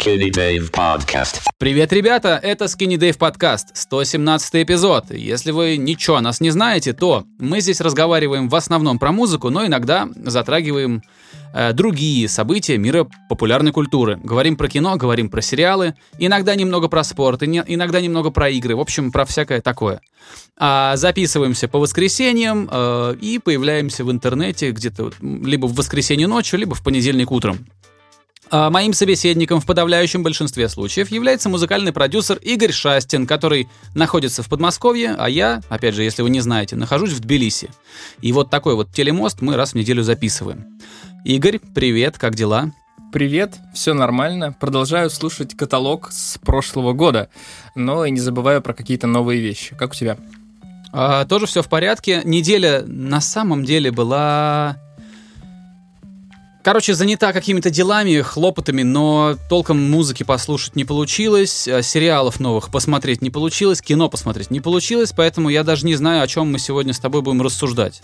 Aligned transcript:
Skinny 0.00 0.30
Dave 0.30 0.70
Podcast. 0.70 1.42
Привет, 1.58 1.92
ребята! 1.92 2.40
Это 2.42 2.64
Skinny 2.66 2.96
Dave 2.96 3.18
Podcast, 3.18 3.66
117 3.74 4.54
эпизод. 4.64 5.10
Если 5.10 5.50
вы 5.50 5.76
ничего 5.76 6.16
о 6.16 6.20
нас 6.22 6.40
не 6.40 6.48
знаете, 6.50 6.94
то 6.94 7.24
мы 7.38 7.60
здесь 7.60 7.82
разговариваем 7.82 8.48
в 8.48 8.54
основном 8.54 8.98
про 8.98 9.12
музыку, 9.12 9.50
но 9.50 9.66
иногда 9.66 10.08
затрагиваем 10.16 11.02
э, 11.52 11.74
другие 11.74 12.28
события 12.30 12.78
мира 12.78 13.06
популярной 13.28 13.72
культуры. 13.72 14.18
Говорим 14.22 14.56
про 14.56 14.68
кино, 14.68 14.96
говорим 14.96 15.28
про 15.28 15.42
сериалы, 15.42 15.94
иногда 16.18 16.54
немного 16.54 16.88
про 16.88 17.04
спорт, 17.04 17.42
иногда 17.42 18.00
немного 18.00 18.30
про 18.30 18.48
игры, 18.48 18.76
в 18.76 18.80
общем, 18.80 19.12
про 19.12 19.26
всякое 19.26 19.60
такое. 19.60 20.00
А, 20.56 20.96
записываемся 20.96 21.68
по 21.68 21.78
воскресеньям 21.78 22.70
э, 22.72 23.16
и 23.20 23.38
появляемся 23.38 24.02
в 24.04 24.10
интернете 24.10 24.70
где-то 24.70 25.12
либо 25.20 25.66
в 25.66 25.74
воскресенье 25.74 26.26
ночью, 26.26 26.58
либо 26.58 26.74
в 26.74 26.82
понедельник 26.82 27.30
утром. 27.30 27.66
А 28.50 28.68
Моим 28.68 28.92
собеседником 28.92 29.60
в 29.60 29.66
подавляющем 29.66 30.24
большинстве 30.24 30.68
случаев 30.68 31.10
является 31.10 31.48
музыкальный 31.48 31.92
продюсер 31.92 32.36
Игорь 32.38 32.72
Шастин, 32.72 33.26
который 33.26 33.68
находится 33.94 34.42
в 34.42 34.48
Подмосковье, 34.48 35.14
а 35.16 35.28
я, 35.28 35.62
опять 35.68 35.94
же, 35.94 36.02
если 36.02 36.22
вы 36.22 36.30
не 36.30 36.40
знаете, 36.40 36.74
нахожусь 36.74 37.12
в 37.12 37.20
Тбилиси. 37.20 37.70
И 38.22 38.32
вот 38.32 38.50
такой 38.50 38.74
вот 38.74 38.90
телемост 38.90 39.40
мы 39.40 39.54
раз 39.54 39.72
в 39.72 39.74
неделю 39.76 40.02
записываем. 40.02 40.66
Игорь, 41.24 41.60
привет, 41.74 42.18
как 42.18 42.34
дела? 42.34 42.72
Привет, 43.12 43.54
все 43.72 43.94
нормально. 43.94 44.52
Продолжаю 44.52 45.10
слушать 45.10 45.56
каталог 45.56 46.10
с 46.10 46.38
прошлого 46.38 46.92
года, 46.92 47.28
но 47.76 48.04
и 48.04 48.10
не 48.10 48.20
забываю 48.20 48.62
про 48.62 48.74
какие-то 48.74 49.06
новые 49.06 49.40
вещи. 49.40 49.76
Как 49.76 49.92
у 49.92 49.94
тебя? 49.94 50.16
А, 50.92 51.24
тоже 51.24 51.46
все 51.46 51.62
в 51.62 51.68
порядке. 51.68 52.22
Неделя 52.24 52.82
на 52.84 53.20
самом 53.20 53.64
деле 53.64 53.92
была... 53.92 54.76
Короче, 56.62 56.92
занята 56.94 57.32
какими-то 57.32 57.70
делами, 57.70 58.20
хлопотами, 58.20 58.82
но 58.82 59.36
толком 59.48 59.90
музыки 59.90 60.24
послушать 60.24 60.76
не 60.76 60.84
получилось, 60.84 61.66
а, 61.66 61.82
сериалов 61.82 62.38
новых 62.38 62.70
посмотреть 62.70 63.22
не 63.22 63.30
получилось, 63.30 63.80
кино 63.80 64.10
посмотреть 64.10 64.50
не 64.50 64.60
получилось, 64.60 65.12
поэтому 65.16 65.48
я 65.48 65.64
даже 65.64 65.86
не 65.86 65.94
знаю, 65.94 66.22
о 66.22 66.26
чем 66.26 66.52
мы 66.52 66.58
сегодня 66.58 66.92
с 66.92 66.98
тобой 66.98 67.22
будем 67.22 67.40
рассуждать. 67.40 68.02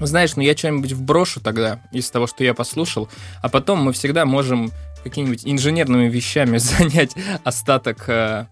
Знаешь, 0.00 0.34
ну 0.34 0.42
я 0.42 0.56
что-нибудь 0.56 0.92
вброшу 0.92 1.40
тогда 1.40 1.80
из 1.92 2.10
того, 2.10 2.26
что 2.26 2.42
я 2.42 2.54
послушал, 2.54 3.08
а 3.40 3.48
потом 3.48 3.80
мы 3.84 3.92
всегда 3.92 4.24
можем 4.26 4.72
какими-нибудь 5.04 5.42
инженерными 5.44 6.08
вещами 6.08 6.56
занять 6.58 7.14
остаток 7.44 8.08
э, 8.08 8.46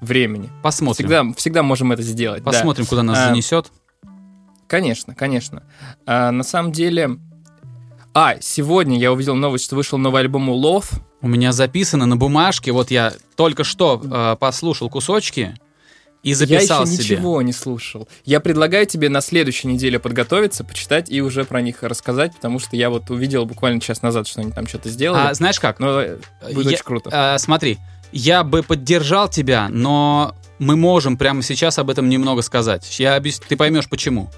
времени. 0.00 0.50
Посмотрим. 0.62 1.06
Всегда, 1.06 1.34
всегда 1.36 1.62
можем 1.62 1.92
это 1.92 2.02
сделать. 2.02 2.42
да. 2.42 2.50
Посмотрим, 2.50 2.86
куда 2.86 3.04
нас 3.04 3.18
А, 3.18 3.28
занесет. 3.28 3.70
Конечно, 4.66 5.14
конечно. 5.14 5.62
А, 6.04 6.32
на 6.32 6.42
самом 6.42 6.72
деле... 6.72 7.18
А, 8.12 8.36
сегодня 8.40 8.98
я 8.98 9.12
увидел 9.12 9.34
новость, 9.34 9.64
что 9.66 9.76
вышел 9.76 9.98
новый 9.98 10.22
альбом 10.22 10.48
у 10.48 10.60
Love. 10.60 10.86
У 11.22 11.28
меня 11.28 11.52
записано 11.52 12.06
на 12.06 12.16
бумажке, 12.16 12.72
вот 12.72 12.90
я 12.90 13.12
только 13.36 13.62
что 13.62 14.00
э, 14.02 14.36
послушал 14.40 14.88
кусочки 14.88 15.54
и 16.22 16.34
записал 16.34 16.84
я 16.84 16.90
еще 16.90 17.02
себе. 17.02 17.16
ничего 17.16 17.42
не 17.42 17.52
слушал. 17.52 18.08
Я 18.24 18.40
предлагаю 18.40 18.86
тебе 18.86 19.08
на 19.08 19.20
следующей 19.20 19.68
неделе 19.68 19.98
подготовиться, 19.98 20.64
почитать 20.64 21.10
и 21.10 21.20
уже 21.22 21.44
про 21.44 21.60
них 21.60 21.82
рассказать, 21.82 22.34
потому 22.34 22.58
что 22.58 22.74
я 22.74 22.90
вот 22.90 23.10
увидел 23.10 23.44
буквально 23.46 23.80
час 23.80 24.02
назад, 24.02 24.26
что 24.26 24.40
они 24.40 24.50
там 24.50 24.66
что-то 24.66 24.88
сделали. 24.88 25.28
А 25.28 25.34
знаешь 25.34 25.60
как? 25.60 25.78
Но 25.78 26.00
э, 26.00 26.18
будет 26.52 26.66
Я- 26.66 26.72
очень 26.72 26.84
круто. 26.84 27.10
А, 27.12 27.38
смотри, 27.38 27.78
я 28.12 28.42
бы 28.42 28.62
поддержал 28.62 29.28
тебя, 29.28 29.68
но 29.70 30.34
мы 30.58 30.76
можем 30.76 31.16
прямо 31.16 31.42
сейчас 31.42 31.78
об 31.78 31.90
этом 31.90 32.08
немного 32.08 32.42
сказать. 32.42 32.98
Я 32.98 33.16
объяс- 33.16 33.40
Ты 33.46 33.56
поймешь 33.56 33.88
почему. 33.88 34.30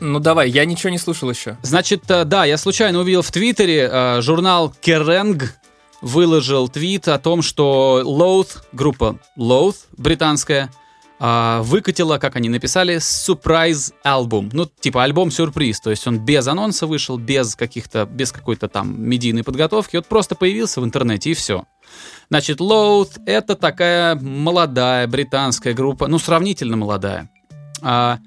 Ну 0.00 0.18
давай, 0.18 0.48
я 0.48 0.64
ничего 0.64 0.90
не 0.90 0.98
слушал 0.98 1.30
еще. 1.30 1.58
Значит, 1.62 2.10
э, 2.10 2.24
да, 2.24 2.44
я 2.44 2.56
случайно 2.56 3.00
увидел 3.00 3.22
в 3.22 3.30
Твиттере 3.30 3.88
э, 3.90 4.20
журнал 4.22 4.74
Керенг 4.80 5.54
выложил 6.00 6.68
твит 6.68 7.08
о 7.08 7.18
том, 7.18 7.42
что 7.42 8.02
Loath, 8.04 8.62
группа 8.72 9.18
Loath 9.36 9.76
британская, 9.96 10.70
э, 11.18 11.60
выкатила, 11.62 12.18
как 12.18 12.36
они 12.36 12.48
написали, 12.48 12.96
surprise 12.96 13.92
альбом. 14.02 14.48
Ну, 14.52 14.66
типа 14.66 15.04
альбом-сюрприз. 15.04 15.80
То 15.80 15.90
есть 15.90 16.06
он 16.06 16.18
без 16.18 16.46
анонса 16.46 16.86
вышел, 16.86 17.18
без 17.18 17.54
каких-то, 17.54 18.06
без 18.06 18.32
какой-то 18.32 18.68
там 18.68 19.00
медийной 19.02 19.44
подготовки. 19.44 19.96
Вот 19.96 20.06
просто 20.06 20.34
появился 20.34 20.80
в 20.80 20.84
интернете 20.84 21.30
и 21.30 21.34
все. 21.34 21.64
Значит, 22.30 22.60
Loath— 22.60 23.20
это 23.26 23.56
такая 23.56 24.14
молодая 24.14 25.06
британская 25.06 25.74
группа, 25.74 26.06
ну, 26.06 26.18
сравнительно 26.18 26.76
молодая, 26.76 27.28
а, 27.82 28.18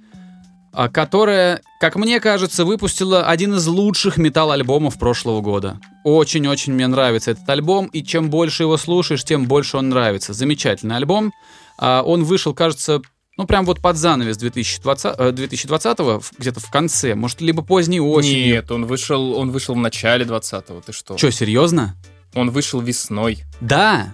которая, 0.89 1.61
как 1.79 1.95
мне 1.95 2.19
кажется, 2.19 2.65
выпустила 2.65 3.25
один 3.27 3.53
из 3.55 3.67
лучших 3.67 4.17
металл-альбомов 4.17 4.97
прошлого 4.97 5.41
года. 5.41 5.79
Очень-очень 6.03 6.73
мне 6.73 6.87
нравится 6.87 7.31
этот 7.31 7.47
альбом, 7.49 7.85
и 7.87 8.03
чем 8.03 8.29
больше 8.29 8.63
его 8.63 8.77
слушаешь, 8.77 9.23
тем 9.23 9.45
больше 9.45 9.77
он 9.77 9.89
нравится. 9.89 10.33
Замечательный 10.33 10.95
альбом. 10.95 11.31
А, 11.77 12.01
Он 12.03 12.23
вышел, 12.23 12.53
кажется, 12.53 13.01
ну, 13.37 13.45
прям 13.45 13.65
вот 13.65 13.81
под 13.81 13.97
занавес 13.97 14.37
2020, 14.37 15.15
э, 15.17 15.31
2020 15.31 16.19
в- 16.19 16.31
где-то 16.37 16.59
в 16.59 16.69
конце, 16.69 17.15
может, 17.15 17.41
либо 17.41 17.61
поздней 17.63 17.99
осенью. 17.99 18.45
Нет, 18.55 18.71
он 18.71 18.85
вышел, 18.85 19.33
он 19.33 19.51
вышел 19.51 19.73
в 19.75 19.79
начале 19.79 20.25
20-го, 20.25 20.81
ты 20.81 20.91
что? 20.93 21.15
Че, 21.15 21.31
серьезно? 21.31 21.95
Он 22.35 22.49
вышел 22.51 22.79
весной. 22.81 23.43
Да. 23.61 24.11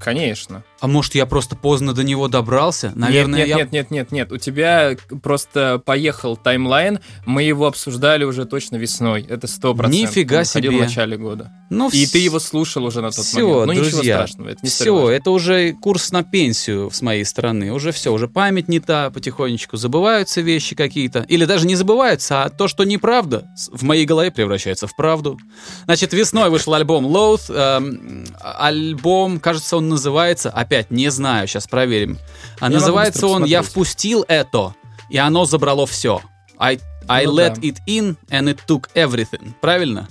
Конечно. 0.00 0.62
А 0.80 0.86
может, 0.86 1.14
я 1.16 1.26
просто 1.26 1.56
поздно 1.56 1.92
до 1.92 2.04
него 2.04 2.28
добрался? 2.28 2.92
Наверное, 2.94 3.40
нет, 3.40 3.48
я... 3.48 3.56
нет, 3.56 3.72
нет, 3.72 3.90
нет, 3.90 4.12
нет. 4.12 4.32
У 4.32 4.36
тебя 4.36 4.96
просто 5.22 5.82
поехал 5.84 6.36
таймлайн. 6.36 7.00
Мы 7.26 7.42
его 7.42 7.66
обсуждали 7.66 8.22
уже 8.24 8.44
точно 8.44 8.76
весной. 8.76 9.26
Это 9.28 9.48
сто 9.48 9.74
процентов. 9.74 10.10
Нифига 10.10 10.44
себе. 10.44 10.70
в 10.70 10.80
начале 10.80 11.16
года. 11.16 11.50
Ну, 11.70 11.88
И 11.90 12.04
вс- 12.04 12.12
ты 12.12 12.18
его 12.18 12.38
слушал 12.38 12.84
уже 12.84 13.00
на 13.00 13.10
тот 13.10 13.24
Все, 13.24 13.40
момент. 13.40 13.66
Ну 13.66 13.72
ничего 13.72 13.90
друзья, 13.90 14.14
страшного. 14.16 14.48
Это 14.50 14.60
не 14.62 14.68
все, 14.70 14.94
важно. 14.94 15.10
это 15.10 15.30
уже 15.32 15.72
курс 15.72 16.12
на 16.12 16.22
пенсию 16.22 16.90
с 16.92 17.02
моей 17.02 17.24
стороны. 17.24 17.72
Уже 17.72 17.90
все, 17.92 18.12
уже 18.12 18.28
память 18.28 18.68
не 18.68 18.78
та, 18.80 19.10
потихонечку 19.10 19.76
забываются 19.76 20.40
вещи 20.40 20.76
какие-то. 20.76 21.24
Или 21.28 21.44
даже 21.44 21.66
не 21.66 21.74
забываются, 21.74 22.44
а 22.44 22.48
то, 22.50 22.68
что 22.68 22.84
неправда, 22.84 23.48
в 23.72 23.82
моей 23.82 24.06
голове 24.06 24.30
превращается 24.30 24.86
в 24.86 24.94
правду. 24.96 25.38
Значит, 25.86 26.12
весной 26.12 26.50
вышел 26.50 26.72
альбом 26.74 27.06
Loath. 27.06 27.52
эм, 27.52 28.24
альбом, 28.40 29.40
кажется, 29.40 29.76
он 29.76 29.88
называется, 29.88 30.50
опять 30.68 30.90
не 30.90 31.08
знаю, 31.10 31.48
сейчас 31.48 31.66
проверим. 31.66 32.18
А 32.60 32.64
могу 32.64 32.74
называется 32.74 33.26
он 33.26 33.44
«Я 33.44 33.62
впустил 33.62 34.24
это, 34.28 34.74
и 35.08 35.16
оно 35.16 35.46
забрало 35.46 35.86
все». 35.86 36.20
I, 36.58 36.78
I 37.08 37.24
Ну 37.24 37.36
let 37.36 37.54
да. 37.54 37.60
it 37.62 37.76
in 37.86 38.16
and 38.28 38.52
it 38.52 38.58
took 38.66 38.88
everything. 38.94 39.54
Правильно? 39.60 40.08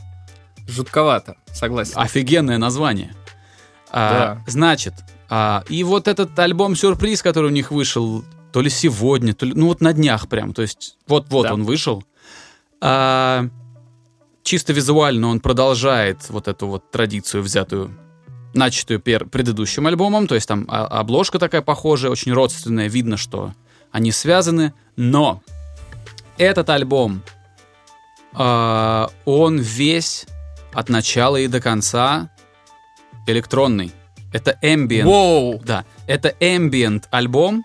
Жутковато, 0.68 1.36
согласен. 1.54 1.94
Офигенное 1.96 2.58
название. 2.58 3.14
А, 3.92 4.36
Да. 4.36 4.44
Значит, 4.48 4.94
а, 5.30 5.64
и 5.70 5.84
вот 5.84 6.08
этот 6.08 6.38
альбом-сюрприз, 6.40 7.22
который 7.22 7.48
у 7.48 7.54
них 7.54 7.72
вышел 7.72 8.24
то 8.52 8.62
ли 8.62 8.70
сегодня, 8.70 9.34
то 9.36 9.46
ли, 9.46 9.54
ну 9.54 9.68
вот 9.68 9.82
на 9.82 9.94
днях 9.94 10.28
прям, 10.28 10.54
то 10.54 10.64
есть 10.64 10.98
вот-вот 11.08 11.44
Да. 11.44 11.54
он 11.54 11.64
вышел. 11.66 12.04
А, 12.82 13.46
чисто 14.44 14.74
визуально 14.74 15.28
он 15.28 15.40
продолжает 15.40 16.30
вот 16.30 16.48
эту 16.48 16.68
вот 16.68 16.90
традицию, 16.92 17.44
взятую, 17.44 17.96
начатую 18.58 19.00
пер- 19.00 19.26
предыдущим 19.26 19.88
альбомом, 19.88 20.28
то 20.28 20.36
есть 20.36 20.48
там 20.48 20.66
а- 20.68 20.86
обложка 20.88 21.40
такая 21.40 21.62
похожая, 21.62 22.12
очень 22.12 22.34
родственная, 22.34 22.88
видно, 22.88 23.18
что 23.18 23.54
они 23.92 24.12
связаны, 24.12 24.74
но 24.96 25.42
этот 26.38 26.70
альбом, 26.70 27.22
а, 28.34 29.10
он 29.26 29.60
весь 29.60 30.26
от 30.74 30.90
начала 30.90 31.38
и 31.38 31.48
до 31.48 31.62
конца 31.62 32.30
электронный. 33.26 33.92
Это 34.34 34.58
ambient. 34.62 35.04
Воу! 35.04 35.62
Да, 35.64 35.86
это 36.06 36.36
ambient 36.40 37.06
альбом, 37.12 37.64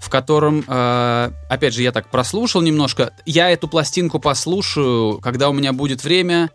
в 0.00 0.10
котором, 0.10 0.64
э, 0.66 1.30
опять 1.48 1.72
же, 1.72 1.82
я 1.82 1.92
так 1.92 2.10
прослушал 2.10 2.60
немножко. 2.60 3.12
Я 3.24 3.50
эту 3.50 3.68
пластинку 3.68 4.18
послушаю, 4.18 5.20
когда 5.20 5.48
у 5.48 5.52
меня 5.52 5.72
будет 5.72 6.02
время. 6.02 6.50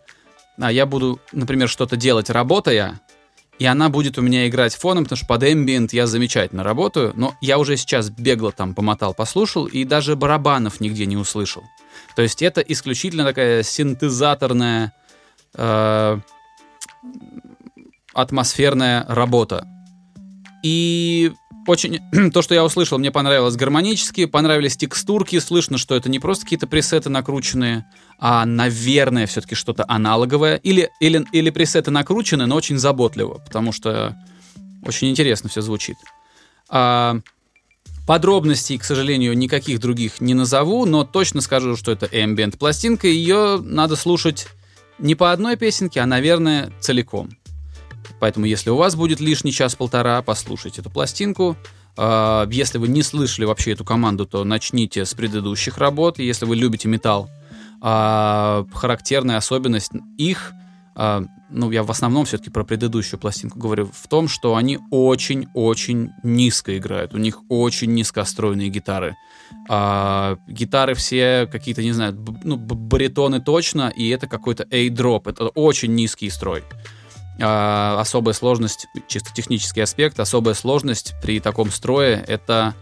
А 0.60 0.70
я 0.70 0.86
буду, 0.86 1.20
например, 1.32 1.68
что-то 1.68 1.96
делать, 1.96 2.30
работая, 2.30 3.00
и 3.58 3.64
она 3.64 3.88
будет 3.88 4.18
у 4.18 4.22
меня 4.22 4.48
играть 4.48 4.74
фоном, 4.74 5.04
потому 5.04 5.16
что 5.16 5.26
под 5.26 5.42
ambient 5.42 5.88
я 5.92 6.06
замечательно 6.06 6.62
работаю. 6.62 7.12
Но 7.16 7.34
я 7.40 7.58
уже 7.58 7.76
сейчас 7.76 8.08
бегло 8.08 8.52
там 8.52 8.74
помотал, 8.74 9.14
послушал, 9.14 9.66
и 9.66 9.84
даже 9.84 10.14
барабанов 10.14 10.80
нигде 10.80 11.06
не 11.06 11.16
услышал. 11.16 11.64
То 12.14 12.22
есть 12.22 12.42
это 12.42 12.60
исключительно 12.60 13.24
такая 13.24 13.62
синтезаторная 13.62 14.92
э, 15.54 16.18
атмосферная 18.12 19.04
работа. 19.08 19.66
И 20.62 21.32
очень 21.68 22.00
то, 22.32 22.42
что 22.42 22.54
я 22.54 22.64
услышал, 22.64 22.98
мне 22.98 23.10
понравилось 23.10 23.56
гармонически, 23.56 24.24
понравились 24.24 24.76
текстурки, 24.76 25.38
слышно, 25.38 25.78
что 25.78 25.94
это 25.94 26.08
не 26.08 26.18
просто 26.18 26.44
какие-то 26.44 26.66
пресеты 26.66 27.10
накрученные, 27.10 27.86
а, 28.18 28.44
наверное, 28.46 29.26
все-таки 29.26 29.54
что-то 29.54 29.84
аналоговое. 29.86 30.56
Или, 30.56 30.90
или, 31.00 31.24
или 31.32 31.50
пресеты 31.50 31.90
накручены, 31.90 32.46
но 32.46 32.56
очень 32.56 32.78
заботливо, 32.78 33.34
потому 33.44 33.72
что 33.72 34.16
очень 34.84 35.10
интересно 35.10 35.50
все 35.50 35.60
звучит. 35.60 35.96
А, 36.70 37.20
подробностей, 38.06 38.78
к 38.78 38.84
сожалению, 38.84 39.36
никаких 39.36 39.80
других 39.80 40.22
не 40.22 40.32
назову, 40.32 40.86
но 40.86 41.04
точно 41.04 41.42
скажу, 41.42 41.76
что 41.76 41.92
это 41.92 42.06
ambient 42.06 42.56
пластинка, 42.56 43.06
ее 43.06 43.60
надо 43.62 43.96
слушать 43.96 44.48
не 44.98 45.14
по 45.14 45.32
одной 45.32 45.56
песенке, 45.56 46.00
а, 46.00 46.06
наверное, 46.06 46.72
целиком. 46.80 47.30
Поэтому, 48.20 48.46
если 48.46 48.70
у 48.70 48.76
вас 48.76 48.96
будет 48.96 49.20
лишний 49.20 49.52
час-полтора, 49.52 50.22
послушайте 50.22 50.80
эту 50.80 50.90
пластинку. 50.90 51.56
А, 51.96 52.46
Если 52.50 52.78
вы 52.78 52.88
не 52.88 53.02
слышали 53.02 53.44
вообще 53.44 53.72
эту 53.72 53.84
команду, 53.84 54.26
то 54.26 54.44
начните 54.44 55.04
с 55.04 55.14
предыдущих 55.14 55.78
работ. 55.78 56.18
Если 56.18 56.46
вы 56.46 56.56
любите 56.56 56.88
металл, 56.88 57.28
а, 57.80 58.66
характерная 58.72 59.36
особенность 59.36 59.92
их, 60.16 60.52
а, 60.94 61.24
ну, 61.50 61.70
я 61.70 61.82
в 61.82 61.90
основном 61.90 62.24
все-таки 62.24 62.50
про 62.50 62.64
предыдущую 62.64 63.20
пластинку 63.20 63.58
говорю, 63.58 63.90
в 63.92 64.08
том, 64.08 64.28
что 64.28 64.56
они 64.56 64.78
очень-очень 64.90 66.10
низко 66.22 66.76
играют. 66.76 67.14
У 67.14 67.18
них 67.18 67.40
очень 67.48 67.94
низкостроенные 67.94 68.68
гитары. 68.68 69.16
Гитары 69.66 70.94
все 70.94 71.48
какие-то, 71.50 71.82
не 71.82 71.92
знаю, 71.92 72.18
ну, 72.44 72.56
баритоны 72.56 73.40
точно, 73.40 73.92
и 73.96 74.08
это 74.08 74.26
какой-то 74.26 74.66
A-дроп. 74.70 75.28
Это 75.28 75.48
очень 75.48 75.94
низкий 75.94 76.28
строй. 76.30 76.64
А, 77.40 78.00
особая 78.00 78.34
сложность, 78.34 78.86
чисто 79.06 79.32
технический 79.32 79.80
аспект, 79.80 80.18
особая 80.18 80.54
сложность 80.54 81.14
при 81.22 81.40
таком 81.40 81.70
строе— 81.70 82.24
это 82.26 82.74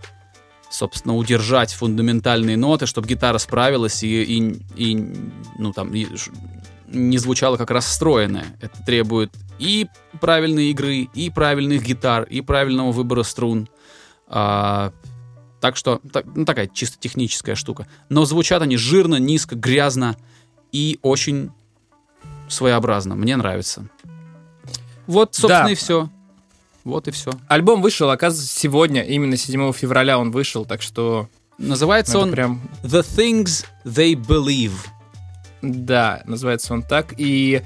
собственно, 0.68 1.14
удержать 1.16 1.72
фундаментальные 1.72 2.56
ноты, 2.56 2.86
чтобы 2.86 3.06
гитара 3.06 3.38
справилась 3.38 4.02
и, 4.02 4.22
и, 4.22 4.62
и, 4.74 5.14
ну, 5.58 5.72
там, 5.72 5.94
и 5.94 6.06
не 6.88 7.18
звучала 7.18 7.56
как 7.56 7.70
расстроенная. 7.70 8.46
Это 8.60 8.82
требует 8.84 9.32
и 9.58 9.86
правильной 10.20 10.70
игры, 10.70 11.08
и 11.12 11.30
правильных 11.30 11.82
гитар, 11.82 12.24
и 12.24 12.40
правильного 12.40 12.92
выбора 12.92 13.22
струн. 13.22 13.68
А, 14.28 14.92
так 15.60 15.76
что, 15.76 16.00
так- 16.12 16.26
ну, 16.34 16.44
такая 16.44 16.68
чисто 16.68 16.98
техническая 16.98 17.54
штука. 17.54 17.86
Но 18.08 18.24
звучат 18.24 18.62
они 18.62 18.76
жирно, 18.76 19.16
низко, 19.16 19.56
грязно 19.56 20.16
и 20.72 20.98
очень 21.02 21.50
своеобразно. 22.48 23.14
Мне 23.14 23.36
нравится. 23.36 23.88
Вот, 25.06 25.34
собственно, 25.34 25.64
Да. 25.66 25.70
и 25.72 25.74
все. 25.74 26.08
Вот 26.84 27.08
и 27.08 27.10
все. 27.10 27.32
Альбом 27.48 27.82
вышел, 27.82 28.10
оказывается, 28.10 28.56
сегодня, 28.58 29.02
именно 29.02 29.36
7 29.36 29.72
февраля 29.72 30.18
он 30.18 30.30
вышел, 30.30 30.64
так 30.64 30.82
что 30.82 31.28
Называется 31.58 32.18
он 32.18 32.30
прям... 32.32 32.60
The 32.82 33.00
Things 33.02 33.64
They 33.84 34.14
Believe. 34.14 34.72
Да, 35.62 36.22
называется 36.26 36.74
он 36.74 36.82
так. 36.82 37.14
И 37.16 37.62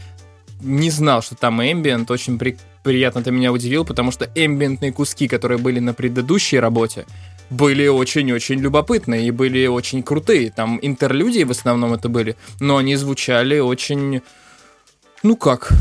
не 0.60 0.90
знал, 0.90 1.22
что 1.22 1.34
там 1.34 1.60
эмбиент. 1.62 2.10
Очень 2.10 2.38
при- 2.38 2.56
приятно 2.82 3.22
ты 3.22 3.30
меня 3.30 3.52
удивил, 3.52 3.84
потому 3.84 4.10
что 4.10 4.30
эмбиентные 4.34 4.92
куски, 4.92 5.28
которые 5.28 5.58
были 5.58 5.80
на 5.80 5.92
предыдущей 5.92 6.60
работе, 6.60 7.04
были 7.50 7.88
очень-очень 7.88 8.60
любопытные 8.60 9.26
и 9.26 9.30
были 9.32 9.66
очень 9.66 10.02
крутые. 10.04 10.50
Там 10.50 10.78
интерлюдии 10.80 11.42
в 11.42 11.50
основном 11.50 11.92
это 11.92 12.08
были, 12.08 12.36
но 12.60 12.76
они 12.76 12.94
звучали 12.96 13.58
очень... 13.58 14.22
Ну 15.24 15.36
как? 15.36 15.72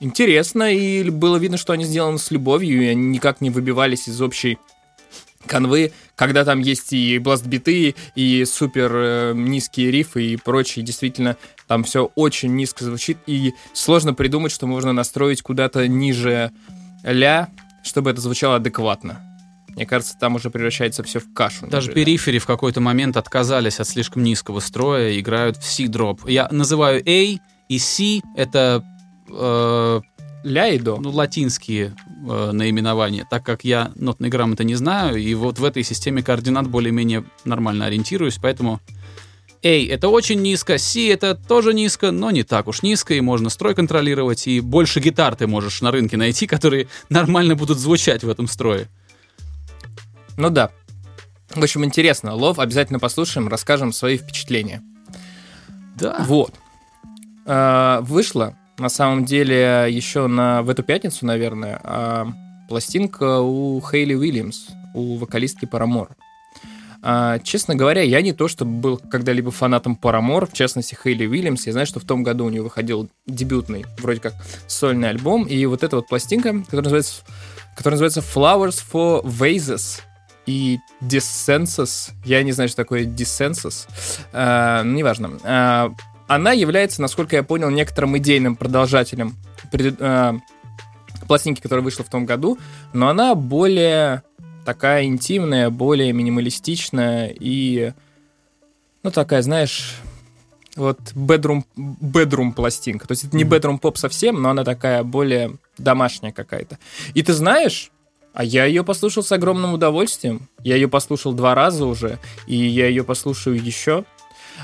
Интересно, 0.00 0.72
и 0.72 1.08
было 1.10 1.36
видно, 1.36 1.58
что 1.58 1.74
они 1.74 1.84
сделаны 1.84 2.18
с 2.18 2.30
любовью, 2.30 2.82
и 2.82 2.86
они 2.86 3.08
никак 3.08 3.42
не 3.42 3.50
выбивались 3.50 4.08
из 4.08 4.20
общей 4.22 4.58
канвы, 5.46 5.92
когда 6.16 6.44
там 6.44 6.60
есть 6.60 6.92
и 6.92 7.18
бластбиты, 7.18 7.94
и 8.14 8.44
супер 8.44 8.90
э, 8.94 9.32
низкие 9.34 9.90
рифы 9.90 10.24
и 10.24 10.36
прочее. 10.36 10.84
Действительно, 10.84 11.36
там 11.66 11.84
все 11.84 12.10
очень 12.14 12.54
низко 12.54 12.84
звучит, 12.84 13.18
и 13.26 13.52
сложно 13.74 14.14
придумать, 14.14 14.52
что 14.52 14.66
можно 14.66 14.92
настроить 14.92 15.42
куда-то 15.42 15.86
ниже 15.86 16.50
ля, 17.04 17.48
чтобы 17.82 18.10
это 18.10 18.20
звучало 18.20 18.56
адекватно. 18.56 19.20
Мне 19.68 19.86
кажется, 19.86 20.16
там 20.18 20.34
уже 20.34 20.50
превращается 20.50 21.02
все 21.02 21.20
в 21.20 21.32
кашу. 21.32 21.66
Даже 21.66 21.88
ниже 21.88 21.98
ля. 21.98 22.04
перифери 22.04 22.38
в 22.38 22.46
какой-то 22.46 22.80
момент 22.80 23.16
отказались 23.16 23.80
от 23.80 23.88
слишком 23.88 24.22
низкого 24.22 24.60
строя 24.60 25.18
играют 25.18 25.56
в 25.58 25.64
C-дроп. 25.64 26.28
Я 26.28 26.48
называю 26.50 27.02
A 27.06 27.38
и 27.68 27.78
C— 27.78 28.20
это 28.36 28.84
э, 29.32 30.00
Ля 30.42 30.68
и 30.68 30.78
до. 30.78 30.98
ну, 30.98 31.10
латинские 31.10 31.94
э, 32.28 32.50
наименования, 32.52 33.26
так 33.28 33.44
как 33.44 33.64
я 33.64 33.92
нотной 33.94 34.30
грамоты 34.30 34.64
не 34.64 34.74
знаю, 34.74 35.16
и 35.16 35.34
вот 35.34 35.58
в 35.58 35.64
этой 35.64 35.82
системе 35.82 36.22
координат 36.22 36.66
более-менее 36.66 37.24
нормально 37.44 37.86
ориентируюсь, 37.86 38.38
поэтому 38.40 38.80
A— 39.62 39.86
это 39.88 40.08
очень 40.08 40.40
низко, 40.40 40.78
C— 40.78 41.08
это 41.12 41.34
тоже 41.34 41.74
низко, 41.74 42.10
но 42.10 42.30
не 42.30 42.42
так 42.42 42.68
уж 42.68 42.82
низко, 42.82 43.12
и 43.12 43.20
можно 43.20 43.50
строй 43.50 43.74
контролировать, 43.74 44.46
и 44.46 44.60
больше 44.60 45.00
гитар 45.00 45.36
ты 45.36 45.46
можешь 45.46 45.82
на 45.82 45.90
рынке 45.90 46.16
найти, 46.16 46.46
которые 46.46 46.88
нормально 47.10 47.54
будут 47.54 47.78
звучать 47.78 48.24
в 48.24 48.30
этом 48.30 48.48
строе. 48.48 48.88
Ну 50.38 50.48
да. 50.48 50.70
В 51.54 51.62
общем, 51.62 51.84
интересно. 51.84 52.34
Лов 52.34 52.58
обязательно 52.58 52.98
послушаем, 52.98 53.48
расскажем 53.48 53.92
свои 53.92 54.16
впечатления. 54.16 54.82
Да. 55.96 56.24
Вот. 56.26 56.54
А, 57.44 58.00
Вышла, 58.00 58.56
на 58.80 58.88
самом 58.88 59.24
деле, 59.24 59.86
еще 59.90 60.26
на, 60.26 60.62
в 60.62 60.70
эту 60.70 60.82
пятницу, 60.82 61.26
наверное, 61.26 61.78
а, 61.84 62.28
пластинка 62.68 63.40
у 63.40 63.80
Хейли 63.80 64.14
Уильямс, 64.14 64.68
у 64.94 65.16
вокалистки 65.16 65.66
Парамор. 65.66 66.16
А, 67.02 67.38
честно 67.40 67.74
говоря, 67.74 68.02
я 68.02 68.22
не 68.22 68.32
то, 68.32 68.48
чтобы 68.48 68.72
был 68.72 68.96
когда-либо 68.98 69.50
фанатом 69.50 69.96
Парамор, 69.96 70.46
в 70.46 70.52
частности, 70.52 70.96
Хейли 71.00 71.26
Уильямс. 71.26 71.66
Я 71.66 71.72
знаю, 71.72 71.86
что 71.86 72.00
в 72.00 72.04
том 72.04 72.22
году 72.22 72.46
у 72.46 72.48
нее 72.48 72.62
выходил 72.62 73.08
дебютный, 73.26 73.84
вроде 73.98 74.20
как, 74.20 74.34
сольный 74.66 75.10
альбом. 75.10 75.44
И 75.44 75.64
вот 75.66 75.82
эта 75.82 75.96
вот 75.96 76.08
пластинка, 76.08 76.52
которая 76.62 76.84
называется, 76.84 77.22
которая 77.76 78.00
называется 78.00 78.20
Flowers 78.20 78.82
for 78.90 79.22
Vases 79.24 80.00
и 80.46 80.78
Dissensus. 81.02 82.12
Я 82.24 82.42
не 82.42 82.52
знаю, 82.52 82.68
что 82.68 82.78
такое 82.78 83.04
Dissensus. 83.04 83.88
А, 84.32 84.82
неважно. 84.84 85.38
А, 85.44 85.92
она 86.30 86.52
является, 86.52 87.02
насколько 87.02 87.34
я 87.34 87.42
понял, 87.42 87.70
некоторым 87.70 88.16
идейным 88.16 88.54
продолжателем 88.54 89.34
пред- 89.72 89.96
а, 89.98 90.36
пластинки, 91.26 91.60
которая 91.60 91.82
вышла 91.84 92.04
в 92.04 92.08
том 92.08 92.24
году, 92.24 92.56
но 92.92 93.08
она 93.08 93.34
более 93.34 94.22
такая 94.64 95.06
интимная, 95.06 95.70
более 95.70 96.12
минималистичная 96.12 97.34
и, 97.36 97.94
ну, 99.02 99.10
такая, 99.10 99.42
знаешь, 99.42 99.96
вот 100.76 101.00
bedroom, 101.16 101.64
bedroom 101.76 102.52
пластинка. 102.52 103.08
То 103.08 103.12
есть 103.12 103.24
это 103.24 103.36
не 103.36 103.42
bedroom 103.42 103.78
поп 103.80 103.98
совсем, 103.98 104.40
но 104.40 104.50
она 104.50 104.62
такая 104.62 105.02
более 105.02 105.56
домашняя 105.78 106.30
какая-то. 106.30 106.78
И 107.12 107.24
ты 107.24 107.32
знаешь, 107.32 107.90
а 108.34 108.44
я 108.44 108.66
ее 108.66 108.84
послушал 108.84 109.24
с 109.24 109.32
огромным 109.32 109.74
удовольствием. 109.74 110.48
Я 110.62 110.76
ее 110.76 110.86
послушал 110.86 111.32
два 111.32 111.56
раза 111.56 111.86
уже, 111.86 112.20
и 112.46 112.54
я 112.54 112.86
ее 112.86 113.02
послушаю 113.02 113.60
еще. 113.60 114.04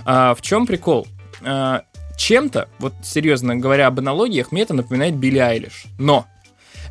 А, 0.05 0.33
в 0.37 0.43
чем 0.43 0.69
прикол? 0.69 1.09
А, 1.47 1.83
чем-то, 2.17 2.69
вот 2.79 2.95
серьезно 3.03 3.57
говоря 3.57 3.87
об 3.87 3.99
аналогиях, 3.99 4.51
мне 4.53 4.63
это 4.63 4.75
напоминает 4.75 5.17
Билли 5.17 5.39
Айлиш. 5.39 5.85
Но 5.99 6.27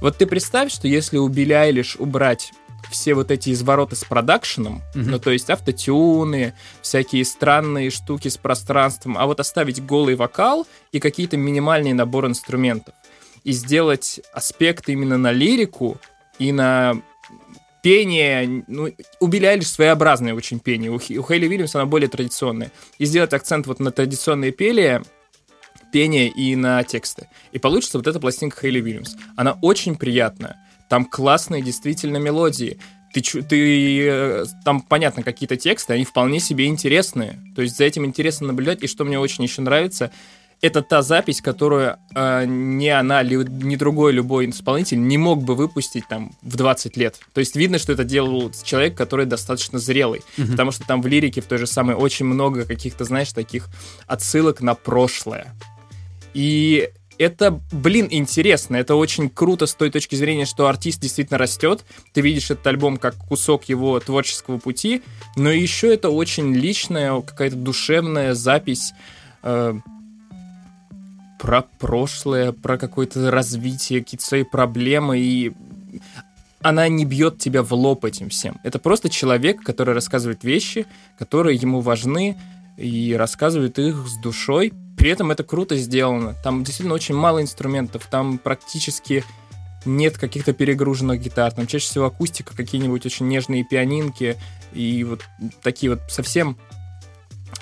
вот 0.02 0.18
ты 0.18 0.26
представь, 0.26 0.72
что 0.72 0.88
если 0.88 1.18
у 1.18 1.28
Билли 1.28 1.54
Айлиш 1.54 1.96
убрать 1.98 2.52
все 2.92 3.16
вот 3.16 3.32
эти 3.32 3.52
извороты 3.52 3.96
с 3.96 4.04
продакшеном, 4.04 4.82
Мгм. 4.94 5.12
ну 5.12 5.20
то 5.20 5.32
есть 5.32 5.50
автотюны, 5.50 6.54
всякие 6.82 7.26
странные 7.26 7.90
штуки 7.90 8.28
с 8.28 8.38
пространством, 8.38 9.18
а 9.18 9.26
вот 9.26 9.40
оставить 9.40 9.84
голый 9.84 10.16
вокал 10.16 10.68
и 10.92 11.00
какие-то 11.00 11.36
минимальные 11.36 11.96
набор 11.96 12.28
инструментов 12.28 12.94
и 13.44 13.52
сделать 13.52 14.22
аспект 14.34 14.88
именно 14.90 15.18
на 15.18 15.32
лирику 15.32 15.98
и 16.40 16.52
на 16.52 16.96
пение, 17.86 18.64
ну, 18.68 18.90
у 19.20 19.28
Билли 19.28 19.46
Айлиш 19.46 19.68
своеобразное 19.68 20.34
очень 20.34 20.60
пение, 20.60 20.90
у, 20.90 20.96
у 20.96 21.00
Хейли 21.00 21.48
Уильямс 21.48 21.76
оно 21.76 21.86
более 21.86 22.10
традиционное. 22.10 22.72
И 22.98 23.06
сделать 23.06 23.32
акцент 23.32 23.68
вот 23.68 23.80
на 23.80 23.92
традиционные 23.92 24.52
пение, 24.52 25.04
пение 25.92 26.30
и 26.30 26.56
на 26.56 26.84
тексты. 26.84 27.28
И 27.52 27.60
получится 27.60 28.00
вот 28.00 28.08
эта 28.08 28.20
пластинка 28.20 28.62
Хейли 28.62 28.82
Уильямс. 28.82 29.14
Она 29.36 29.60
очень 29.62 29.98
приятная. 29.98 30.58
Там 30.90 31.06
классные 31.06 31.62
действительно 31.62 32.18
мелодии. 32.18 32.80
Ты, 33.14 33.22
ты, 33.22 34.08
э, 34.08 34.46
там, 34.64 34.82
понятно, 34.82 35.22
какие-то 35.22 35.56
тексты, 35.56 35.94
они 35.94 36.06
вполне 36.06 36.40
себе 36.40 36.66
интересные. 36.66 37.40
То 37.56 37.62
есть 37.62 37.78
за 37.78 37.84
этим 37.84 38.04
интересно 38.04 38.48
наблюдать. 38.48 38.82
И 38.82 38.88
что 38.88 39.06
мне 39.06 39.20
очень 39.20 39.44
еще 39.44 39.62
нравится, 39.62 40.10
это 40.66 40.82
та 40.82 41.02
запись, 41.02 41.42
которую 41.42 41.98
э, 42.16 42.46
ни 42.46 42.88
она, 42.88 43.24
ни 43.24 43.76
другой 43.76 44.14
любой 44.14 44.50
исполнитель 44.50 45.00
не 45.00 45.18
мог 45.18 45.44
бы 45.44 45.56
выпустить 45.56 46.08
там 46.08 46.32
в 46.42 46.56
20 46.56 46.98
лет. 46.98 47.20
То 47.34 47.40
есть 47.40 47.56
видно, 47.56 47.78
что 47.78 47.94
это 47.94 48.04
делал 48.04 48.52
человек, 48.64 48.96
который 48.96 49.26
достаточно 49.26 49.80
зрелый. 49.80 50.22
Мгм. 50.38 50.52
Потому 50.52 50.72
что 50.72 50.86
там 50.86 51.02
в 51.02 51.08
лирике 51.08 51.42
в 51.42 51.46
той 51.46 51.58
же 51.58 51.68
самой 51.68 51.96
очень 51.96 52.26
много 52.26 52.66
каких-то, 52.66 53.06
знаешь, 53.06 53.32
таких 53.32 53.70
отсылок 54.08 54.62
на 54.62 54.76
прошлое. 54.76 55.54
И 56.34 56.90
это, 57.18 57.62
блин, 57.72 58.08
интересно. 58.10 58.76
Это 58.76 58.96
очень 58.96 59.30
круто 59.30 59.66
с 59.66 59.74
той 59.74 59.90
точки 59.90 60.16
зрения, 60.16 60.46
что 60.46 60.68
артист 60.68 61.02
действительно 61.02 61.38
растет. 61.38 61.86
Ты 62.14 62.22
видишь 62.22 62.52
этот 62.52 62.66
альбом 62.68 62.98
как 62.98 63.16
кусок 63.16 63.66
его 63.66 64.00
творческого 64.00 64.58
пути, 64.58 65.02
но 65.36 65.52
еще 65.52 65.94
это 65.94 66.10
очень 66.10 66.54
личная, 66.54 67.22
какая-то 67.22 67.56
душевная 67.56 68.34
запись 68.34 68.94
э, 69.44 69.76
про 71.40 71.64
прошлое, 71.80 72.52
про 72.52 72.78
какое-то 72.78 73.32
развитие, 73.32 74.02
какие-то 74.02 74.26
свои 74.26 74.44
проблемы, 74.44 75.20
и 75.20 75.54
она 76.62 76.88
не 76.88 77.06
бьет 77.06 77.38
тебя 77.38 77.62
в 77.62 77.74
лоб 77.74 78.06
этим 78.06 78.30
всем. 78.30 78.60
Это 78.64 78.80
просто 78.80 79.10
человек, 79.10 79.62
который 79.62 79.94
рассказывает 79.94 80.44
вещи, 80.44 80.88
которые 81.18 81.58
ему 81.58 81.82
важны, 81.82 82.38
и 82.78 83.16
рассказывает 83.18 83.80
их 83.80 84.08
с 84.08 84.18
душой, 84.18 84.74
при 84.98 85.10
этом 85.10 85.32
это 85.32 85.44
круто 85.44 85.78
сделано. 85.78 86.36
Там 86.44 86.64
действительно 86.64 86.96
очень 86.96 87.16
мало 87.16 87.42
инструментов, 87.42 88.08
там 88.10 88.38
практически 88.38 89.24
нет 89.86 90.18
каких-то 90.18 90.54
перегруженных 90.54 91.22
гитар, 91.22 91.52
там 91.52 91.68
чаще 91.68 91.86
всего 91.86 92.06
акустика, 92.06 92.56
какие-нибудь 92.56 93.06
очень 93.06 93.28
нежные 93.28 93.64
пианинки 93.64 94.38
и 94.74 95.04
вот 95.04 95.22
такие 95.62 95.92
вот 95.92 96.02
совсем 96.10 96.58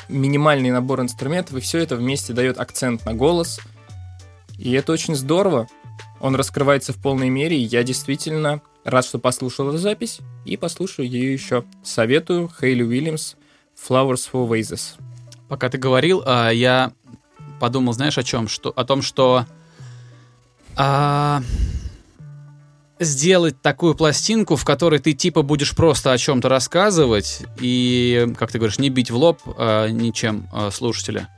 минимальный 0.10 0.72
набор 0.72 1.02
инструментов, 1.02 1.58
и 1.58 1.62
все 1.62 1.80
это 1.80 1.96
вместе 1.96 2.34
дает 2.34 2.60
акцент 2.60 3.06
на 3.06 3.14
голос. 3.14 3.60
И 4.58 4.72
это 4.74 4.92
очень 4.92 5.16
здорово. 5.16 5.68
Он 6.20 6.36
раскрывается 6.36 6.94
в 6.94 7.02
полной 7.02 7.30
мере, 7.30 7.58
и 7.58 7.64
я 7.64 7.84
действительно 7.84 8.62
рад, 8.84 9.06
что 9.06 9.20
послушал 9.20 9.70
эту 9.70 9.78
запись, 9.78 10.20
и 10.46 10.58
послушаю 10.58 11.08
ее 11.10 11.34
еще. 11.34 11.66
Советую 11.84 12.50
Хейли 12.60 12.84
Уильямс 12.84 13.36
«Flowers 13.76 14.30
for 14.32 14.48
Vases». 14.48 14.94
Пока 15.50 15.70
ты 15.70 15.78
говорил, 15.78 16.24
а, 16.26 16.50
я 16.50 16.94
подумал, 17.60 17.94
знаешь, 17.94 18.18
о 18.18 18.24
чем? 18.24 18.48
Что, 18.48 18.70
о 18.76 18.86
том, 18.86 19.02
что 19.02 19.46
а, 20.76 21.42
сделать 23.04 23.62
такую 23.62 23.96
пластинку, 23.96 24.56
в 24.56 24.66
которой 24.66 25.00
ты 25.00 25.14
типа 25.14 25.42
будешь 25.42 25.76
просто 25.76 26.12
о 26.12 26.18
чем-то 26.18 26.50
рассказывать 26.50 27.44
и, 27.60 28.34
как 28.38 28.52
ты 28.52 28.58
говоришь, 28.58 28.80
не 28.80 28.90
бить 28.90 29.12
в 29.12 29.16
лоб 29.16 29.40
а, 29.58 29.88
ничем 29.88 30.48
а, 30.52 30.72
слушателя. 30.72 31.30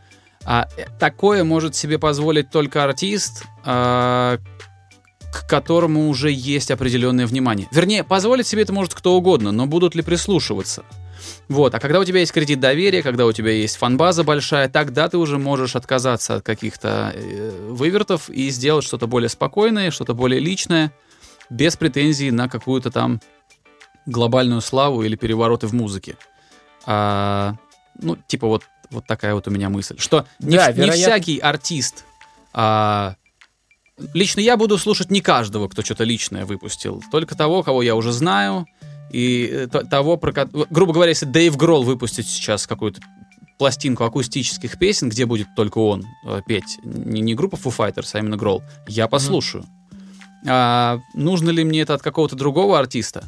А 0.45 0.67
такое 0.99 1.43
может 1.43 1.75
себе 1.75 1.97
позволить 1.97 2.51
только 2.51 2.83
артист, 2.83 3.43
а, 3.63 4.37
к 5.33 5.47
которому 5.49 6.07
уже 6.09 6.31
есть 6.31 6.71
определенное 6.71 7.27
внимание. 7.27 7.67
Вернее, 7.71 8.03
позволить 8.03 8.47
себе 8.47 8.61
это 8.61 8.71
может 8.71 8.93
кто 8.93 9.17
угодно, 9.17 9.51
но 9.51 9.65
будут 9.65 9.95
ли 9.95 10.01
прислушиваться? 10.01 10.83
Вот, 11.47 11.75
а 11.75 11.79
когда 11.79 11.99
у 11.99 12.03
тебя 12.03 12.19
есть 12.19 12.31
кредит 12.31 12.59
доверия, 12.59 13.03
когда 13.03 13.25
у 13.25 13.31
тебя 13.31 13.51
есть 13.51 13.77
фанбаза 13.77 14.23
большая, 14.23 14.69
тогда 14.69 15.09
ты 15.09 15.17
уже 15.17 15.37
можешь 15.37 15.75
отказаться 15.75 16.35
от 16.35 16.43
каких-то 16.43 17.11
э, 17.13 17.67
вывертов 17.69 18.29
и 18.29 18.49
сделать 18.49 18.85
что-то 18.85 19.07
более 19.07 19.29
спокойное, 19.29 19.91
что-то 19.91 20.13
более 20.13 20.39
личное, 20.39 20.91
без 21.49 21.75
претензий 21.75 22.31
на 22.31 22.49
какую-то 22.49 22.91
там 22.91 23.21
глобальную 24.05 24.61
славу 24.61 25.03
или 25.03 25.15
перевороты 25.15 25.67
в 25.67 25.73
музыке. 25.73 26.17
А, 26.85 27.55
ну, 27.99 28.17
типа 28.27 28.47
вот, 28.47 28.63
вот 28.91 29.05
такая 29.07 29.33
вот 29.33 29.47
у 29.47 29.51
меня 29.51 29.69
мысль. 29.69 29.97
Что 29.97 30.25
не, 30.39 30.57
Да, 30.57 30.71
в- 30.71 30.77
не 30.77 30.91
всякий 30.91 31.39
артист... 31.39 32.05
а, 32.53 33.15
лично 34.13 34.41
я 34.41 34.57
буду 34.57 34.77
слушать 34.77 35.11
не 35.11 35.21
каждого, 35.21 35.67
кто 35.67 35.81
что-то 35.81 36.03
личное 36.03 36.45
выпустил. 36.45 37.03
Только 37.11 37.35
того, 37.35 37.63
кого 37.63 37.81
я 37.81 37.95
уже 37.95 38.11
знаю. 38.11 38.67
И 39.11 39.47
э, 39.51 39.67
того, 39.67 40.17
про 40.17 40.47
грубо 40.69 40.93
говоря, 40.93 41.09
если 41.09 41.25
Дэйв 41.25 41.55
Гролл 41.55 41.83
выпустит 41.83 42.27
сейчас 42.27 42.67
какую-то 42.67 43.01
пластинку 43.57 44.03
акустических 44.03 44.77
песен, 44.77 45.09
где 45.09 45.25
будет 45.25 45.47
только 45.55 45.77
он 45.77 46.03
э, 46.25 46.41
петь, 46.45 46.79
не, 46.83 47.21
не 47.21 47.35
группа 47.35 47.55
Foo 47.55 47.73
Fighters, 47.75 48.09
а 48.13 48.19
именно 48.19 48.35
Гролл, 48.35 48.63
я 48.87 49.07
послушаю. 49.07 49.65
А, 50.47 50.99
нужно 51.13 51.49
ли 51.49 51.63
мне 51.63 51.81
это 51.81 51.93
от 51.93 52.01
какого-то 52.01 52.35
другого 52.35 52.79
артиста? 52.79 53.25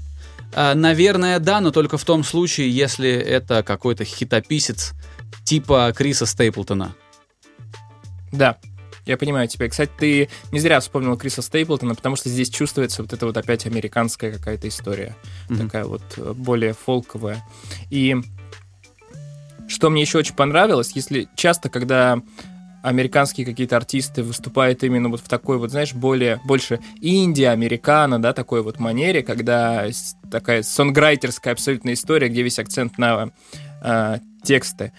А, 0.54 0.76
наверное, 0.76 1.40
да, 1.40 1.62
но 1.62 1.72
только 1.72 1.98
в 1.98 2.06
том 2.06 2.24
случае, 2.24 2.70
если 2.70 3.10
это 3.10 3.64
какой-то 3.64 4.04
хитописец 4.04 4.94
типа 5.44 5.94
Криса 5.96 6.26
Стейплтона. 6.26 6.96
Да, 8.32 8.58
я 9.06 9.18
понимаю 9.18 9.48
тебя. 9.48 9.70
Кстати, 9.70 9.92
ты 9.98 10.30
не 10.52 10.60
зря 10.60 10.80
вспомнил 10.80 11.18
Криса 11.18 11.42
Стейплтона, 11.42 11.96
потому 11.96 12.16
что 12.16 12.30
здесь 12.30 12.50
чувствуется 12.50 13.02
вот 13.02 13.14
эта 13.14 13.26
вот 13.26 13.38
опять 13.38 13.66
американская 13.66 14.32
какая-то 14.32 14.68
история. 14.68 15.16
Мгм. 15.50 15.66
Такая 15.66 15.86
вот 15.86 16.02
э, 16.18 16.34
более 16.34 16.74
фолковая. 16.74 17.44
И 17.90 18.18
что 19.68 19.90
мне 19.90 20.02
еще 20.02 20.18
очень 20.18 20.36
понравилось, 20.36 20.92
если 20.94 21.30
часто, 21.36 21.70
когда 21.70 22.22
американские 22.82 23.46
какие-то 23.46 23.76
артисты 23.76 24.24
выступают 24.24 24.84
именно 24.84 25.10
вот 25.10 25.22
в 25.22 25.28
такой 25.28 25.58
вот, 25.58 25.72
знаешь, 25.72 25.94
более, 25.94 26.40
больше 26.46 26.80
Индия, 27.02 27.50
американо, 27.50 28.22
да, 28.22 28.34
такой 28.34 28.62
вот 28.62 28.80
манере, 28.80 29.24
когда 29.24 29.88
такая 30.32 30.64
сонграйтерская 30.64 31.54
абсолютно 31.54 31.94
история, 31.94 32.30
где 32.30 32.44
весь 32.44 32.60
акцент 32.60 32.98
на 32.98 33.32
э, 33.82 34.18
тексты. 34.44 34.94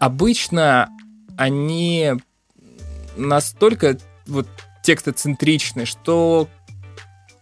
Обычно 0.00 0.88
они 1.36 2.12
настолько 3.16 3.98
вот 4.26 4.48
текстоцентричны, 4.82 5.84
что 5.86 6.48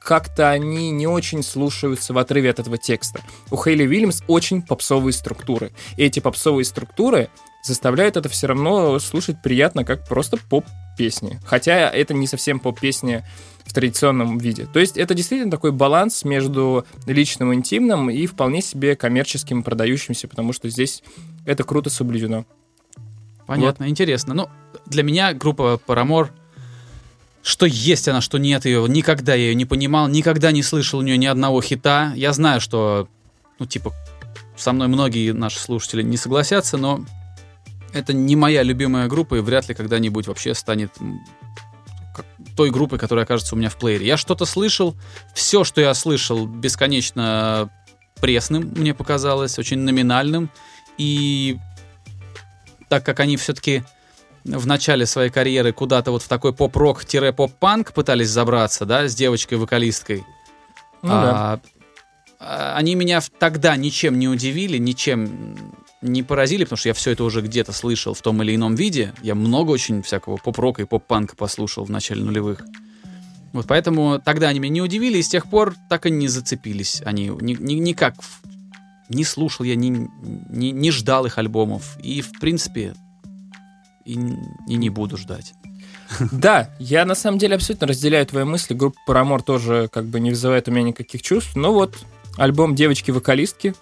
как-то 0.00 0.50
они 0.50 0.90
не 0.90 1.06
очень 1.06 1.42
слушаются 1.42 2.12
в 2.12 2.18
отрыве 2.18 2.50
от 2.50 2.58
этого 2.58 2.78
текста. 2.78 3.20
У 3.50 3.62
Хейли 3.62 3.86
Уильямс 3.86 4.22
очень 4.26 4.62
попсовые 4.62 5.12
структуры. 5.12 5.72
И 5.96 6.02
эти 6.02 6.20
попсовые 6.20 6.64
структуры 6.64 7.28
заставляют 7.62 8.16
это 8.16 8.28
все 8.28 8.46
равно 8.46 8.98
слушать 8.98 9.42
приятно, 9.42 9.84
как 9.84 10.06
просто 10.08 10.36
поп-песни. 10.36 11.40
Хотя 11.44 11.90
это 11.90 12.14
не 12.14 12.26
совсем 12.26 12.60
поп-песни 12.60 13.24
в 13.64 13.72
традиционном 13.72 14.38
виде. 14.38 14.66
То 14.66 14.80
есть 14.80 14.96
это 14.96 15.14
действительно 15.14 15.50
такой 15.50 15.72
баланс 15.72 16.24
между 16.24 16.84
личным, 17.06 17.54
интимным 17.54 18.10
и 18.10 18.26
вполне 18.26 18.62
себе 18.62 18.96
коммерческим, 18.96 19.62
продающимся, 19.62 20.28
потому 20.28 20.52
что 20.52 20.68
здесь 20.68 21.02
это 21.44 21.62
круто 21.62 21.90
соблюдено. 21.90 22.46
Понятно, 23.46 23.88
интересно. 23.88 24.34
Ну, 24.34 24.48
для 24.86 25.02
меня 25.02 25.34
группа 25.34 25.80
Paramore, 25.86 26.30
что 27.42 27.66
есть 27.66 28.06
она, 28.08 28.20
что 28.20 28.38
нет 28.38 28.64
ее, 28.64 28.86
никогда 28.88 29.34
я 29.34 29.48
ее 29.48 29.54
не 29.54 29.64
понимал, 29.64 30.08
никогда 30.08 30.52
не 30.52 30.62
слышал 30.62 31.00
у 31.00 31.02
нее 31.02 31.16
ни 31.16 31.26
одного 31.26 31.60
хита. 31.60 32.12
Я 32.14 32.32
знаю, 32.32 32.60
что, 32.60 33.08
ну, 33.58 33.66
типа, 33.66 33.92
со 34.56 34.72
мной 34.72 34.88
многие 34.88 35.32
наши 35.32 35.58
слушатели 35.58 36.02
не 36.02 36.16
согласятся, 36.16 36.76
но 36.76 37.04
это 37.92 38.12
не 38.12 38.36
моя 38.36 38.62
любимая 38.62 39.08
группа 39.08 39.36
и 39.36 39.40
вряд 39.40 39.68
ли 39.68 39.74
когда-нибудь 39.74 40.26
вообще 40.26 40.54
станет 40.54 40.92
той 42.56 42.70
группой, 42.70 42.98
которая 42.98 43.24
окажется 43.24 43.54
у 43.54 43.58
меня 43.58 43.70
в 43.70 43.76
плеере. 43.76 44.06
Я 44.06 44.16
что-то 44.16 44.44
слышал, 44.44 44.96
все, 45.34 45.64
что 45.64 45.80
я 45.80 45.94
слышал, 45.94 46.46
бесконечно 46.46 47.70
пресным, 48.20 48.72
мне 48.76 48.94
показалось, 48.94 49.58
очень 49.58 49.78
номинальным. 49.78 50.50
И 50.98 51.56
так 52.88 53.04
как 53.04 53.20
они 53.20 53.36
все-таки 53.36 53.84
в 54.44 54.66
начале 54.66 55.06
своей 55.06 55.30
карьеры 55.30 55.72
куда-то 55.72 56.10
вот 56.10 56.22
в 56.22 56.28
такой 56.28 56.52
поп-рок-поп-панк 56.52 57.92
пытались 57.92 58.28
забраться, 58.28 58.84
да, 58.84 59.08
с 59.08 59.14
девочкой-вокалисткой, 59.14 60.24
Ну 61.02 61.08
да. 61.08 61.30
а, 61.30 61.60
а, 62.38 62.76
они 62.76 62.94
меня 62.94 63.20
тогда 63.38 63.76
ничем 63.76 64.18
не 64.18 64.28
удивили, 64.28 64.78
ничем 64.78 65.56
не 66.02 66.22
поразили, 66.22 66.64
потому 66.64 66.78
что 66.78 66.88
я 66.88 66.94
все 66.94 67.10
это 67.12 67.24
уже 67.24 67.42
где-то 67.42 67.72
слышал 67.72 68.14
в 68.14 68.22
том 68.22 68.42
или 68.42 68.54
ином 68.54 68.74
виде. 68.74 69.12
Я 69.22 69.34
много 69.34 69.70
очень 69.70 70.02
всякого 70.02 70.36
поп-рока 70.36 70.82
и 70.82 70.86
поп-панка 70.86 71.36
послушал 71.36 71.84
в 71.84 71.90
начале 71.90 72.22
нулевых. 72.22 72.62
Вот 73.52 73.66
поэтому 73.66 74.20
тогда 74.24 74.48
они 74.48 74.60
меня 74.60 74.74
не 74.74 74.82
удивили, 74.82 75.18
и 75.18 75.22
с 75.22 75.28
тех 75.28 75.50
пор 75.50 75.74
так 75.88 76.06
и 76.06 76.10
не 76.10 76.28
зацепились 76.28 77.02
они. 77.04 77.26
Ни- 77.40 77.60
ни- 77.60 77.74
никак 77.74 78.14
не 79.08 79.24
слушал 79.24 79.64
я, 79.64 79.74
не, 79.74 80.08
не, 80.48 80.70
не 80.70 80.90
ждал 80.90 81.26
их 81.26 81.36
альбомов. 81.36 81.98
И, 82.02 82.22
в 82.22 82.38
принципе, 82.38 82.94
и, 84.04 84.12
и 84.12 84.76
не 84.76 84.88
буду 84.88 85.16
ждать. 85.16 85.54
Да, 86.32 86.70
я 86.78 87.04
на 87.04 87.14
самом 87.14 87.38
деле 87.38 87.56
абсолютно 87.56 87.88
разделяю 87.88 88.24
твои 88.26 88.44
мысли. 88.44 88.74
Группа 88.74 88.98
Paramore 89.06 89.42
тоже 89.42 89.88
как 89.92 90.06
бы 90.06 90.20
не 90.20 90.30
вызывает 90.30 90.68
у 90.68 90.70
меня 90.70 90.84
никаких 90.84 91.22
чувств. 91.22 91.56
Но 91.56 91.72
вот 91.72 91.98
альбом 92.40 92.74
девочки-вокалистки 92.74 93.74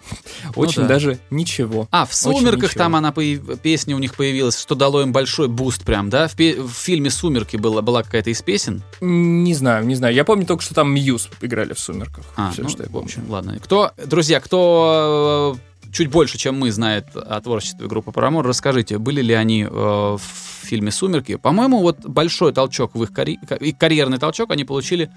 очень 0.55 0.81
да. 0.83 0.89
даже 0.89 1.19
ничего. 1.29 1.87
А, 1.91 2.05
в 2.05 2.13
«Сумерках» 2.13 2.73
там 2.73 2.95
она, 2.95 3.11
песня 3.11 3.95
у 3.95 3.99
них 3.99 4.15
появилась, 4.15 4.59
что 4.59 4.75
дало 4.75 5.01
им 5.01 5.13
большой 5.13 5.47
буст 5.47 5.83
прям, 5.83 6.09
да? 6.09 6.27
В, 6.27 6.35
в 6.37 6.73
фильме 6.73 7.09
«Сумерки» 7.09 7.55
была, 7.57 7.81
была 7.81 8.03
какая-то 8.03 8.29
из 8.29 8.41
песен. 8.41 8.83
Не 8.99 9.53
знаю, 9.53 9.85
не 9.85 9.95
знаю. 9.95 10.13
Я 10.13 10.25
помню 10.25 10.45
только, 10.45 10.61
что 10.61 10.75
там 10.75 10.93
Muse 10.93 11.29
играли 11.41 11.73
в 11.73 11.79
«Сумерках». 11.79 12.25
А, 12.35 12.51
Всё, 12.51 12.63
ну, 12.63 12.69
что 12.69 12.83
я 12.83 12.89
в 12.89 12.91
помню. 12.91 13.05
общем, 13.05 13.25
ладно. 13.29 13.57
Кто, 13.63 13.91
друзья, 14.05 14.39
кто 14.41 15.57
э, 15.85 15.91
чуть 15.93 16.09
больше, 16.09 16.37
чем 16.37 16.59
мы, 16.59 16.71
знает 16.71 17.07
о 17.15 17.39
творчестве 17.39 17.87
группы 17.87 18.11
Paramore, 18.11 18.43
расскажите, 18.43 18.97
были 18.97 19.21
ли 19.21 19.33
они 19.33 19.63
э, 19.63 19.69
в 19.69 20.21
фильме 20.63 20.91
«Сумерки»? 20.91 21.35
По-моему, 21.37 21.81
вот 21.81 22.05
большой 22.05 22.51
толчок 22.51 22.95
в 22.95 23.03
их 23.03 23.11
карьерный 23.13 24.17
толчок 24.17 24.51
они 24.51 24.65
получили 24.65 25.09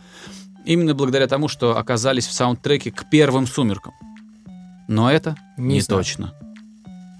именно 0.64 0.94
благодаря 0.94 1.26
тому, 1.26 1.48
что 1.48 1.76
оказались 1.76 2.26
в 2.26 2.32
саундтреке 2.32 2.90
к 2.90 3.08
первым 3.10 3.46
«Сумеркам». 3.46 3.92
Но 4.88 5.10
это 5.10 5.36
не, 5.56 5.74
Не 5.74 5.80
знаю. 5.80 6.02
точно. 6.02 6.34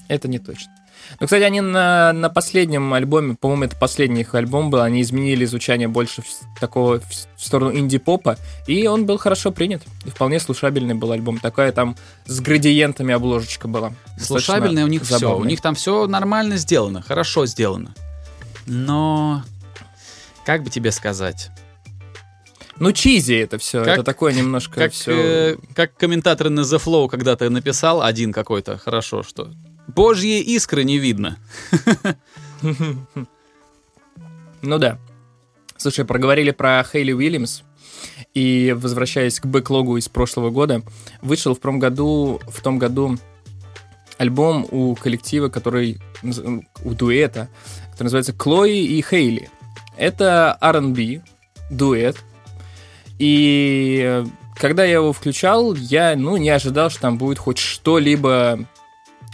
Это 0.08 0.28
не 0.28 0.38
точно. 0.38 0.72
Ну, 1.20 1.26
кстати, 1.26 1.42
они 1.42 1.60
на, 1.60 2.12
на 2.12 2.30
последнем 2.30 2.92
альбоме, 2.94 3.34
по-моему, 3.34 3.64
это 3.64 3.76
последний 3.76 4.22
их 4.22 4.34
альбом 4.34 4.70
был, 4.70 4.80
они 4.80 5.02
изменили 5.02 5.44
звучание 5.44 5.88
больше 5.88 6.22
в 6.22 6.60
такого 6.60 7.00
в, 7.00 7.42
сторону 7.42 7.76
инди-попа, 7.76 8.36
и 8.66 8.86
он 8.86 9.04
был 9.06 9.18
хорошо 9.18 9.50
принят. 9.50 9.82
И 10.04 10.10
вполне 10.10 10.38
слушабельный 10.40 10.94
был 10.94 11.12
альбом. 11.12 11.38
Такая 11.38 11.72
там 11.72 11.96
с 12.26 12.40
градиентами 12.40 13.12
обложечка 13.14 13.68
была. 13.68 13.92
Слушабельное 14.18 14.84
у 14.84 14.88
них 14.88 15.02
все. 15.02 15.16
У 15.16 15.18
забавная. 15.18 15.48
них 15.48 15.60
там 15.60 15.74
все 15.74 16.06
нормально 16.06 16.56
сделано, 16.56 17.02
хорошо 17.02 17.46
сделано. 17.46 17.94
Но, 18.66 19.42
как 20.46 20.62
бы 20.62 20.70
тебе 20.70 20.92
сказать, 20.92 21.50
Ну, 22.82 22.92
чизи 22.92 23.34
это 23.34 23.58
все. 23.58 23.84
Как- 23.84 23.94
это 23.94 24.02
такое 24.02 24.32
немножко 24.32 24.74
как, 24.74 24.92
все... 24.92 25.12
э, 25.12 25.56
как 25.74 25.96
комментатор 25.96 26.50
на 26.50 26.60
The 26.60 26.82
Flow 26.82 27.08
когда-то 27.08 27.48
написал, 27.48 28.02
один 28.02 28.32
какой-то, 28.32 28.76
хорошо, 28.76 29.22
что 29.22 29.52
«Божьи 29.86 30.40
искры 30.40 30.82
не 30.84 30.98
видно». 30.98 31.38
Ну 34.64 34.78
да. 34.78 34.98
Слушай, 35.76 36.04
проговорили 36.04 36.52
про 36.52 36.84
Хейли 36.84 37.12
Уильямс. 37.12 37.62
И 38.32 38.72
возвращаясь 38.76 39.40
к 39.40 39.46
бэклогу 39.46 39.96
из 39.96 40.08
прошлого 40.08 40.50
года, 40.50 40.82
вышел 41.20 41.54
в 41.56 41.58
том 41.58 41.80
году, 41.80 42.40
в 42.48 42.60
том 42.62 42.78
году 42.78 43.18
альбом 44.18 44.66
у 44.70 44.94
коллектива, 44.94 45.48
который 45.48 46.00
у 46.84 46.94
дуэта, 46.94 47.48
который 47.90 48.04
называется 48.04 48.32
Клои 48.32 48.84
и 48.84 49.02
Хейли. 49.02 49.50
Это 49.96 50.56
R&B 50.60 51.22
дуэт. 51.70 52.16
И 53.24 54.24
когда 54.56 54.82
я 54.82 54.94
его 54.94 55.12
включал, 55.12 55.74
я 55.74 56.16
ну, 56.16 56.36
не 56.38 56.50
ожидал, 56.50 56.90
что 56.90 57.02
там 57.02 57.18
будет 57.18 57.38
хоть 57.38 57.56
что-либо 57.56 58.58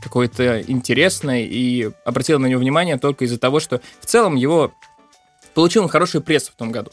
какое-то 0.02 0.61
интересное, 0.61 1.40
и 1.45 1.88
обратил 2.04 2.38
на 2.38 2.49
него 2.49 2.61
внимание 2.61 2.99
только 2.99 3.25
из-за 3.25 3.38
того, 3.38 3.61
что 3.61 3.80
в 3.99 4.04
целом 4.04 4.37
его 4.37 4.73
получил 5.54 5.85
он 5.85 5.88
хорошую 5.88 6.21
прессу 6.21 6.52
в 6.52 6.57
том 6.57 6.71
году. 6.71 6.90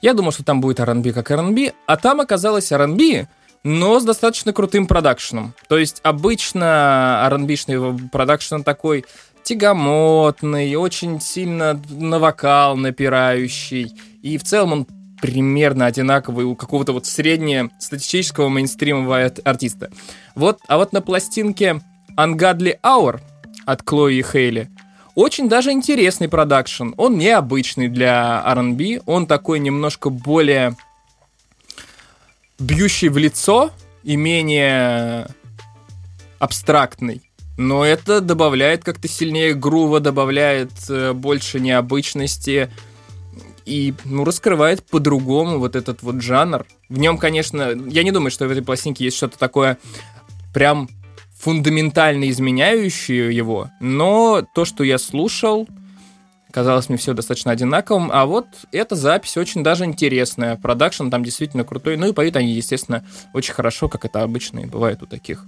Я 0.00 0.14
думал, 0.14 0.32
что 0.32 0.42
там 0.44 0.62
будет 0.62 0.80
R&B 0.80 1.12
как 1.12 1.30
R&B, 1.30 1.74
а 1.84 1.96
там 1.98 2.22
оказалось 2.22 2.72
R&B, 2.72 3.28
но 3.62 4.00
с 4.00 4.04
достаточно 4.04 4.54
крутым 4.54 4.86
продакшеном. 4.86 5.52
То 5.68 5.76
есть 5.76 6.00
обычно 6.02 7.20
R&B-шный 7.26 8.08
продакшн 8.08 8.62
такой 8.62 9.04
тягомотный, 9.42 10.74
очень 10.76 11.20
сильно 11.20 11.78
на 11.90 12.18
вокал 12.18 12.78
напирающий. 12.78 13.92
И 14.22 14.38
в 14.38 14.44
целом 14.44 14.72
он 14.72 14.86
примерно 15.24 15.86
одинаковый 15.86 16.44
у 16.44 16.54
какого-то 16.54 16.92
вот 16.92 17.06
среднего 17.06 17.70
статистического 17.78 18.50
мейнстримового 18.50 19.32
артиста. 19.42 19.90
Вот, 20.34 20.58
а 20.68 20.76
вот 20.76 20.92
на 20.92 21.00
пластинке 21.00 21.80
Ungodly 22.18 22.78
Hour 22.82 23.22
от 23.64 23.82
Клои 23.82 24.16
и 24.16 24.22
Хейли 24.22 24.68
очень 25.14 25.48
даже 25.48 25.72
интересный 25.72 26.28
продакшн. 26.28 26.90
Он 26.98 27.16
необычный 27.16 27.88
для 27.88 28.42
R&B, 28.44 29.00
он 29.06 29.26
такой 29.26 29.60
немножко 29.60 30.10
более 30.10 30.76
бьющий 32.58 33.08
в 33.08 33.16
лицо 33.16 33.70
и 34.02 34.16
менее 34.16 35.28
абстрактный. 36.38 37.22
Но 37.56 37.82
это 37.82 38.20
добавляет 38.20 38.84
как-то 38.84 39.08
сильнее 39.08 39.54
грува, 39.54 40.00
добавляет 40.00 40.72
э, 40.90 41.14
больше 41.14 41.60
необычности 41.60 42.68
и, 43.66 43.94
ну, 44.04 44.24
раскрывает 44.24 44.84
по-другому 44.84 45.58
вот 45.58 45.76
этот 45.76 46.02
вот 46.02 46.20
жанр. 46.20 46.66
В 46.88 46.98
нем, 46.98 47.18
конечно, 47.18 47.72
я 47.86 48.02
не 48.02 48.12
думаю, 48.12 48.30
что 48.30 48.46
в 48.46 48.50
этой 48.50 48.62
пластинке 48.62 49.04
есть 49.04 49.16
что-то 49.16 49.38
такое 49.38 49.78
прям 50.52 50.88
фундаментально 51.38 52.30
изменяющее 52.30 53.34
его, 53.34 53.70
но 53.80 54.46
то, 54.54 54.64
что 54.64 54.84
я 54.84 54.98
слушал, 54.98 55.68
казалось 56.50 56.88
мне 56.88 56.96
все 56.96 57.12
достаточно 57.12 57.50
одинаковым, 57.50 58.10
а 58.12 58.24
вот 58.24 58.46
эта 58.72 58.94
запись 58.94 59.36
очень 59.36 59.62
даже 59.62 59.84
интересная, 59.84 60.56
продакшн 60.56 61.10
там 61.10 61.24
действительно 61.24 61.64
крутой, 61.64 61.96
ну 61.96 62.08
и 62.08 62.12
поют 62.12 62.36
они, 62.36 62.52
естественно, 62.52 63.04
очень 63.34 63.52
хорошо, 63.52 63.88
как 63.88 64.04
это 64.04 64.22
обычно 64.22 64.60
и 64.60 64.66
бывает 64.66 65.02
у 65.02 65.06
таких 65.06 65.44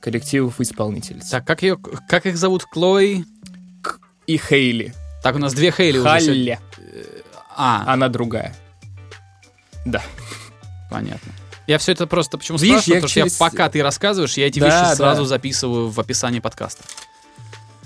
коллективов 0.00 0.60
и 0.60 0.62
исполнительниц. 0.62 1.28
Так, 1.28 1.44
как, 1.44 1.62
ее, 1.62 1.76
как 2.08 2.26
их 2.26 2.36
зовут? 2.36 2.64
Клой? 2.64 3.24
И 4.26 4.38
Хейли. 4.38 4.94
Так, 5.22 5.36
у 5.36 5.38
нас 5.38 5.52
две 5.54 5.70
Хейли 5.70 6.00
Халле. 6.00 6.58
уже. 6.58 6.58
А. 7.58 7.84
Она 7.92 8.08
другая. 8.08 8.54
Да. 9.84 10.02
Понятно. 10.90 11.32
Я 11.66 11.76
все 11.78 11.92
это 11.92 12.06
просто 12.06 12.38
почему 12.38 12.56
Видишь, 12.56 12.82
спрашиваю, 12.84 12.94
я 12.96 13.00
потому 13.02 13.14
через- 13.26 13.34
что 13.34 13.44
я, 13.44 13.50
пока 13.50 13.68
ты 13.68 13.82
рассказываешь, 13.82 14.36
я 14.38 14.46
эти 14.46 14.58
Да, 14.60 14.66
вещи 14.66 14.78
да. 14.90 14.96
сразу 14.96 15.24
записываю 15.26 15.88
в 15.90 16.00
описании 16.00 16.40
подкаста. 16.40 16.84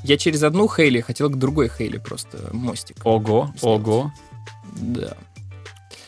Я 0.04 0.16
через 0.18 0.42
одну 0.42 0.68
Хейли 0.68 1.00
хотел 1.00 1.30
к 1.30 1.36
другой 1.38 1.68
Хейли 1.68 1.98
просто 1.98 2.50
мостик. 2.52 2.96
Ого, 3.04 3.52
ого. 3.60 4.12
Да. 4.76 5.14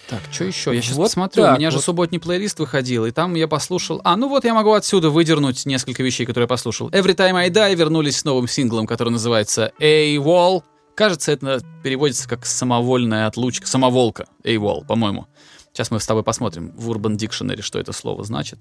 Так, 0.08 0.20
что 0.30 0.44
еще? 0.44 0.74
Я 0.74 0.82
сейчас 0.82 0.96
Вот 0.96 1.04
посмотрю. 1.04 1.42
так 1.44 1.54
У 1.56 1.58
меня 1.58 1.70
же 1.70 1.78
вот. 1.78 1.84
субботний 1.84 2.20
плейлист 2.20 2.58
выходил, 2.60 3.06
и 3.06 3.10
там 3.10 3.34
я 3.34 3.48
послушал... 3.48 4.00
А, 4.04 4.16
ну 4.16 4.28
вот 4.28 4.44
я 4.44 4.52
могу 4.52 4.72
отсюда 4.74 5.10
выдернуть 5.10 5.64
несколько 5.64 6.02
вещей, 6.02 6.26
которые 6.26 6.44
я 6.44 6.48
послушал. 6.48 6.90
Every 6.90 7.14
Time 7.16 7.34
I 7.36 7.48
Die 7.50 7.74
вернулись 7.74 8.18
с 8.18 8.24
новым 8.24 8.46
синглом, 8.46 8.86
который 8.86 9.08
называется 9.10 9.72
A-Wall. 9.80 10.62
Кажется, 10.94 11.32
это 11.32 11.60
переводится 11.82 12.28
как 12.28 12.46
самовольная 12.46 13.26
отлучка, 13.26 13.66
самоволка. 13.66 14.26
A-Wall, 14.44 14.86
по-моему. 14.86 15.26
Сейчас 15.72 15.90
мы 15.90 15.98
с 15.98 16.06
тобой 16.06 16.22
посмотрим 16.22 16.72
в 16.76 16.90
Urban 16.90 17.16
Dictionary, 17.16 17.62
что 17.62 17.80
это 17.80 17.92
слово 17.92 18.22
значит. 18.22 18.60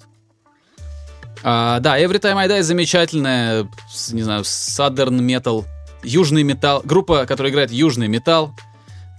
А, 1.43 1.79
да, 1.79 1.99
Every 1.99 2.19
Time 2.19 2.35
I 2.35 2.47
Die 2.47 2.63
замечательная, 2.63 3.67
не 4.11 4.23
знаю, 4.23 4.43
Southern 4.43 5.19
Metal, 5.19 5.65
южный 6.03 6.43
металл, 6.43 6.81
группа, 6.83 7.25
которая 7.25 7.51
играет 7.51 7.71
южный 7.71 8.07
металл, 8.07 8.55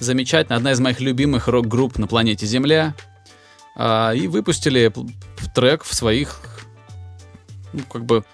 замечательно, 0.00 0.56
одна 0.56 0.72
из 0.72 0.80
моих 0.80 1.00
любимых 1.00 1.46
рок-групп 1.46 1.98
на 1.98 2.06
планете 2.08 2.46
Земля. 2.46 2.94
А, 3.76 4.12
и 4.12 4.26
выпустили 4.26 4.92
трек 5.54 5.84
в 5.84 5.94
своих, 5.94 6.40
ну, 7.72 7.82
как 7.92 8.04
бы, 8.04 8.24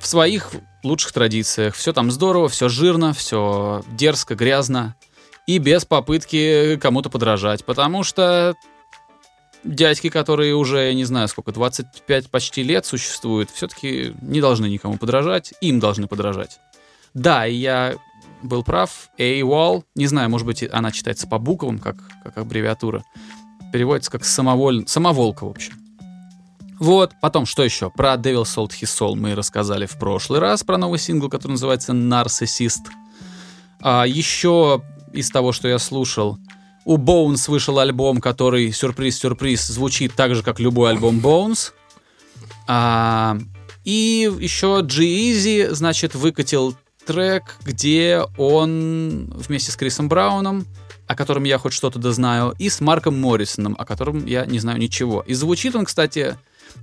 в 0.00 0.06
своих 0.06 0.52
лучших 0.82 1.12
традициях. 1.12 1.74
Все 1.74 1.92
там 1.92 2.10
здорово, 2.10 2.48
все 2.48 2.68
жирно, 2.68 3.12
все 3.12 3.82
дерзко, 3.92 4.34
грязно. 4.34 4.96
И 5.46 5.58
без 5.58 5.84
попытки 5.84 6.76
кому-то 6.80 7.10
подражать. 7.10 7.64
Потому 7.64 8.02
что 8.02 8.54
дядьки, 9.64 10.08
которые 10.08 10.54
уже, 10.54 10.86
я 10.86 10.94
не 10.94 11.04
знаю, 11.04 11.28
сколько, 11.28 11.52
25 11.52 12.30
почти 12.30 12.62
лет 12.62 12.86
существуют, 12.86 13.50
все-таки 13.50 14.14
не 14.20 14.40
должны 14.40 14.66
никому 14.66 14.98
подражать, 14.98 15.54
им 15.60 15.80
должны 15.80 16.06
подражать. 16.06 16.58
Да, 17.14 17.44
я 17.44 17.96
был 18.42 18.62
прав. 18.62 19.10
AWOL, 19.18 19.84
не 19.94 20.06
знаю, 20.06 20.30
может 20.30 20.46
быть, 20.46 20.62
она 20.70 20.92
читается 20.92 21.26
по 21.26 21.38
буквам, 21.38 21.78
как, 21.78 21.96
как 22.22 22.38
аббревиатура. 22.38 23.04
Переводится 23.72 24.10
как 24.10 24.24
самоволь... 24.24 24.86
самоволка, 24.86 25.44
в 25.44 25.50
общем. 25.50 25.87
Вот, 26.78 27.12
потом, 27.20 27.44
что 27.44 27.64
еще? 27.64 27.90
Про 27.90 28.14
Devil 28.14 28.44
Sold 28.44 28.70
His 28.70 28.84
Soul 28.84 29.16
мы 29.16 29.34
рассказали 29.34 29.86
в 29.86 29.98
прошлый 29.98 30.40
раз, 30.40 30.62
про 30.62 30.78
новый 30.78 30.98
сингл, 30.98 31.28
который 31.28 31.52
называется 31.52 31.92
Narcissist. 31.92 32.86
А 33.80 34.04
еще 34.06 34.82
из 35.12 35.30
того, 35.30 35.52
что 35.52 35.66
я 35.68 35.78
слушал, 35.78 36.38
у 36.84 36.96
Bones 36.96 37.50
вышел 37.50 37.78
альбом, 37.78 38.20
который, 38.20 38.72
сюрприз-сюрприз, 38.72 39.66
звучит 39.66 40.14
так 40.14 40.34
же, 40.34 40.42
как 40.42 40.60
любой 40.60 40.90
альбом 40.90 41.18
Bones. 41.18 41.72
А, 42.66 43.36
и 43.84 44.30
еще 44.38 44.82
G-Eazy, 44.82 45.74
значит, 45.74 46.14
выкатил 46.14 46.76
трек, 47.04 47.56
где 47.62 48.22
он 48.36 49.32
вместе 49.34 49.72
с 49.72 49.76
Крисом 49.76 50.08
Брауном, 50.08 50.66
о 51.06 51.14
котором 51.14 51.44
я 51.44 51.58
хоть 51.58 51.72
что-то 51.72 51.98
да 51.98 52.12
знаю, 52.12 52.54
и 52.58 52.68
с 52.68 52.80
Марком 52.80 53.20
Моррисоном, 53.20 53.74
о 53.78 53.84
котором 53.84 54.26
я 54.26 54.46
не 54.46 54.58
знаю 54.58 54.78
ничего. 54.78 55.22
И 55.26 55.34
звучит 55.34 55.74
он, 55.74 55.84
кстати... 55.84 56.36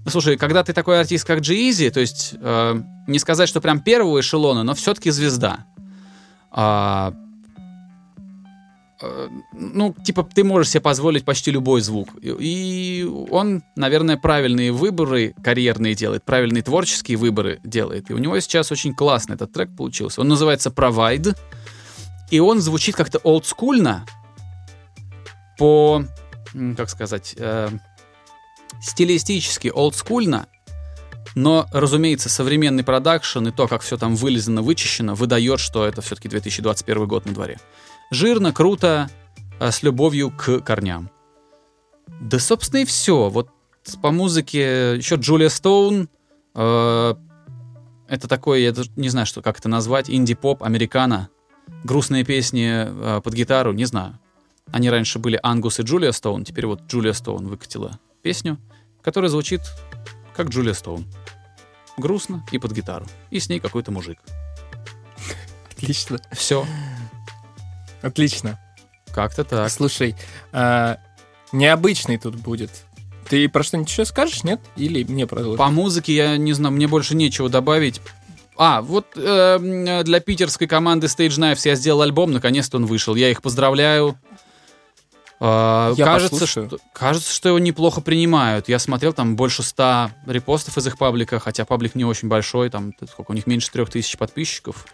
Слушай, 0.07 0.37
когда 0.37 0.63
ты 0.63 0.73
такой 0.73 0.99
артист, 0.99 1.25
как 1.25 1.39
G-Eazy, 1.39 1.89
то 1.89 1.99
есть 1.99 2.35
э, 2.39 2.81
не 3.07 3.19
сказать, 3.19 3.49
что 3.49 3.61
прям 3.61 3.79
первого 3.79 4.19
эшелона, 4.19 4.63
но 4.63 4.73
все-таки 4.75 5.09
звезда. 5.11 5.65
А, 6.51 7.13
э, 9.01 9.27
ну, 9.53 9.95
типа, 10.05 10.23
ты 10.23 10.43
можешь 10.43 10.69
себе 10.71 10.81
позволить 10.81 11.25
почти 11.25 11.51
любой 11.51 11.81
звук. 11.81 12.09
И- 12.21 13.07
он, 13.31 13.63
наверное, 13.75 14.17
правильные 14.17 14.71
выборы 14.71 15.33
карьерные 15.43 15.95
делает, 15.95 16.23
правильные 16.23 16.63
творческие 16.63 17.17
выборы 17.17 17.59
делает. 17.63 18.09
И 18.09 18.13
у 18.13 18.17
него 18.17 18.39
сейчас 18.39 18.71
очень 18.71 18.93
классный 18.93 19.35
этот 19.35 19.51
трек 19.51 19.75
получился. 19.75 20.21
Он 20.21 20.27
называется 20.27 20.69
Provide. 20.69 21.35
И 22.31 22.39
он 22.39 22.59
звучит 22.59 22.95
как-то 22.95 23.19
олдскульно 23.19 24.05
по, 25.57 26.03
как 26.75 26.89
сказать, 26.89 27.35
э, 27.37 27.69
стилистически 28.81 29.71
олдскульно, 29.73 30.47
но, 31.35 31.67
разумеется, 31.73 32.29
современный 32.29 32.83
продакшн 32.83 33.47
и 33.47 33.51
то, 33.51 33.67
как 33.67 33.81
все 33.81 33.97
там 33.97 34.15
вылезано, 34.15 34.61
вычищено, 34.61 35.15
выдает, 35.15 35.59
что 35.59 35.85
это 35.85 36.01
все-таки 36.01 36.29
2021 36.29 37.07
год 37.07 37.25
на 37.25 37.33
дворе. 37.33 37.59
Жирно, 38.09 38.53
круто, 38.53 39.09
а 39.59 39.71
с 39.71 39.83
любовью 39.83 40.31
к 40.31 40.59
корням. 40.61 41.09
Да, 42.21 42.39
собственно, 42.39 42.81
и 42.81 42.85
все. 42.85 43.29
Вот 43.29 43.49
по 44.01 44.11
музыке 44.11 44.95
еще 44.95 45.15
Джулия 45.15 45.49
Стоун. 45.49 46.09
э, 46.53 47.15
это 48.07 48.27
такой, 48.27 48.63
я 48.63 48.73
не 48.95 49.09
знаю, 49.09 49.25
что, 49.25 49.41
как 49.41 49.59
это 49.59 49.67
назвать, 49.67 50.09
инди-поп, 50.09 50.63
американо. 50.63 51.29
Грустные 51.83 52.23
песни 52.23 52.85
э, 52.87 53.21
под 53.21 53.33
гитару, 53.33 53.73
не 53.73 53.85
знаю. 53.85 54.19
Они 54.71 54.89
раньше 54.89 55.19
были 55.19 55.39
Ангус 55.43 55.79
и 55.79 55.83
Джулия 55.83 56.11
Стоун, 56.11 56.45
теперь 56.45 56.65
вот 56.67 56.83
Джулия 56.87 57.13
Стоун 57.13 57.47
выкатила 57.47 57.99
песню, 58.25 58.57
которая 59.03 59.29
звучит 59.29 59.61
как 60.35 60.49
Джулия 60.49 60.73
Стоун. 60.73 61.05
Грустно 61.95 62.43
и 62.51 62.57
под 62.57 62.71
гитару. 62.71 63.05
И 63.29 63.39
с 63.39 63.49
ней 63.49 63.59
какой-то 63.59 63.91
мужик. 63.91 64.17
Отлично. 65.71 66.19
Все. 66.31 66.65
Отлично. 68.01 68.59
Как-то 69.13 69.43
так. 69.43 69.69
Слушай, 69.69 70.15
а, 70.51 70.97
необычный 71.51 72.17
тут 72.17 72.35
будет. 72.37 72.71
Ты 73.29 73.47
про 73.47 73.61
что-нибудь 73.61 73.91
еще 73.91 74.05
скажешь, 74.05 74.43
нет? 74.43 74.59
Или 74.75 75.03
мне 75.03 75.27
продолжить? 75.27 75.59
По 75.59 75.69
музыке 75.69 76.15
я 76.15 76.37
не 76.37 76.53
знаю, 76.53 76.73
мне 76.73 76.87
больше 76.87 77.15
нечего 77.15 77.47
добавить. 77.47 78.01
А, 78.57 78.81
вот 78.81 79.05
э, 79.15 80.01
для 80.03 80.19
питерской 80.19 80.65
команды 80.65 81.05
Stage 81.05 81.37
Knives 81.37 81.61
я 81.65 81.75
сделал 81.75 82.01
альбом, 82.01 82.31
наконец-то 82.31 82.77
он 82.77 82.87
вышел. 82.87 83.13
Я 83.13 83.29
их 83.29 83.43
поздравляю. 83.43 84.17
Э, 85.47 85.93
Я 85.95 86.05
кажется, 86.05 86.31
послушаю. 86.31 86.67
что, 86.67 86.79
кажется, 86.91 87.31
что 87.31 87.49
его 87.49 87.59
неплохо 87.59 88.01
принимают. 88.01 88.67
Я 88.67 88.79
смотрел, 88.79 89.13
там 89.13 89.35
больше 89.35 89.61
ста 89.61 90.11
репостов 90.25 90.75
из 90.77 90.87
их 90.87 90.97
паблика, 90.97 91.39
хотя 91.39 91.65
паблик 91.65 91.93
не 91.93 92.03
очень 92.03 92.27
большой, 92.27 92.69
там 92.71 92.93
сколько, 93.11 93.31
у 93.31 93.33
них 93.35 93.45
меньше 93.45 93.71
трех 93.71 93.89
тысяч 93.91 94.17
подписчиков. 94.17 94.85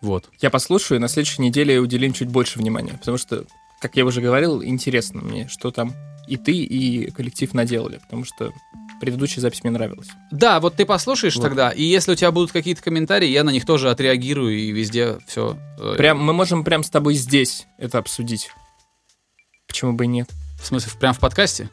Вот. 0.00 0.28
Я 0.40 0.50
послушаю, 0.50 0.98
и 0.98 1.00
на 1.00 1.08
следующей 1.08 1.42
неделе 1.42 1.78
уделим 1.78 2.12
чуть 2.12 2.28
больше 2.28 2.58
внимания, 2.58 2.94
потому 2.98 3.18
что, 3.18 3.44
как 3.80 3.96
я 3.96 4.04
уже 4.04 4.20
говорил, 4.20 4.62
интересно 4.62 5.20
мне, 5.22 5.48
что 5.48 5.70
там 5.70 5.92
и 6.26 6.36
ты, 6.36 6.52
и 6.52 7.10
коллектив 7.12 7.52
наделали, 7.54 7.98
потому 7.98 8.24
что 8.24 8.52
предыдущая 9.00 9.40
запись 9.42 9.62
мне 9.62 9.70
нравилась. 9.72 10.08
Да, 10.32 10.58
вот 10.58 10.74
ты 10.74 10.84
послушаешь 10.86 11.36
Вот. 11.36 11.42
тогда, 11.42 11.70
и 11.70 11.82
если 11.82 12.12
у 12.12 12.14
тебя 12.14 12.32
будут 12.32 12.50
какие-то 12.50 12.82
комментарии, 12.82 13.28
я 13.28 13.44
на 13.44 13.50
них 13.50 13.64
тоже 13.64 13.90
отреагирую 13.90 14.56
и 14.58 14.72
везде 14.72 15.18
все. 15.26 15.56
Прям, 15.96 16.18
мы 16.22 16.32
можем 16.32 16.64
прям 16.64 16.82
с 16.82 16.90
тобой 16.90 17.14
здесь 17.14 17.66
это 17.78 17.98
обсудить. 17.98 18.50
Почему 19.68 19.92
бы 19.92 20.04
и 20.04 20.08
нет? 20.08 20.28
В 20.60 20.66
смысле, 20.66 20.90
прям 20.98 21.12
в 21.14 21.18
подкасте? 21.20 21.70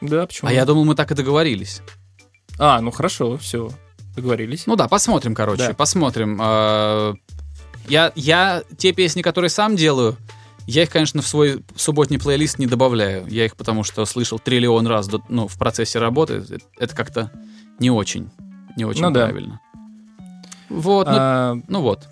Да, 0.00 0.26
почему? 0.26 0.48
А 0.48 0.52
я 0.52 0.64
думал, 0.64 0.84
мы 0.84 0.94
так 0.94 1.10
и 1.10 1.14
договорились. 1.14 1.80
А, 2.58 2.80
ну 2.80 2.90
хорошо, 2.90 3.36
все, 3.38 3.70
договорились. 4.14 4.66
Ну 4.66 4.76
да, 4.76 4.86
посмотрим, 4.88 5.34
короче, 5.34 5.68
Да. 5.68 5.74
посмотрим. 5.74 6.38
А, 6.40 7.14
Я, 7.88 8.12
я 8.14 8.62
те 8.76 8.92
песни, 8.92 9.22
которые 9.22 9.48
сам 9.48 9.74
делаю, 9.76 10.16
я 10.66 10.82
их, 10.82 10.90
конечно, 10.90 11.22
в 11.22 11.26
свой 11.26 11.64
субботний 11.76 12.18
плейлист 12.18 12.58
не 12.58 12.66
добавляю. 12.66 13.26
Я 13.28 13.44
их 13.46 13.56
потому 13.56 13.84
что 13.84 14.04
слышал 14.04 14.38
триллион 14.38 14.86
раз 14.86 15.08
до- 15.08 15.22
ну, 15.28 15.46
в 15.48 15.56
процессе 15.58 15.98
работы. 15.98 16.34
Это, 16.34 16.58
это 16.78 16.94
как-то 16.96 17.30
не 17.78 17.90
очень, 17.90 18.30
не 18.76 18.84
очень 18.84 19.02
Ну 19.02 19.10
да. 19.10 19.24
правильно. 19.26 19.60
Вот, 20.68 21.06
ну, 21.06 21.12
А, 21.16 21.56
ну 21.68 21.80
вот. 21.82 22.08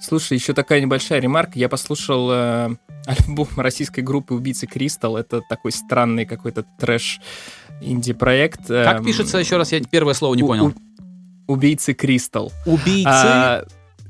Слушай, 0.00 0.34
еще 0.36 0.52
такая 0.52 0.80
небольшая 0.80 1.20
ремарка. 1.20 1.58
Я 1.58 1.68
послушал 1.68 2.30
э, 2.32 2.76
альбом 3.06 3.48
российской 3.56 4.00
группы 4.00 4.34
Убийцы 4.34 4.66
Кристалл. 4.66 5.16
Это 5.16 5.40
такой 5.48 5.72
странный 5.72 6.26
какой-то 6.26 6.64
трэш 6.78 7.20
инди-проект. 7.80 8.66
Как 8.68 8.98
Эм, 9.00 9.04
пишется 9.04 9.38
еще 9.38 9.56
раз? 9.56 9.72
Я 9.72 9.80
первое 9.82 10.14
слово 10.14 10.34
не 10.34 10.42
у- 10.42 10.46
понял. 10.46 10.66
у- 10.66 11.52
Убийцы 11.52 11.94
Кристалл. 11.94 12.52
Убийцы. 12.66 13.06
А, 13.08 13.64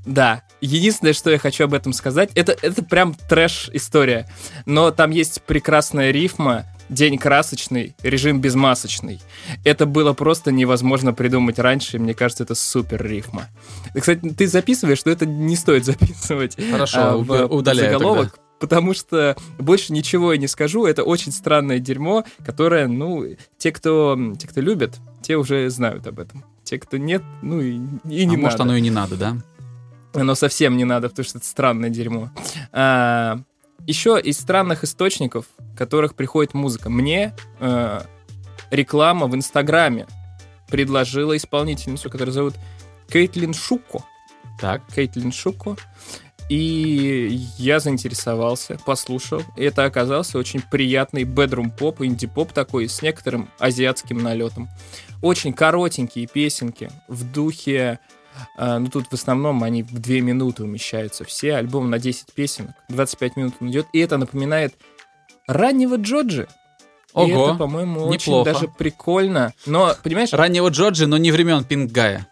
да. 0.07 0.43
Единственное, 0.61 1.13
что 1.13 1.31
я 1.31 1.39
хочу 1.39 1.65
об 1.65 1.75
этом 1.75 1.93
сказать, 1.93 2.31
это, 2.35 2.57
это 2.63 2.83
прям 2.83 3.15
трэш-история. 3.29 4.29
Но 4.65 4.91
там 4.91 5.11
есть 5.11 5.43
прекрасная 5.43 6.11
рифма, 6.11 6.65
день 6.89 7.19
красочный, 7.19 7.95
режим 8.03 8.41
безмасочный. 8.41 9.21
Это 9.65 9.87
было 9.87 10.13
просто 10.13 10.53
невозможно 10.53 11.13
придумать 11.13 11.59
раньше, 11.59 11.97
и 11.97 12.01
мне 12.01 12.15
кажется, 12.15 12.45
это 12.45 12.55
супер 12.55 13.05
рифма. 13.05 13.49
Кстати, 13.95 14.29
ты 14.31 14.47
записываешь, 14.47 14.99
что 14.99 15.11
это 15.11 15.27
не 15.27 15.57
стоит 15.57 15.85
записывать 15.87 16.57
Хорошо, 16.71 16.99
а, 17.01 17.17
в 17.17 17.47
удаляю 17.47 17.93
заголовок, 17.93 18.39
потому 18.59 18.95
что 18.95 19.37
больше 19.59 19.93
ничего 19.93 20.33
я 20.33 20.39
не 20.39 20.49
скажу. 20.49 20.87
Это 20.87 21.03
очень 21.03 21.33
странное 21.33 21.79
дерьмо, 21.79 22.25
которое, 22.45 22.87
ну, 22.87 23.25
те, 23.59 23.73
кто, 23.73 24.19
те, 24.39 24.49
кто 24.49 24.61
любят, 24.61 24.97
те 25.23 25.37
уже 25.37 25.69
знают 25.71 26.07
об 26.07 26.19
этом. 26.21 26.45
Те, 26.65 26.79
кто 26.79 26.97
нет, 26.97 27.23
ну 27.43 27.61
и, 27.61 27.75
и 28.09 28.25
не 28.25 28.37
а 28.37 28.39
может, 28.39 28.59
надо. 28.59 28.71
оно 28.71 28.77
и 28.77 28.81
не 28.81 28.91
надо, 28.91 29.17
да? 29.17 29.37
Оно 30.17 30.35
совсем 30.35 30.77
не 30.77 30.85
надо, 30.85 31.09
потому 31.09 31.25
что 31.25 31.39
это 31.39 31.47
странное 31.47 31.91
дерьмо. 31.91 32.31
А, 32.73 33.39
еще 33.87 34.21
из 34.21 34.39
странных 34.39 34.83
источников, 34.83 35.47
которых 35.77 36.15
приходит 36.15 36.55
музыка. 36.55 36.91
Мне 36.91 37.35
э, 37.61 38.01
реклама 38.71 39.27
в 39.27 39.35
Инстаграме 39.37 40.07
предложила 40.69 41.37
исполнительницу, 41.37 42.11
которую 42.11 42.33
зовут 42.33 42.55
Кейтлин 43.09 43.55
Шуко. 43.55 44.05
Так. 44.61 44.83
Кейтлин 44.95 45.33
Шуко. 45.33 45.77
И 46.49 47.41
я 47.59 47.81
заинтересовался, 47.81 48.79
послушал. 48.85 49.43
И 49.57 49.65
это 49.65 49.85
оказался 49.85 50.39
очень 50.39 50.63
приятный 50.63 51.25
бедрум-поп, 51.25 52.03
инди-поп 52.03 52.53
такой, 52.53 52.89
с 52.89 53.03
некоторым 53.03 53.51
азиатским 53.59 54.19
налетом. 54.19 54.69
Очень 55.23 55.53
коротенькие 55.53 56.27
песенки 56.27 56.91
в 57.09 57.31
духе... 57.31 58.01
э, 58.59 58.79
ну, 58.79 58.89
тут 58.89 59.07
в 59.07 59.13
основном 59.13 59.63
они 59.63 59.83
в 59.83 59.99
2 59.99 60.15
минуты 60.21 60.63
умещаются. 60.65 61.25
Все 61.25 61.55
альбом 61.57 61.91
на 61.91 61.99
10 61.99 62.33
песенок. 62.35 62.73
25 62.89 63.37
минут 63.37 63.55
он 63.61 63.71
идет. 63.71 63.87
И 63.93 63.99
это 64.01 64.17
напоминает 64.19 64.75
раннего 65.47 65.97
Джоджи. 65.97 66.49
И 67.15 67.19
Ого, 67.19 67.49
это, 67.51 67.55
по-моему, 67.55 68.01
очень 68.03 68.33
неплохо. 68.33 68.53
даже 68.53 68.69
прикольно. 68.69 69.55
Но, 69.65 69.95
понимаешь, 70.03 70.33
Раннего 70.33 70.69
Джорджи, 70.69 71.07
но 71.07 71.17
не 71.17 71.33
времен 71.33 71.65
Пингая. 71.65 72.27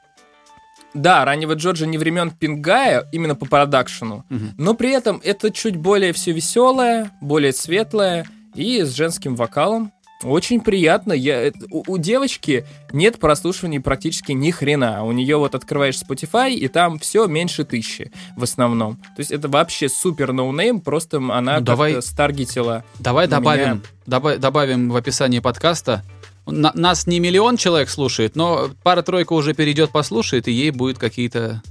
Да, 0.93 1.25
раннего 1.25 1.55
Джорджа 1.55 1.87
не 1.87 1.99
времен 1.99 2.31
Пингая, 2.31 3.09
именно 3.11 3.35
по 3.35 3.47
продакшену, 3.47 4.25
Мгм. 4.29 4.55
но 4.59 4.75
при 4.75 4.91
этом 4.93 5.21
это 5.25 5.51
чуть 5.51 5.77
более 5.77 6.13
все 6.13 6.31
веселое, 6.33 7.11
более 7.21 7.53
светлое 7.53 8.27
и 8.55 8.83
с 8.83 8.91
женским 8.93 9.35
вокалом. 9.35 9.91
Очень 10.25 10.61
приятно. 10.61 11.13
Я, 11.13 11.41
это- 11.43 11.67
у, 11.71 11.85
у 11.87 11.99
девочки 11.99 12.65
нет 12.93 13.19
прослушиваний 13.19 13.81
практически 13.81 14.33
ни 14.33 14.51
хрена. 14.51 15.05
У 15.05 15.13
нее 15.13 15.37
вот 15.37 15.55
открываешь 15.55 15.97
Spotify, 15.97 16.53
и 16.55 16.69
там 16.69 16.99
все 16.99 17.27
меньше 17.27 17.65
тысячи 17.65 18.11
в 18.37 18.43
основном. 18.43 18.97
То 18.97 19.21
есть 19.21 19.31
это 19.31 19.49
вообще 19.49 19.89
супер 19.89 20.33
no 20.33 20.47
name, 20.47 20.81
просто 20.81 21.19
она 21.19 21.59
Ну, 21.59 21.65
давай- 21.65 22.03
стартегила. 22.03 22.85
Давай 22.99 23.29
добавим, 23.29 23.63
меня- 23.65 23.81
доба- 24.07 24.39
добавим 24.39 24.91
в 24.91 24.97
описании 24.97 25.41
подкаста. 25.41 26.03
На- 26.47 26.73
нас 26.75 27.07
не 27.07 27.21
миллион 27.21 27.57
человек 27.57 27.89
слушает, 27.89 28.37
но 28.37 28.71
пара-тройка 28.83 29.33
уже 29.33 29.55
перейдет, 29.55 29.91
послушает, 29.91 30.49
и 30.49 30.53
ей 30.53 30.71
будет 30.71 30.99
какие-то... 30.99 31.63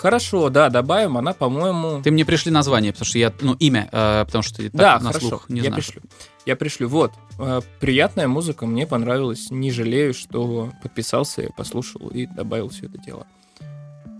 Хорошо, 0.00 0.48
да, 0.48 0.70
добавим. 0.70 1.18
Она, 1.18 1.34
по-моему... 1.34 2.00
Ты 2.02 2.10
мне 2.10 2.24
пришли 2.24 2.50
название, 2.50 2.92
потому 2.92 3.04
что 3.04 3.18
я... 3.18 3.30
Ну, 3.42 3.52
имя, 3.54 3.86
э, 3.92 4.24
потому 4.24 4.40
что 4.42 4.62
я 4.62 4.70
так 4.70 4.80
Да, 4.80 4.98
на 4.98 5.08
хорошо. 5.08 5.28
слух 5.28 5.48
не 5.50 5.58
я 5.60 5.64
знаю. 5.66 5.74
пришлю. 5.74 6.02
Я 6.46 6.56
пришлю. 6.56 6.88
Вот. 6.88 7.12
э, 7.38 7.60
Приятная 7.80 8.26
музыка, 8.26 8.64
мне 8.64 8.86
понравилась. 8.86 9.50
Не 9.50 9.70
жалею, 9.70 10.14
что 10.14 10.70
подписался, 10.82 11.50
послушал 11.54 12.08
и 12.08 12.24
добавил 12.24 12.70
все 12.70 12.86
это 12.86 12.96
дело. 12.96 13.26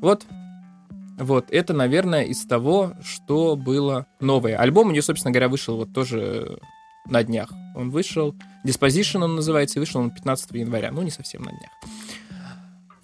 Вот. 0.03 0.27
Вот, 1.17 1.47
это, 1.51 1.73
наверное, 1.73 2.25
из 2.25 2.45
того, 2.45 2.93
что 3.03 3.57
было 3.57 4.05
новое. 4.21 4.59
Альбом 4.59 4.89
у 4.89 4.91
нее, 4.91 5.03
собственно 5.03 5.33
говоря, 5.33 5.49
вышел 5.49 5.77
вот 5.79 5.95
тоже 5.95 6.59
на 7.07 7.25
днях. 7.25 7.51
Он 7.75 7.89
вышел, 7.91 8.35
Disposition 8.67 9.25
он 9.25 9.37
называется, 9.37 9.79
и 9.79 9.81
вышел 9.81 10.03
он 10.03 10.11
15 10.11 10.51
января. 10.53 10.91
Ну, 10.93 11.01
не 11.01 11.11
совсем 11.11 11.43
на 11.43 11.51
днях. 11.53 11.71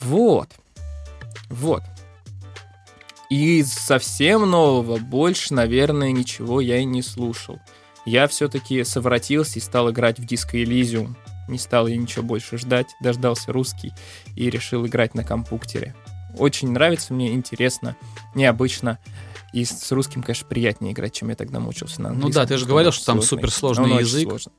Вот. 0.00 0.50
Вот. 1.48 1.82
И 3.30 3.62
совсем 3.64 4.48
нового 4.48 4.98
больше, 4.98 5.52
наверное, 5.54 6.12
ничего 6.12 6.60
я 6.60 6.78
и 6.78 6.84
не 6.84 7.02
слушал. 7.02 7.58
Я 8.04 8.28
все-таки 8.28 8.84
совратился 8.84 9.58
и 9.58 9.62
стал 9.62 9.90
играть 9.90 10.20
в 10.20 10.24
Disco 10.24 10.52
Elysium. 10.62 11.16
Не 11.48 11.58
стал 11.58 11.86
я 11.88 11.96
ничего 11.96 12.24
больше 12.24 12.56
ждать, 12.58 12.86
дождался 13.00 13.52
русский 13.52 13.92
и 14.36 14.48
решил 14.50 14.86
играть 14.86 15.14
на 15.14 15.24
компьютере. 15.24 15.94
Очень 16.38 16.70
нравится 16.72 17.14
мне, 17.14 17.32
интересно, 17.32 17.96
необычно. 18.34 18.98
И 19.52 19.64
с 19.64 19.90
русским, 19.90 20.22
конечно, 20.22 20.46
приятнее 20.46 20.92
играть, 20.92 21.14
чем 21.14 21.30
я 21.30 21.34
тогда 21.34 21.58
мучился 21.60 22.00
на 22.02 22.10
Ну 22.10 22.14
английском. 22.16 22.42
да, 22.42 22.46
ты 22.46 22.58
же 22.58 22.66
говорил, 22.66 22.92
что 22.92 23.06
там 23.06 23.16
сложный. 23.22 23.28
суперсложный 23.38 23.84
Он 23.86 23.92
очень 23.92 24.06
язык. 24.06 24.28
сложный. 24.28 24.52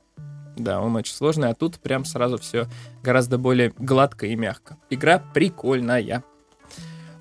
Да, 0.58 0.82
он 0.82 0.96
очень 0.96 1.14
сложный, 1.14 1.50
а 1.50 1.54
тут 1.54 1.78
прям 1.80 2.04
сразу 2.04 2.38
все 2.40 2.68
гораздо 3.04 3.38
более 3.38 3.72
гладко 3.78 4.26
и 4.26 4.36
мягко. 4.36 4.78
Игра 4.90 5.20
прикольная. 5.20 6.24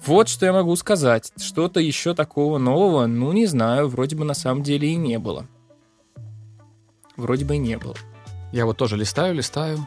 Вот 0.07 0.29
что 0.29 0.47
я 0.47 0.53
могу 0.53 0.77
сказать. 0.77 1.33
Что-то 1.39 1.81
еще 1.81 2.15
такого 2.15 2.59
нового, 2.59 3.07
ну, 3.07 3.33
не 3.33 3.47
знаю, 3.47 3.89
вроде 3.89 4.17
бы 4.17 4.25
на 4.25 4.35
самом 4.35 4.63
деле 4.63 4.89
и 4.89 4.97
не 4.97 5.19
было. 5.19 5.47
Вроде 7.17 7.45
бы 7.45 7.57
и 7.57 7.59
не 7.59 7.77
было. 7.77 7.97
Я 8.53 8.67
вот 8.67 8.77
тоже 8.77 8.97
листаю, 8.97 9.35
листаю. 9.35 9.85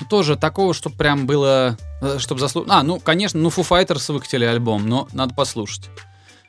Ну, 0.00 0.06
тоже 0.08 0.36
такого, 0.36 0.72
чтобы 0.74 0.96
прям 0.96 1.26
было... 1.26 1.76
Чтобы 2.18 2.40
заслужить... 2.40 2.70
А, 2.72 2.82
ну, 2.82 2.98
конечно, 3.00 3.40
ну, 3.40 3.48
Foo 3.48 3.68
Fighters 3.68 4.12
выкатили 4.12 4.44
альбом, 4.44 4.86
но 4.86 5.08
надо 5.12 5.34
послушать. 5.34 5.90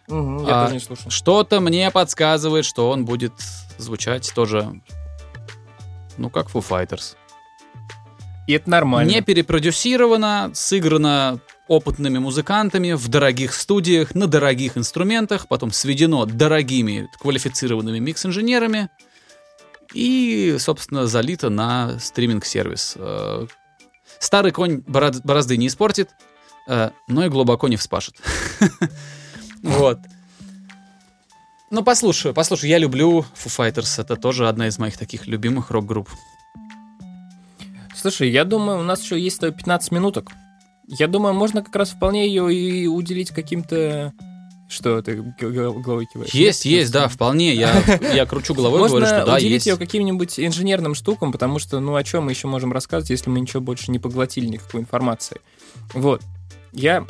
я 0.08 0.15
А, 0.15 0.63
тоже 0.63 0.73
не 0.75 0.79
слушал. 0.79 1.12
Что-то 1.12 1.60
мне 1.60 1.89
подсказывает, 1.91 2.65
что 2.65 2.89
он 2.89 3.05
будет 3.05 3.34
звучать 3.77 4.32
тоже... 4.34 4.82
Ну, 6.17 6.29
как 6.29 6.47
Foo 6.47 6.63
Fighters. 6.67 7.15
И 8.47 8.53
это 8.53 8.69
нормально. 8.69 9.10
Не 9.10 9.21
перепродюсировано, 9.21 10.51
сыграно 10.53 11.39
опытными 11.69 12.17
музыкантами 12.17 12.93
в 12.93 13.08
дорогих 13.08 13.53
студиях, 13.53 14.15
на 14.15 14.27
дорогих 14.27 14.77
инструментах, 14.77 15.47
потом 15.47 15.71
сведено 15.71 16.25
дорогими 16.25 17.10
квалифицированными 17.19 17.99
микс-инженерами 17.99 18.89
и, 19.93 20.58
собственно, 20.60 21.08
залито 21.08 21.49
на 21.49 21.97
стриминг-сервис. 21.99 22.95
Э, 22.97 23.47
Старый 24.19 24.51
конь 24.51 24.84
борозды 24.86 25.55
не 25.58 25.67
испортит, 25.67 26.10
э, 26.67 26.89
но 27.08 27.25
и 27.25 27.29
глубоко 27.29 27.67
не 27.69 27.77
вспашет. 27.77 28.15
Вот. 29.62 29.99
Ну, 31.69 31.84
послушаю, 31.84 32.34
послушаю. 32.34 32.69
Я 32.69 32.77
люблю 32.77 33.25
Foo 33.36 33.49
Fighters. 33.49 34.01
Это 34.01 34.15
тоже 34.15 34.47
одна 34.47 34.67
из 34.67 34.79
моих 34.79 34.97
таких 34.97 35.27
любимых 35.27 35.69
рок-групп. 35.69 36.10
Слушай, 37.93 38.29
я 38.29 38.45
думаю, 38.45 38.79
у 38.79 38.84
нас 38.84 39.03
еще 39.03 39.19
есть 39.19 39.41
15 39.41 39.91
минуток. 39.91 40.32
Я 40.97 41.08
думаю, 41.08 41.34
можно 41.34 41.63
как 41.63 41.75
раз 41.75 41.91
вполне 41.91 42.28
ее 42.28 42.54
и 42.54 42.88
уделить 42.88 43.30
каким-то... 43.30 44.12
Что 44.67 45.02
ты 45.02 45.15
головой 45.39 46.08
киваешь? 46.12 46.32
Есть, 46.32 46.65
Нет? 46.65 46.73
есть, 46.82 46.91
да, 46.91 47.08
вполне. 47.08 47.54
Я, 47.56 47.84
я 48.13 48.25
кручу 48.25 48.54
головой, 48.54 48.82
Можно 48.82 48.99
говорю, 48.99 49.06
что 49.08 49.25
да, 49.25 49.38
есть. 49.39 49.65
ее 49.65 49.78
каким-нибудь 49.78 50.39
инженерным 50.39 50.93
штукам, 50.93 51.32
потому 51.32 51.58
что, 51.58 51.80
ну, 51.80 51.95
о 51.95 52.04
чем 52.04 52.25
мы 52.25 52.32
еще 52.32 52.47
можем 52.47 52.71
рассказывать, 52.71 53.10
если 53.10 53.30
мы 53.30 53.39
ничего 53.39 53.62
больше 53.62 53.91
не 53.91 53.97
поглотили, 53.97 54.45
никакой 54.45 54.82
информации. 54.82 55.41
Вот. 55.93 56.21
Я 56.71 57.06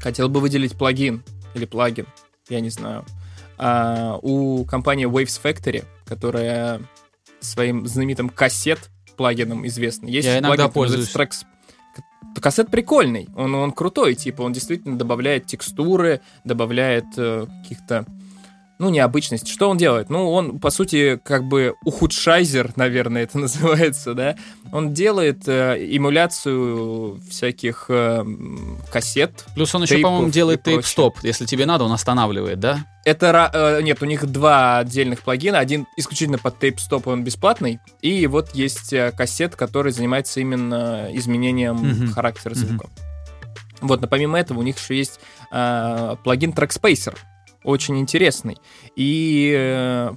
хотел 0.00 0.28
бы 0.28 0.40
выделить 0.40 0.76
плагин 0.76 1.22
или 1.54 1.64
плагин, 1.64 2.06
я 2.50 2.60
не 2.60 2.70
знаю, 2.70 3.04
а, 3.58 4.18
у 4.20 4.64
компании 4.66 5.06
Waves 5.06 5.40
Factory, 5.42 5.84
которая 6.04 6.82
своим 7.40 7.86
знаменитым 7.86 8.28
кассет 8.28 8.90
плагином 9.16 9.66
известна. 9.66 10.08
Есть 10.08 10.26
Я 10.26 10.38
иногда 10.38 10.68
плагин, 10.68 10.98
называется 10.98 11.18
Tracks- 11.18 11.46
Кассет 12.40 12.70
прикольный, 12.70 13.28
он, 13.34 13.54
он 13.54 13.72
крутой, 13.72 14.14
типа, 14.14 14.42
он 14.42 14.52
действительно 14.52 14.98
добавляет 14.98 15.46
текстуры, 15.46 16.20
добавляет 16.44 17.06
э, 17.16 17.46
каких-то, 17.62 18.04
ну, 18.78 18.90
необычностей. 18.90 19.52
Что 19.52 19.70
он 19.70 19.78
делает? 19.78 20.10
Ну, 20.10 20.30
он, 20.30 20.58
по 20.58 20.70
сути, 20.70 21.18
как 21.22 21.44
бы 21.44 21.74
ухудшайзер, 21.84 22.72
наверное, 22.76 23.22
это 23.22 23.38
называется, 23.46 24.14
да? 24.14 24.36
Он 24.72 24.92
делает 24.92 25.48
э, 25.48 25.76
эмуляцию 25.90 27.20
всяких 27.28 27.86
э, 27.88 28.24
кассет. 28.92 29.44
Плюс 29.54 29.74
он 29.74 29.82
еще, 29.84 29.98
по-моему, 29.98 30.30
делает 30.30 30.62
тейп-стоп. 30.62 31.18
Если 31.22 31.46
тебе 31.46 31.64
надо, 31.66 31.84
он 31.84 31.92
останавливает, 31.92 32.60
да? 32.60 32.86
Это, 33.04 33.50
э, 33.52 33.82
нет, 33.82 34.02
у 34.02 34.04
них 34.04 34.26
два 34.26 34.78
отдельных 34.78 35.22
плагина. 35.22 35.58
Один 35.58 35.86
исключительно 35.96 36.38
под 36.38 36.58
тейп-стоп, 36.58 37.06
он 37.06 37.24
бесплатный. 37.24 37.80
И 38.02 38.26
вот 38.26 38.54
есть 38.54 38.92
э, 38.92 39.12
кассет, 39.12 39.56
который 39.56 39.92
занимается 39.92 40.40
именно 40.40 41.08
изменением 41.12 41.76
Мгм. 41.76 42.12
характера 42.12 42.54
звука. 42.54 42.88
Вот, 43.80 44.00
но 44.00 44.08
помимо 44.08 44.38
этого 44.38 44.58
у 44.58 44.62
них 44.62 44.78
еще 44.78 44.96
есть 44.96 45.20
э, 45.52 46.16
плагин 46.24 46.50
Trackspacer. 46.50 47.16
Очень 47.66 47.98
интересный. 47.98 48.58
И, 48.94 49.52
э, 49.52 50.12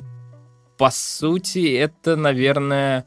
по 0.78 0.92
сути, 0.92 1.76
это, 1.78 2.16
наверное... 2.16 3.06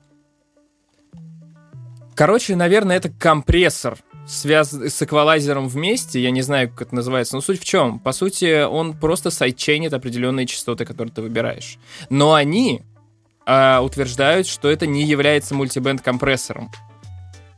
Короче, 2.17 2.57
наверное, 2.57 2.97
это 2.97 3.09
компрессор, 3.09 3.99
связан 4.27 4.91
с 4.91 5.01
эквалайзером 5.01 5.69
вместе, 5.69 6.21
я 6.21 6.33
не 6.33 6.43
знаю, 6.43 6.71
как 6.71 6.89
это 6.89 6.97
называется, 6.97 7.37
но 7.37 7.41
суть 7.41 7.61
в 7.61 7.65
чем? 7.65 8.01
По 8.01 8.11
сути, 8.11 8.65
он 8.65 8.99
просто 8.99 9.31
сайдчейнит 9.31 9.95
определенные 9.95 10.47
частоты, 10.47 10.85
которые 10.85 11.15
ты 11.15 11.23
выбираешь. 11.23 11.79
Но 12.11 12.35
они 12.35 12.83
а, 13.47 13.81
утверждают, 13.81 14.49
что 14.49 14.69
это 14.69 14.89
не 14.89 15.05
является 15.05 15.55
мультибенд 15.55 16.03
компрессором. 16.03 16.69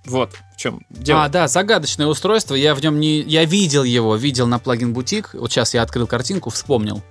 Вот 0.07 0.33
в 0.55 0.57
чем 0.57 0.83
дело. 0.91 1.25
А, 1.25 1.29
да, 1.29 1.49
загадочное 1.49 2.07
устройство. 2.07 2.55
Я 2.55 2.75
в 2.75 2.83
нем 2.83 3.01
не... 3.01 3.21
Я 3.21 3.45
видел 3.45 3.85
его, 3.85 4.17
видел 4.17 4.47
на 4.47 4.59
плагин 4.59 4.93
бутик. 4.93 5.31
Вот 5.35 5.51
сейчас 5.51 5.75
я 5.75 5.83
открыл 5.83 6.07
картинку, 6.07 6.51
вспомнил. 6.51 7.03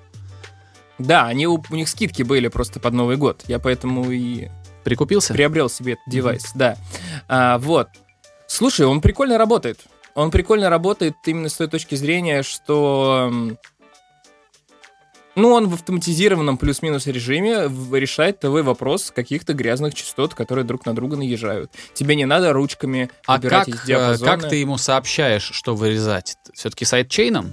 Да, 1.00 1.26
они 1.26 1.48
у, 1.48 1.64
у 1.70 1.76
них 1.76 1.90
скидки 1.90 2.24
были 2.24 2.48
просто 2.48 2.80
под 2.80 2.94
Новый 2.94 3.18
год. 3.18 3.44
Я 3.48 3.60
поэтому 3.60 4.12
и 4.12 4.50
Прикупился? 4.84 5.34
приобрел 5.34 5.70
себе 5.70 5.94
этот 5.94 6.06
девайс, 6.08 6.52
да. 6.56 6.78
А, 7.28 7.58
вот. 7.58 7.88
Слушай, 8.48 8.86
он 8.86 9.02
прикольно 9.02 9.38
работает. 9.38 9.80
Он 10.16 10.30
прикольно 10.30 10.70
работает 10.70 11.16
именно 11.26 11.50
с 11.50 11.56
той 11.56 11.68
точки 11.68 11.96
зрения, 11.96 12.44
что... 12.44 13.32
Ну, 15.36 15.50
он 15.52 15.68
в 15.68 15.74
автоматизированном 15.74 16.58
плюс-минус 16.58 17.08
режиме 17.08 17.64
решает 17.98 18.40
твой 18.40 18.62
вопрос 18.62 19.12
каких-то 19.16 19.54
грязных 19.54 19.96
частот, 19.96 20.36
которые 20.36 20.64
друг 20.64 20.86
на 20.86 20.94
друга 20.96 21.16
наезжают. 21.18 21.72
Тебе 21.96 22.16
не 22.16 22.26
надо 22.26 22.54
ручками 22.54 23.10
А 23.26 23.38
выбирать 23.38 23.66
как, 23.66 23.76
из 23.76 23.84
э, 23.84 23.88
диапазона. 23.88 24.32
как 24.32 24.50
ты 24.50 24.58
ему 24.58 24.78
сообщаешь, 24.78 25.42
что 25.52 25.76
вырезать? 25.76 26.36
Все-таки 26.54 26.86
сайдчейном? 26.86 27.52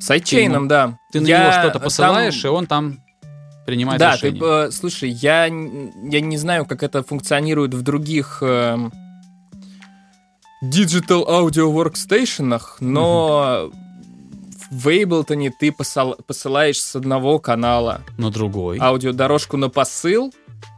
Сайдчейном, 0.00 0.66
да. 0.66 0.98
Ты 1.12 1.20
на 1.20 1.26
Я 1.28 1.42
него 1.42 1.52
что-то 1.52 1.70
там- 1.74 1.82
посылаешь, 1.82 2.44
и 2.44 2.48
он 2.48 2.66
там 2.66 2.98
принимает 3.64 4.00
Да, 4.00 4.16
решение. 4.16 4.42
э, 4.66 4.70
слушай, 4.72 5.08
я, 5.10 5.44
я 5.46 5.50
не 6.20 6.36
знаю, 6.36 6.66
как 6.66 6.82
это 6.82 7.02
функционирует 7.04 7.74
в 7.74 7.82
других 7.82 8.38
эм, 8.42 8.92
Digital 10.62 11.26
Audio 11.28 11.72
Workstation, 11.72 12.60
но 12.80 13.70
в 14.74 14.88
Ableton 14.88 15.50
ты 15.58 15.68
посыл- 15.70 16.20
посылаешь 16.26 16.80
с 16.80 16.96
одного 16.96 17.38
канала 17.38 18.02
На 18.18 18.30
другой. 18.30 18.78
аудиодорожку 18.80 19.56
на 19.56 19.68
посыл, 19.70 20.32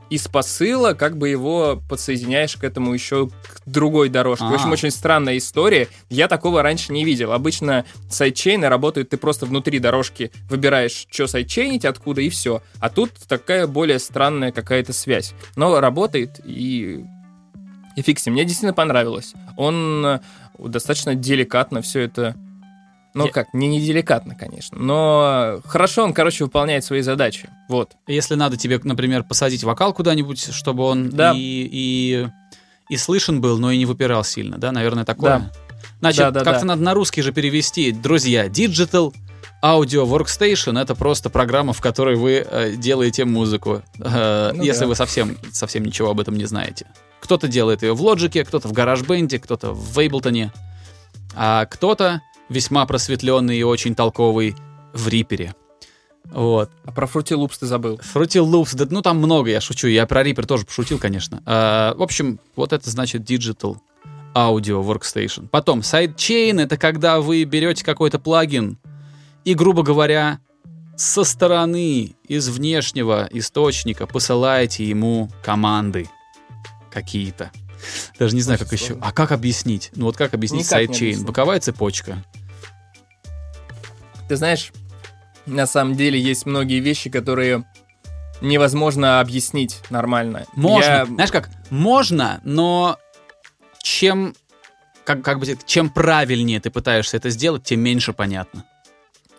и 0.08 0.18
с 0.18 0.28
посыла 0.28 0.92
как 0.92 1.18
бы 1.18 1.28
его 1.28 1.82
подсоединяешь 1.88 2.56
к 2.56 2.62
этому 2.62 2.94
еще 2.94 3.26
к 3.28 3.62
другой 3.66 4.08
дорожке. 4.08 4.44
В 4.44 4.52
общем, 4.54 4.68
А. 4.68 4.72
очень 4.72 4.92
странная 4.92 5.36
история. 5.36 5.88
Я 6.10 6.28
такого 6.28 6.62
раньше 6.62 6.92
не 6.92 7.04
видел. 7.04 7.32
Обычно 7.32 7.84
сайдчейны 8.08 8.68
работают, 8.68 9.08
ты 9.08 9.16
просто 9.16 9.46
внутри 9.46 9.80
дорожки 9.80 10.30
выбираешь, 10.48 11.08
что 11.10 11.26
сайдчейнить, 11.26 11.84
откуда, 11.84 12.20
и 12.20 12.28
все. 12.28 12.62
А 12.78 12.88
тут 12.88 13.10
такая 13.26 13.66
более 13.66 13.98
странная 13.98 14.52
какая-то 14.52 14.92
связь. 14.92 15.34
Но 15.56 15.80
работает, 15.80 16.38
и... 16.44 17.04
И 17.96 18.02
ним. 18.26 18.34
Мне 18.34 18.44
действительно 18.44 18.74
понравилось. 18.74 19.32
Он 19.56 20.04
э, 20.06 20.20
достаточно 20.58 21.14
деликатно 21.16 21.82
все 21.82 22.02
это... 22.02 22.36
Ну 23.16 23.26
Я- 23.26 23.32
как, 23.32 23.54
не 23.54 23.66
неделикатно, 23.66 24.34
конечно, 24.34 24.78
но 24.78 25.60
хорошо 25.64 26.04
он, 26.04 26.12
короче, 26.12 26.44
выполняет 26.44 26.84
свои 26.84 27.00
задачи. 27.00 27.48
Вот. 27.68 27.92
Если 28.06 28.34
надо 28.34 28.56
тебе, 28.58 28.78
например, 28.84 29.24
посадить 29.24 29.64
вокал 29.64 29.94
куда-нибудь, 29.94 30.52
чтобы 30.52 30.84
он 30.84 31.08
Да. 31.10 31.32
и, 31.34 31.38
и, 31.72 32.28
и 32.90 32.96
слышен 32.98 33.40
был, 33.40 33.58
но 33.58 33.70
и 33.70 33.78
не 33.78 33.86
выпирал 33.86 34.22
сильно, 34.22 34.58
да? 34.58 34.70
Наверное, 34.70 35.04
такое. 35.06 35.50
Значит, 36.00 36.18
Да, 36.18 36.30
да, 36.30 36.40
как-то 36.44 36.60
да. 36.60 36.66
надо 36.66 36.82
на 36.82 36.92
русский 36.92 37.22
же 37.22 37.32
перевести. 37.32 37.90
Друзья, 37.90 38.48
Digital 38.48 39.14
Audio 39.64 40.04
Workstation— 40.06 40.78
это 40.80 40.94
просто 40.94 41.30
программа, 41.30 41.72
в 41.72 41.80
которой 41.80 42.16
вы 42.16 42.46
э, 42.46 42.72
делаете 42.76 43.24
музыку, 43.24 43.82
э, 43.98 44.50
Ну 44.54 44.62
если 44.62 44.82
да. 44.82 44.86
вы 44.88 44.94
совсем, 44.94 45.38
совсем 45.52 45.84
ничего 45.86 46.10
об 46.10 46.20
этом 46.20 46.36
не 46.36 46.44
знаете. 46.44 46.86
Кто-то 47.20 47.48
делает 47.48 47.82
ее 47.82 47.94
в 47.94 48.02
Logic, 48.02 48.44
кто-то 48.44 48.68
в 48.68 48.72
GarageBand, 48.72 49.38
кто-то 49.38 49.72
в 49.72 49.98
Ableton, 49.98 50.50
а 51.34 51.64
кто-то 51.64 52.20
весьма 52.48 52.86
просветленный 52.86 53.58
и 53.58 53.62
очень 53.62 53.94
толковый 53.94 54.54
в 54.92 55.08
Reaper. 55.08 55.54
Вот. 56.26 56.70
А 56.84 56.92
про 56.92 57.06
Fruity 57.06 57.36
Loops 57.36 57.58
ты 57.60 57.66
забыл. 57.66 58.00
Fruity 58.14 58.44
Loops, 58.44 58.74
да, 58.76 58.86
ну 58.90 59.02
там 59.02 59.18
много, 59.18 59.50
я 59.50 59.60
шучу. 59.60 59.86
Я 59.86 60.06
про 60.06 60.22
Reaper 60.22 60.44
тоже 60.46 60.64
пошутил, 60.64 60.98
конечно. 60.98 61.42
А, 61.46 61.94
в 61.94 62.02
общем, 62.02 62.40
вот 62.56 62.72
это 62.72 62.90
значит 62.90 63.22
Digital 63.28 63.76
Audio 64.34 64.84
Workstation. 64.84 65.48
Потом, 65.48 65.80
Sidechain— 65.80 66.60
это 66.62 66.76
когда 66.76 67.20
вы 67.20 67.44
берете 67.44 67.84
какой-то 67.84 68.18
плагин 68.18 68.78
и, 69.44 69.54
грубо 69.54 69.82
говоря, 69.82 70.40
со 70.96 71.24
стороны, 71.24 72.16
из 72.26 72.48
внешнего 72.48 73.28
источника 73.30 74.06
посылаете 74.06 74.84
ему 74.84 75.30
команды 75.44 76.08
какие-то. 76.90 77.52
Даже 78.18 78.34
не 78.34 78.40
знаю, 78.40 78.58
как 78.58 78.68
Очень 78.68 78.76
еще. 78.76 78.86
сложно. 78.94 79.06
А 79.06 79.12
как 79.12 79.32
объяснить? 79.32 79.90
Ну 79.94 80.06
вот 80.06 80.16
как 80.16 80.34
объяснить 80.34 80.66
сайдчейн? 80.66 81.24
Боковая 81.24 81.60
цепочка. 81.60 82.24
Ты 84.28 84.36
знаешь, 84.36 84.72
на 85.46 85.66
самом 85.66 85.94
деле 85.94 86.20
есть 86.20 86.46
многие 86.46 86.80
вещи, 86.80 87.10
которые 87.10 87.64
невозможно 88.40 89.20
объяснить 89.20 89.80
нормально. 89.90 90.44
Можно. 90.54 90.90
Я- 90.90 91.06
Знаешь 91.06 91.30
как? 91.32 91.48
Можно, 91.70 92.40
но 92.44 92.98
чем 93.82 94.34
как, 95.04 95.22
как 95.22 95.38
бы 95.38 95.46
чем 95.66 95.88
правильнее 95.88 96.60
ты 96.60 96.70
пытаешься 96.70 97.16
это 97.16 97.30
сделать, 97.30 97.62
тем 97.62 97.80
меньше 97.80 98.12
понятно. 98.12 98.64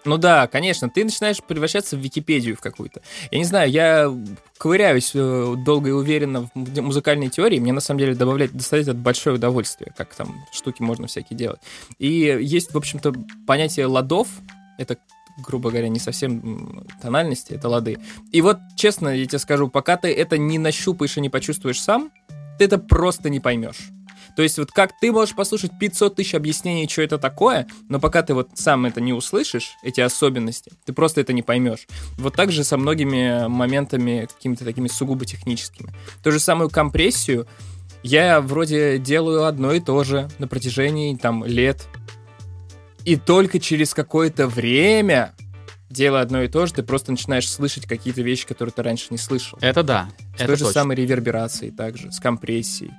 Ну 0.05 0.15
да, 0.17 0.47
конечно, 0.47 0.89
ты 0.89 1.03
начинаешь 1.03 1.43
превращаться 1.43 1.97
в 1.97 1.99
Википедию 1.99 2.55
в 2.55 2.61
какую-то. 2.61 3.01
Я 3.29 3.39
не 3.39 3.43
знаю, 3.43 3.69
я 3.69 4.09
ковыряюсь 4.57 5.11
э, 5.13 5.55
долго 5.65 5.89
и 5.89 5.91
уверенно 5.91 6.43
в 6.43 6.55
му- 6.55 6.81
музыкальной 6.83 7.27
теории, 7.27 7.59
мне 7.59 7.73
на 7.73 7.81
самом 7.81 7.99
деле 7.99 8.15
добавляет, 8.15 8.53
доставляет 8.53 8.87
это 8.87 8.97
большое 8.97 9.35
удовольствие, 9.35 9.91
как 9.97 10.15
там 10.15 10.45
штуки 10.53 10.81
можно 10.81 11.07
всякие 11.07 11.37
делать. 11.37 11.59
И 11.99 12.07
есть, 12.41 12.73
в 12.73 12.77
общем-то, 12.77 13.13
понятие 13.45 13.87
ладов, 13.87 14.29
это 14.77 14.97
грубо 15.37 15.69
говоря, 15.69 15.87
не 15.87 15.99
совсем 15.99 16.83
тональности, 16.99 17.53
это 17.53 17.69
лады. 17.69 17.99
И 18.31 18.41
вот, 18.41 18.57
честно, 18.75 19.09
я 19.09 19.25
тебе 19.27 19.37
скажу, 19.37 19.67
пока 19.67 19.95
ты 19.95 20.11
это 20.11 20.37
не 20.37 20.57
нащупаешь 20.57 21.15
и 21.17 21.21
не 21.21 21.29
почувствуешь 21.29 21.79
сам, 21.79 22.11
ты 22.57 22.65
это 22.65 22.79
просто 22.79 23.29
не 23.29 23.39
поймешь. 23.39 23.91
То 24.35 24.43
есть 24.43 24.59
вот 24.59 24.71
как 24.71 24.91
ты 24.99 25.11
можешь 25.11 25.35
послушать 25.35 25.71
500 25.79 26.15
тысяч 26.15 26.35
объяснений, 26.35 26.87
что 26.87 27.01
это 27.01 27.17
такое, 27.17 27.67
но 27.89 27.99
пока 27.99 28.21
ты 28.21 28.35
вот 28.35 28.49
сам 28.53 28.85
это 28.85 29.01
не 29.01 29.11
услышишь, 29.11 29.77
эти 29.81 29.99
особенности, 29.99 30.71
ты 30.85 30.93
просто 30.93 31.21
это 31.21 31.33
не 31.33 31.41
поймешь. 31.41 31.87
Вот 32.19 32.35
так 32.35 32.51
же 32.51 32.63
со 32.63 32.77
многими 32.77 33.47
моментами 33.47 34.27
какими-то 34.31 34.63
такими 34.63 34.87
сугубо 34.89 35.25
техническими. 35.25 35.91
Ту 36.23 36.31
же 36.31 36.39
самую 36.39 36.69
компрессию 36.69 37.47
я 38.03 38.39
вроде 38.39 38.99
делаю 38.99 39.45
одно 39.45 39.73
и 39.73 39.79
то 39.79 40.03
же 40.03 40.29
на 40.37 40.47
протяжении 40.47 41.15
там 41.15 41.43
лет. 41.43 41.87
И 43.07 43.15
только 43.15 43.57
через 43.61 43.93
какое-то 43.93 44.49
время, 44.49 45.33
делая 45.89 46.23
одно 46.23 46.41
и 46.41 46.49
то 46.49 46.65
же, 46.65 46.73
ты 46.73 46.83
просто 46.83 47.11
начинаешь 47.11 47.49
слышать 47.49 47.85
какие-то 47.85 48.21
вещи, 48.21 48.45
которые 48.45 48.73
ты 48.73 48.83
раньше 48.83 49.07
не 49.11 49.17
слышал. 49.17 49.57
Это 49.61 49.81
да. 49.81 50.09
С 50.35 50.41
это 50.41 50.47
той 50.47 50.57
же 50.57 50.65
точно. 50.65 50.81
самой 50.81 50.97
реверберацией 50.97 51.71
также, 51.71 52.11
с 52.11 52.19
компрессией. 52.19 52.91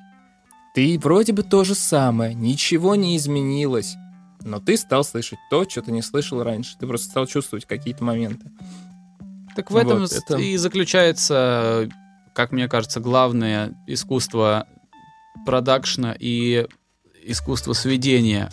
Ты 0.74 0.98
вроде 0.98 1.34
бы 1.34 1.42
то 1.42 1.62
же 1.62 1.74
самое, 1.74 2.32
ничего 2.32 2.94
не 2.94 3.18
изменилось, 3.18 3.96
но 4.40 4.60
ты 4.60 4.78
стал 4.78 5.04
слышать 5.04 5.40
то, 5.50 5.68
что 5.68 5.82
ты 5.82 5.92
не 5.92 6.00
слышал 6.00 6.42
раньше. 6.42 6.78
Ты 6.80 6.86
просто 6.86 7.10
стал 7.10 7.26
чувствовать 7.26 7.66
какие-то 7.66 8.02
моменты. 8.02 8.50
Так 9.54 9.70
в 9.70 9.76
этом 9.76 10.00
Вот, 10.00 10.10
это- 10.10 10.38
и 10.38 10.56
заключается, 10.56 11.86
как 12.34 12.50
мне 12.50 12.66
кажется, 12.66 13.00
главное 13.00 13.74
искусство 13.86 14.66
продакшна 15.44 16.16
и 16.18 16.66
искусство 17.22 17.74
сведения. 17.74 18.50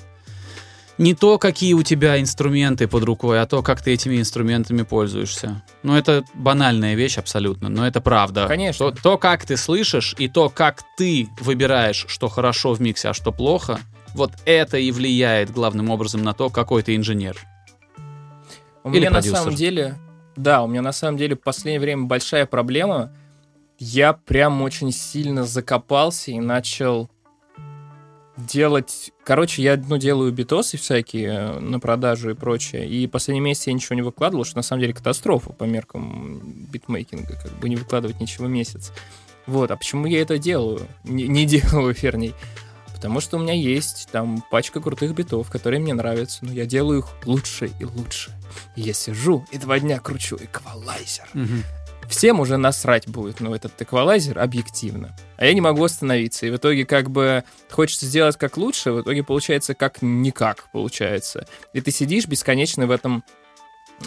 Не 0.97 1.13
то, 1.13 1.38
какие 1.38 1.73
у 1.73 1.84
тебя 1.84 2.21
инструменты 2.21 2.88
под 2.88 3.03
рукой, 3.03 3.41
а 3.41 3.45
то, 3.45 3.62
как 3.62 3.81
ты 3.81 3.91
этими 3.91 4.17
инструментами 4.17 4.84
пользуешься. 4.84 5.62
Ну, 5.84 5.93
это 5.93 6.23
банальная 6.34 6.95
вещь 6.95 7.17
абсолютно, 7.17 7.67
но 7.67 7.86
это 7.86 7.99
правда. 7.99 8.47
Конечно. 8.47 8.91
То, 8.91 9.01
то, 9.01 9.17
как 9.17 9.45
ты 9.45 9.58
слышишь, 9.58 10.15
и 10.17 10.29
то, 10.29 10.49
как 10.49 10.84
ты 10.97 11.27
выбираешь, 11.41 12.05
что 12.08 12.29
хорошо 12.29 12.73
в 12.73 12.79
миксе, 12.79 13.10
а 13.10 13.13
что 13.13 13.34
плохо, 13.34 13.79
вот 14.13 14.31
это 14.45 14.77
и 14.77 14.89
влияет 14.91 15.51
главным 15.51 15.89
образом 15.89 16.23
на 16.23 16.34
то, 16.34 16.49
какой 16.49 16.81
ты 16.81 16.95
инженер. 16.95 17.38
У 18.86 18.89
Или 18.91 18.99
меня 18.99 19.10
на 19.10 19.15
продюсер. 19.15 19.38
самом 19.38 19.55
деле, 19.55 19.95
да, 20.38 20.63
у 20.63 20.67
меня 20.67 20.81
на 20.81 20.93
самом 20.93 21.17
деле 21.17 21.36
в 21.36 21.41
последнее 21.41 21.81
время 21.81 22.03
большая 22.03 22.45
проблема. 22.45 23.12
Я 23.77 24.13
прям 24.13 24.62
очень 24.62 24.93
сильно 24.93 25.43
закопался 25.43 26.31
и 26.31 26.39
начал 26.39 27.10
делать... 28.38 29.12
Короче, 29.24 29.62
я, 29.62 29.78
ну, 29.78 29.98
делаю 29.98 30.32
битосы 30.32 30.78
всякие 30.78 31.28
э, 31.28 31.60
на 31.60 31.80
продажу 31.80 32.32
и 32.32 32.34
прочее. 32.34 32.88
И 32.88 33.08
последний 33.08 33.41
месяц 33.41 33.67
я 33.67 33.74
ничего 33.74 33.95
не 33.95 34.02
выкладывал, 34.02 34.43
что 34.43 34.58
на 34.58 34.63
самом 34.63 34.82
деле 34.82 34.93
катастрофа 34.93 35.54
по 35.54 35.63
меркам 35.63 36.67
битмейкинга. 36.71 37.39
Как 37.41 37.52
бы 37.60 37.69
не 37.69 37.76
выкладывать 37.76 38.19
ничего 38.19 38.48
месяц. 38.48 38.91
Вот, 39.48 39.71
а 39.71 39.78
почему 39.78 40.06
я 40.08 40.21
это 40.21 40.38
делаю? 40.38 40.88
Не, 41.04 41.28
не 41.28 41.45
делаю, 41.45 41.95
вернее. 42.00 42.34
Потому 42.93 43.19
что 43.19 43.38
у 43.38 43.39
меня 43.39 43.54
есть 43.54 44.08
там 44.12 44.43
пачка 44.50 44.80
крутых 44.80 45.13
битов, 45.13 45.50
которые 45.50 45.80
мне 45.80 45.93
нравятся, 45.93 46.45
но 46.45 46.52
я 46.52 46.65
делаю 46.65 47.00
их 47.00 47.08
лучше 47.26 47.69
и 47.80 47.86
лучше. 47.86 48.32
И 48.76 48.82
я 48.82 48.93
сижу 48.93 49.45
и 49.52 49.58
два 49.58 49.80
дня 49.80 50.00
кручу 50.00 50.38
эквалайзер. 50.38 51.28
Всем 52.10 52.39
уже 52.39 52.58
насрать 52.58 53.08
будет, 53.08 53.39
ну, 53.39 53.54
этот 53.54 53.80
эквалайзер 53.82 54.39
объективно. 54.39 55.15
А 55.38 55.45
я 55.45 55.54
не 55.54 55.62
могу 55.62 55.84
остановиться. 55.84 56.45
И 56.45 56.50
в 56.50 56.58
итоге 56.58 56.86
как 56.86 57.10
бы 57.10 57.43
хочется 57.69 58.06
сделать 58.06 58.38
как 58.38 58.58
лучше, 58.58 58.91
в 58.91 59.02
итоге 59.02 59.24
получается 59.24 59.74
как 59.74 60.02
никак 60.02 60.69
получается. 60.71 61.48
И 61.74 61.82
ты 61.82 61.91
сидишь 61.91 62.28
бесконечно 62.28 62.88
в 62.88 62.91
этом 62.91 63.24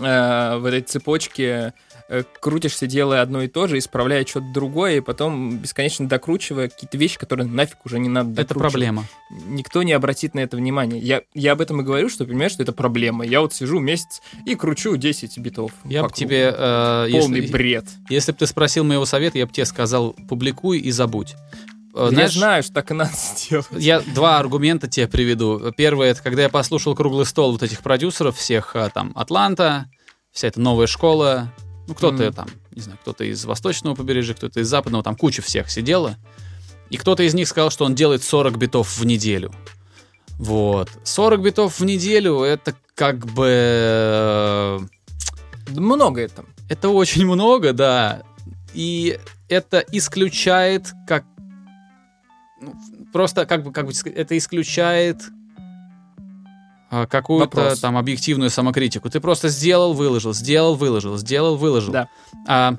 э, 0.00 0.56
в 0.58 0.64
этой 0.64 0.80
цепочке 0.82 1.72
э, 2.08 2.22
крутишься, 2.40 2.86
делая 2.86 3.22
одно 3.22 3.42
и 3.42 3.48
то 3.48 3.66
же, 3.66 3.78
исправляя 3.78 4.24
что-то 4.24 4.46
другое, 4.52 4.96
и 4.96 5.00
потом 5.00 5.58
бесконечно 5.58 6.08
докручивая 6.08 6.68
какие-то 6.68 6.96
вещи, 6.96 7.18
которые 7.18 7.46
нафиг 7.46 7.84
уже 7.84 7.98
не 7.98 8.08
надо 8.08 8.30
Это 8.32 8.54
докручивать 8.54 8.72
проблема. 8.72 9.04
никто 9.30 9.82
не 9.82 9.92
обратит 9.92 10.34
на 10.34 10.40
это 10.40 10.56
внимание. 10.56 11.00
Я, 11.00 11.22
я 11.34 11.52
об 11.52 11.60
этом 11.60 11.80
и 11.80 11.84
говорю, 11.84 12.08
что 12.08 12.24
понимаешь, 12.24 12.52
что 12.52 12.62
это 12.62 12.72
проблема. 12.72 13.24
Я 13.26 13.40
вот 13.40 13.52
сижу 13.54 13.78
месяц 13.78 14.22
и 14.46 14.54
кручу 14.54 14.96
10 14.96 15.38
битов. 15.38 15.72
Я 15.84 16.02
бы 16.04 16.10
тебе, 16.12 16.52
э, 16.56 17.08
Полный 17.12 17.40
если, 17.40 17.52
бред. 17.52 17.84
если 18.08 18.32
бы 18.32 18.38
ты 18.38 18.46
спросил 18.46 18.84
моего 18.84 19.04
совета, 19.04 19.38
я 19.38 19.46
бы 19.46 19.52
тебе 19.52 19.64
сказал, 19.66 20.14
публикуй 20.28 20.78
и 20.78 20.90
забудь. 20.90 21.34
Э, 21.98 22.04
я 22.04 22.10
знаешь, 22.10 22.32
знаю, 22.34 22.62
что 22.62 22.72
так 22.72 22.90
и 22.90 22.94
надо 22.94 23.10
сделать. 23.36 23.66
Я 23.72 24.00
два 24.00 24.38
аргумента 24.38 24.88
тебе 24.88 25.08
приведу. 25.08 25.72
Первое, 25.76 26.10
это 26.12 26.22
когда 26.22 26.42
я 26.42 26.48
послушал 26.48 26.94
круглый 26.94 27.26
стол 27.26 27.52
вот 27.52 27.62
этих 27.62 27.80
продюсеров 27.82 28.36
всех, 28.36 28.74
а, 28.76 28.88
там, 28.90 29.12
Атланта, 29.14 29.86
вся 30.32 30.48
эта 30.48 30.60
новая 30.60 30.86
школа, 30.86 31.52
ну, 31.86 31.94
кто-то 31.94 32.24
Мгм. 32.24 32.32
там, 32.34 32.48
не 32.72 32.82
знаю, 32.82 32.98
кто-то 33.02 33.24
из 33.24 33.44
восточного 33.44 33.94
побережья, 33.94 34.34
кто-то 34.34 34.60
из 34.60 34.68
западного, 34.68 35.02
там 35.02 35.16
куча 35.16 35.42
всех 35.42 35.70
сидела. 35.70 36.16
И 36.90 36.96
кто-то 36.96 37.22
из 37.22 37.34
них 37.34 37.48
сказал, 37.48 37.70
что 37.70 37.84
он 37.84 37.94
делает 37.94 38.22
40 38.22 38.56
битов 38.56 38.96
в 38.98 39.04
неделю. 39.04 39.52
Вот. 40.38 40.88
40 41.04 41.42
битов 41.42 41.80
в 41.80 41.84
неделю, 41.84 42.40
это 42.42 42.74
как 42.94 43.26
бы... 43.26 43.46
э, 43.50 44.78
Много 45.70 46.20
это. 46.22 46.44
Это 46.68 46.88
очень 46.90 47.24
много, 47.26 47.72
да. 47.72 48.22
И 48.74 49.18
это 49.48 49.84
исключает 49.92 50.92
как... 51.06 51.24
просто 53.12 53.46
как 53.46 53.64
бы, 53.64 53.72
как 53.72 53.86
бы 53.86 53.92
это 54.14 54.36
исключает 54.36 55.22
а, 56.90 57.06
какую-то 57.06 57.80
там 57.80 57.96
объективную 57.96 58.50
самокритику. 58.50 59.10
Ты 59.10 59.20
просто 59.20 59.48
сделал, 59.48 59.92
выложил, 59.92 60.32
сделал, 60.32 60.74
выложил, 60.74 61.18
сделал, 61.18 61.56
выложил. 61.56 61.92
Да. 61.92 62.08
А, 62.46 62.76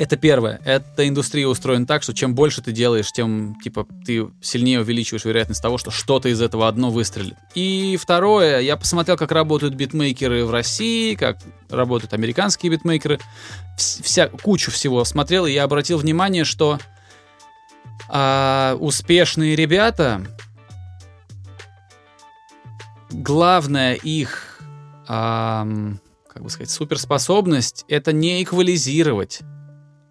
это 0.00 0.16
первое. 0.16 0.60
Эта 0.64 1.06
индустрия 1.06 1.46
устроена 1.46 1.86
так, 1.86 2.02
что 2.02 2.14
чем 2.14 2.34
больше 2.34 2.62
ты 2.62 2.72
делаешь, 2.72 3.12
тем 3.12 3.54
типа 3.62 3.86
ты 4.06 4.28
сильнее 4.40 4.80
увеличиваешь 4.80 5.26
вероятность 5.26 5.60
того, 5.60 5.76
что 5.76 5.90
что-то 5.90 6.30
из 6.30 6.40
этого 6.40 6.68
одно 6.68 6.90
выстрелит. 6.90 7.36
И 7.54 7.98
второе, 8.00 8.60
я 8.60 8.78
посмотрел, 8.78 9.18
как 9.18 9.30
работают 9.30 9.74
битмейкеры 9.74 10.46
в 10.46 10.50
России, 10.50 11.14
как 11.14 11.36
работают 11.68 12.14
американские 12.14 12.72
битмейкеры, 12.72 13.18
Вс- 13.76 14.02
вся 14.02 14.28
кучу 14.28 14.70
всего 14.70 15.04
смотрел, 15.04 15.44
и 15.44 15.52
я 15.52 15.64
обратил 15.64 15.98
внимание, 15.98 16.44
что 16.44 16.78
а, 18.08 18.76
успешные 18.80 19.54
ребята, 19.56 20.22
главная 23.10 23.94
их, 23.94 24.60
ам, 25.06 26.00
как 26.28 26.42
бы 26.42 26.50
сказать, 26.50 26.70
суперспособность 26.70 27.84
это 27.88 28.12
не 28.12 28.42
эквализировать, 28.42 29.40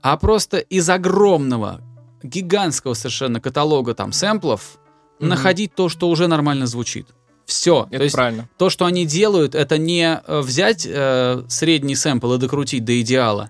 а 0.01 0.17
просто 0.17 0.57
из 0.57 0.89
огромного, 0.89 1.81
гигантского 2.23 2.93
совершенно 2.93 3.39
каталога 3.39 3.93
там 3.93 4.11
сэмплов 4.11 4.77
Мгм. 5.19 5.29
находить 5.29 5.75
то, 5.75 5.89
что 5.89 6.09
уже 6.09 6.27
нормально 6.27 6.65
звучит. 6.65 7.07
Все. 7.45 7.87
Это 7.89 7.97
То 7.97 8.03
есть 8.03 8.15
правильно. 8.15 8.49
то, 8.57 8.69
что 8.69 8.85
они 8.85 9.05
делают, 9.05 9.55
это 9.55 9.77
не 9.77 10.21
э, 10.25 10.39
взять 10.41 10.85
э, 10.89 11.43
средний 11.49 11.95
сэмпл 11.95 12.33
и 12.35 12.37
докрутить 12.37 12.85
до 12.85 13.01
идеала, 13.01 13.49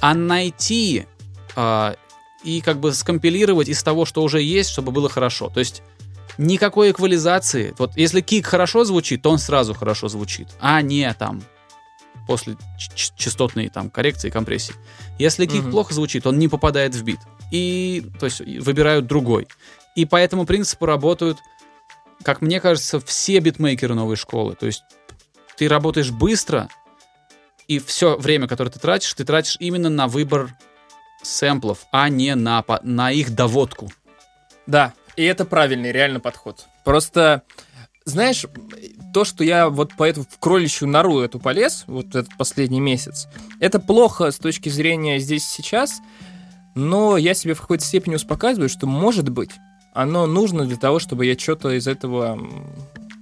а 0.00 0.14
найти 0.14 1.06
а, 1.56 1.96
и 2.42 2.60
как 2.60 2.80
бы 2.80 2.92
скомпилировать 2.92 3.68
из 3.68 3.82
того, 3.82 4.04
что 4.04 4.22
уже 4.22 4.40
есть, 4.42 4.70
чтобы 4.70 4.92
было 4.92 5.08
хорошо. 5.08 5.50
То 5.50 5.60
есть 5.60 5.82
никакой 6.38 6.90
эквализации. 6.90 7.74
Вот 7.78 7.96
если 7.96 8.20
кик 8.20 8.46
хорошо 8.46 8.84
звучит, 8.84 9.22
то 9.22 9.30
он 9.30 9.38
сразу 9.38 9.74
хорошо 9.74 10.08
звучит, 10.08 10.48
а 10.60 10.80
не 10.82 11.12
там 11.14 11.42
после 12.26 12.56
частотной 12.94 13.68
там 13.68 13.90
коррекции 13.90 14.30
компрессии. 14.30 14.74
Если 15.18 15.46
кик 15.46 15.62
Мгм. 15.62 15.70
плохо 15.72 15.94
звучит, 15.94 16.26
он 16.26 16.38
не 16.38 16.48
попадает 16.48 16.94
в 16.94 17.02
бит. 17.02 17.18
И, 17.50 18.06
то 18.20 18.26
есть, 18.26 18.40
выбирают 18.40 19.06
другой. 19.06 19.48
И 19.96 20.04
по 20.04 20.16
этому 20.16 20.46
принципу 20.46 20.86
работают, 20.86 21.38
как 22.22 22.40
мне 22.40 22.60
кажется, 22.60 23.00
все 23.00 23.40
битмейкеры 23.40 23.94
новой 23.94 24.16
школы. 24.16 24.54
То 24.54 24.66
есть 24.66 24.82
ты 25.56 25.68
работаешь 25.68 26.10
быстро, 26.10 26.68
и 27.66 27.78
все 27.80 28.16
время, 28.16 28.46
которое 28.46 28.70
ты 28.70 28.78
тратишь, 28.78 29.12
ты 29.14 29.24
тратишь 29.24 29.56
именно 29.58 29.88
на 29.90 30.06
выбор 30.06 30.54
сэмплов, 31.22 31.86
а 31.92 32.08
не 32.08 32.34
на, 32.34 32.64
на 32.82 33.10
их 33.10 33.34
доводку. 33.34 33.90
Да, 34.66 34.92
и 35.16 35.24
это 35.24 35.44
правильный 35.44 35.92
реально 35.92 36.20
подход. 36.20 36.66
Просто, 36.84 37.42
знаешь, 38.04 38.44
то, 39.12 39.24
что 39.24 39.44
я 39.44 39.68
вот 39.68 39.94
по 39.96 40.04
эту 40.04 40.22
в 40.22 40.38
кроличью 40.38 40.88
нору 40.88 41.20
эту 41.20 41.38
полез, 41.38 41.84
вот 41.86 42.14
этот 42.14 42.36
последний 42.36 42.80
месяц, 42.80 43.28
это 43.58 43.80
плохо 43.80 44.30
с 44.30 44.36
точки 44.36 44.68
зрения 44.68 45.18
здесь 45.18 45.44
сейчас, 45.44 46.00
но 46.74 47.16
я 47.16 47.34
себе 47.34 47.54
в 47.54 47.60
какой-то 47.60 47.84
степени 47.84 48.14
успокаиваю, 48.14 48.68
что, 48.68 48.86
может 48.86 49.28
быть, 49.28 49.50
оно 49.92 50.26
нужно 50.26 50.64
для 50.64 50.76
того, 50.76 50.98
чтобы 50.98 51.26
я 51.26 51.36
что-то 51.36 51.70
из 51.70 51.88
этого 51.88 52.38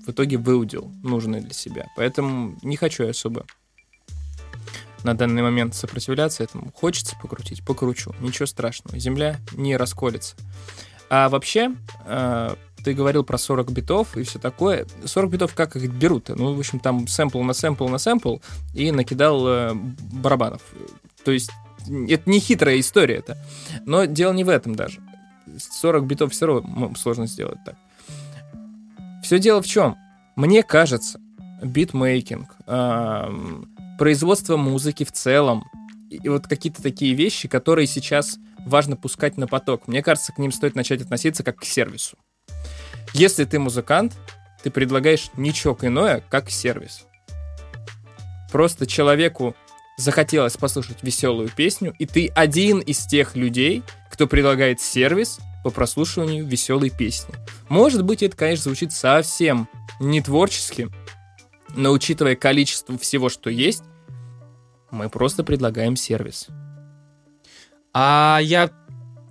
в 0.07 0.11
итоге 0.11 0.37
выудил, 0.37 0.93
нужное 1.03 1.41
для 1.41 1.53
себя. 1.53 1.87
Поэтому 1.97 2.57
не 2.63 2.77
хочу 2.77 3.05
я 3.05 3.11
особо 3.11 3.47
на 5.05 5.15
данный 5.15 5.43
момент 5.43 5.75
сопротивляться 5.75 6.43
этому. 6.43 6.73
Хочется 6.75 7.17
покрутить, 7.21 7.65
покручу. 7.65 8.15
Ничего 8.21 8.47
страшного. 8.47 8.99
Земля 8.99 9.39
не 9.53 9.77
расколется. 9.77 10.37
А 11.11 11.29
вообще, 11.29 11.73
э, 12.07 12.55
ты 12.85 12.95
говорил 12.95 13.25
про 13.25 13.39
40 13.39 13.71
битов 13.71 14.17
и 14.17 14.23
все 14.23 14.39
такое. 14.39 14.87
40 15.05 15.31
битов 15.31 15.55
как 15.55 15.77
их 15.77 15.91
берут? 15.91 16.29
Ну, 16.29 16.55
в 16.55 16.59
общем, 16.59 16.81
там 16.81 17.07
сэмпл 17.07 17.43
на 17.43 17.53
сэмпл 17.53 17.89
на 17.89 17.99
сэмпл 17.99 18.39
и 18.75 18.91
накидал 18.91 19.47
э, 19.47 19.75
барабанов. 19.75 20.63
То 21.25 21.33
есть 21.33 21.51
это 22.09 22.29
не 22.29 22.41
хитрая 22.41 22.79
история 22.81 23.17
это. 23.17 23.39
Но 23.87 24.05
дело 24.05 24.33
не 24.33 24.45
в 24.45 24.49
этом 24.49 24.75
даже. 24.75 25.01
40 25.57 26.05
битов 26.07 26.33
все 26.33 26.47
равно 26.47 26.95
сложно 26.95 27.27
сделать 27.27 27.59
так. 27.65 27.77
Все 29.23 29.39
дело 29.39 29.63
в 29.63 29.67
чем? 29.67 29.97
Мне 30.37 30.63
кажется, 30.63 31.21
битмейкинг, 31.63 32.55
эм, 32.67 33.69
производство 33.99 34.57
музыки 34.57 35.05
в 35.05 35.13
целом, 35.13 35.65
и 36.09 36.29
вот 36.29 36.47
какие-то 36.47 36.83
такие 36.83 37.15
вещи, 37.15 37.49
которые 37.49 37.87
сейчас 37.87 38.39
важно 38.65 38.97
пускать 38.97 39.37
на 39.37 39.47
поток. 39.47 39.89
Мне 39.89 40.03
кажется, 40.03 40.33
к 40.33 40.39
ним 40.39 40.53
стоит 40.53 40.75
начать 40.75 41.03
относиться 41.03 41.43
как 41.43 41.59
к 41.59 41.65
сервису. 41.65 42.17
Если 43.13 43.45
ты 43.45 43.59
музыкант, 43.59 44.15
ты 44.63 44.71
предлагаешь 44.71 45.31
ничего 45.37 45.77
иное, 45.83 46.23
как 46.31 46.51
сервис. 46.51 47.05
Просто 48.51 48.87
человеку 48.87 49.55
захотелось 49.99 50.57
послушать 50.57 51.03
веселую 51.03 51.51
песню, 51.55 51.95
и 51.99 52.07
ты 52.07 52.29
один 52.29 52.79
из 52.79 53.05
тех 53.07 53.37
людей, 53.37 53.83
кто 54.11 54.27
предлагает 54.27 54.81
сервис 54.81 55.39
по 55.65 55.71
прослушиванию 55.71 56.47
веселой 56.47 56.91
песни. 56.91 57.35
Может 57.69 58.05
быть, 58.05 58.23
это, 58.23 58.37
конечно, 58.37 58.65
звучит 58.65 58.93
совсем 58.93 59.69
не 60.01 60.23
творчески, 60.23 60.89
но 61.75 61.91
учитывая 61.91 62.37
количество 62.37 62.97
всего, 62.99 63.29
что 63.29 63.51
есть, 63.51 63.85
мы 64.91 65.09
просто 65.09 65.45
предлагаем 65.45 65.97
сервис. 65.97 66.49
А 67.93 68.39
я 68.43 68.71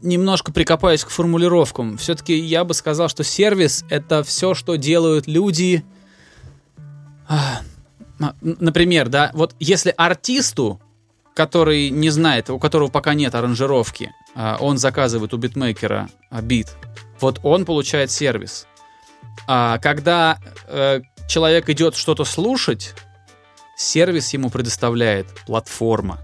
немножко 0.02 0.52
прикопаюсь 0.52 1.04
к 1.04 1.10
формулировкам. 1.10 1.98
Все-таки 1.98 2.38
я 2.38 2.64
бы 2.64 2.74
сказал, 2.74 3.10
что 3.10 3.24
сервис— 3.24 3.84
это 3.90 4.24
все, 4.24 4.54
что 4.54 4.76
делают 4.76 5.28
люди... 5.28 5.84
А, 7.30 7.62
например, 8.42 9.10
да, 9.10 9.32
вот 9.34 9.56
если 9.60 9.94
артисту, 9.98 10.80
который 11.34 11.90
не 11.90 12.10
знает, 12.10 12.50
у 12.50 12.58
которого 12.58 12.88
пока 12.88 13.14
нет 13.14 13.36
аранжировки, 13.36 14.12
а, 14.34 14.58
он 14.60 14.78
заказывает 14.78 15.34
у 15.34 15.38
битмейкера 15.38 16.10
а, 16.30 16.42
бит, 16.42 16.68
вот 17.20 17.40
он 17.44 17.66
получает 17.66 18.12
сервис. 18.12 18.68
А 19.48 19.78
когда 19.80 20.40
э, 20.68 21.02
человек 21.28 21.69
идет 21.69 21.95
что-то 21.95 22.25
слушать, 22.25 22.95
сервис 23.78 24.34
ему 24.34 24.49
предоставляет 24.49 25.28
платформа. 25.45 26.19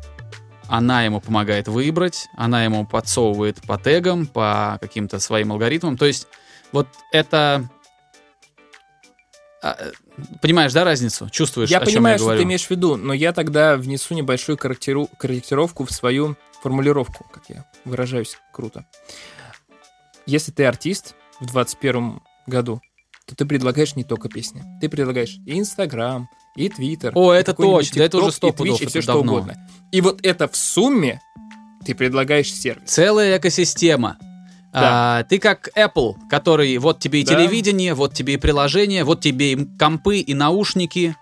Она 0.67 1.03
ему 1.03 1.21
помогает 1.21 1.67
выбрать, 1.67 2.27
она 2.35 2.63
ему 2.63 2.85
подсовывает 2.85 3.61
по 3.61 3.77
тегам, 3.77 4.25
по 4.25 4.77
каким-то 4.81 5.19
своим 5.19 5.51
алгоритмам. 5.51 5.97
То 5.97 6.05
есть 6.05 6.27
вот 6.71 6.87
это... 7.11 7.69
А, 9.61 9.77
понимаешь, 10.41 10.73
да, 10.73 10.83
разницу? 10.83 11.29
Чувствуешь, 11.29 11.69
я 11.69 11.77
о 11.77 11.85
понимаю, 11.85 11.93
чем 11.93 12.05
я 12.05 12.17
что 12.17 12.25
говорю? 12.25 12.39
ты 12.39 12.43
имеешь 12.43 12.65
в 12.65 12.71
виду, 12.71 12.95
но 12.97 13.13
я 13.13 13.33
тогда 13.33 13.77
внесу 13.77 14.13
небольшую 14.13 14.57
корректиру- 14.57 15.09
корректировку 15.17 15.85
в 15.85 15.91
свою 15.91 16.35
формулировку, 16.61 17.25
как 17.31 17.43
я 17.49 17.65
выражаюсь 17.85 18.37
круто. 18.51 18.85
Если 20.25 20.51
ты 20.51 20.65
артист 20.65 21.15
в 21.39 21.45
21 21.45 22.21
году, 22.47 22.81
то 23.25 23.35
ты 23.35 23.45
предлагаешь 23.45 23.95
не 23.95 24.03
только 24.03 24.29
песни. 24.29 24.63
Ты 24.81 24.89
предлагаешь 24.89 25.37
и 25.45 25.59
Инстаграм, 25.59 26.27
и 26.55 26.69
Твиттер. 26.69 27.11
О, 27.15 27.33
и 27.33 27.37
это 27.37 27.53
точно, 27.53 27.99
да 27.99 28.05
это 28.05 28.17
уже 28.17 28.27
TikTok, 28.27 28.31
сто 28.31 28.47
и 28.47 28.51
Twitch, 28.51 28.83
и 28.83 28.85
все 28.87 29.01
что 29.01 29.13
давно. 29.13 29.33
угодно. 29.33 29.67
И 29.91 30.01
вот 30.01 30.19
это 30.25 30.47
в 30.47 30.55
сумме 30.55 31.21
ты 31.85 31.95
предлагаешь 31.95 32.53
сервис. 32.53 32.89
Целая 32.89 33.37
экосистема. 33.37 34.17
Да. 34.73 35.19
А, 35.19 35.23
ты 35.23 35.37
как 35.39 35.69
Apple, 35.77 36.15
который 36.29 36.77
вот 36.79 36.99
тебе 36.99 37.21
и 37.21 37.25
Да. 37.25 37.35
телевидение, 37.35 37.93
вот 37.93 38.13
тебе 38.13 38.33
и 38.33 38.37
приложение, 38.37 39.03
вот 39.03 39.21
тебе 39.21 39.53
и 39.53 39.65
компы, 39.77 40.17
и 40.19 40.33
наушники, 40.33 41.15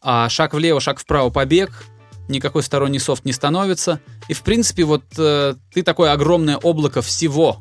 а 0.00 0.28
шаг 0.28 0.54
влево, 0.54 0.80
шаг 0.80 0.98
вправо, 0.98 1.30
побег, 1.30 1.84
никакой 2.28 2.62
сторонний 2.62 2.98
софт 2.98 3.24
не 3.26 3.32
становится. 3.32 4.00
И 4.28 4.32
в 4.32 4.42
принципе 4.42 4.84
вот 4.84 5.04
э, 5.18 5.54
ты 5.72 5.82
такое 5.82 6.12
огромное 6.12 6.56
облако 6.56 7.02
всего. 7.02 7.58